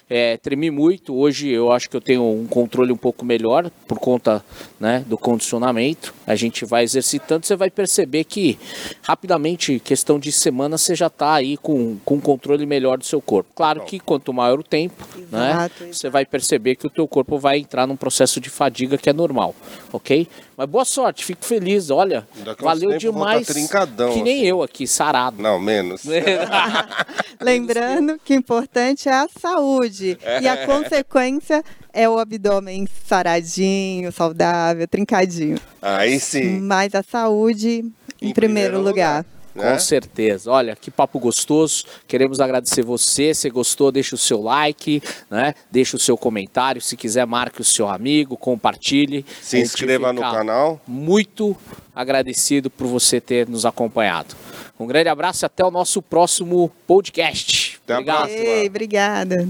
é, 0.09 0.37
tremi 0.37 0.69
muito. 0.69 1.15
Hoje 1.15 1.49
eu 1.49 1.71
acho 1.71 1.89
que 1.89 1.97
eu 1.97 2.01
tenho 2.01 2.23
um 2.23 2.45
controle 2.45 2.91
um 2.93 2.97
pouco 2.97 3.25
melhor 3.25 3.69
por 3.87 3.97
conta 3.99 4.43
né, 4.79 5.03
do 5.07 5.17
condicionamento. 5.17 6.13
A 6.27 6.35
gente 6.35 6.63
vai 6.63 6.83
exercitando, 6.83 7.45
você 7.45 7.55
vai 7.55 7.71
perceber 7.71 8.23
que 8.23 8.57
rapidamente, 9.01 9.79
questão 9.79 10.19
de 10.19 10.31
semana, 10.31 10.77
você 10.77 10.95
já 10.95 11.07
está 11.07 11.33
aí 11.33 11.57
com, 11.57 11.97
com 12.05 12.15
um 12.15 12.21
controle 12.21 12.65
melhor 12.67 12.97
do 12.99 13.05
seu 13.05 13.19
corpo. 13.21 13.49
Claro 13.55 13.81
que 13.81 13.99
quanto 13.99 14.31
maior 14.31 14.59
o 14.59 14.63
tempo, 14.63 15.03
né, 15.31 15.49
Exato, 15.51 15.85
você 15.91 16.09
vai 16.09 16.25
perceber 16.25 16.56
que 16.75 16.87
o 16.87 16.89
teu 16.89 17.07
corpo 17.07 17.37
vai 17.37 17.59
entrar 17.59 17.87
num 17.87 17.95
processo 17.95 18.39
de 18.39 18.49
fadiga 18.49 18.97
que 18.97 19.09
é 19.09 19.13
normal, 19.13 19.55
ok? 19.91 20.27
Mas 20.55 20.67
boa 20.67 20.85
sorte, 20.85 21.23
fico 21.23 21.45
feliz. 21.45 21.89
Olha, 21.89 22.27
Daqui 22.43 22.63
valeu 22.63 22.91
tá 22.91 22.97
demais. 22.97 23.47
trincadão, 23.47 24.13
que 24.13 24.21
nem 24.21 24.37
assim. 24.37 24.47
eu 24.47 24.63
aqui, 24.63 24.87
sarado. 24.87 25.41
Não, 25.41 25.59
menos. 25.59 26.01
Lembrando 27.39 28.19
que 28.23 28.33
o 28.33 28.37
importante 28.37 29.07
é 29.07 29.13
a 29.13 29.27
saúde 29.39 30.17
e 30.41 30.47
a 30.47 30.65
consequência 30.65 31.63
é 31.93 32.07
o 32.09 32.17
abdômen 32.19 32.87
saradinho, 33.05 34.11
saudável, 34.11 34.87
trincadinho. 34.87 35.57
Aí 35.81 36.19
sim. 36.19 36.59
Mas 36.59 36.93
a 36.93 37.03
saúde 37.03 37.85
em, 38.21 38.33
primeiro, 38.33 38.81
lugar. 38.81 39.25
Né? 39.57 39.73
Com 39.73 39.79
certeza. 39.79 40.51
Olha, 40.51 40.75
que 40.75 40.89
papo 40.89 41.19
gostoso. 41.19 41.83
Queremos 42.07 42.39
agradecer 42.39 42.83
você. 42.83 43.33
Se 43.33 43.49
gostou, 43.49 43.91
deixa 43.91 44.15
o 44.15 44.17
seu 44.17 44.41
like, 44.41 45.01
né? 45.29 45.53
Deixa 45.71 45.97
o 45.97 45.99
seu 45.99 46.17
comentário. 46.17 46.81
Se 46.81 46.95
quiser, 46.95 47.25
marque 47.25 47.61
o 47.61 47.65
seu 47.65 47.87
amigo, 47.87 48.37
compartilhe. 48.37 49.25
Se 49.41 49.57
A 49.57 49.59
inscreva 49.59 50.13
no 50.13 50.21
canal. 50.21 50.79
Muito 50.87 51.55
agradecido 51.93 52.69
por 52.69 52.87
você 52.87 53.19
ter 53.19 53.47
nos 53.47 53.65
acompanhado. 53.65 54.35
Um 54.79 54.85
grande 54.85 55.09
abraço 55.09 55.43
e 55.43 55.47
até 55.47 55.65
o 55.65 55.71
nosso 55.71 56.01
próximo 56.01 56.71
podcast. 56.85 57.79
Até 57.83 57.93
a 57.93 57.97
Obrigado. 57.97 58.17
próxima. 58.19 58.43
Ei, 58.43 58.67
obrigada. 58.67 59.49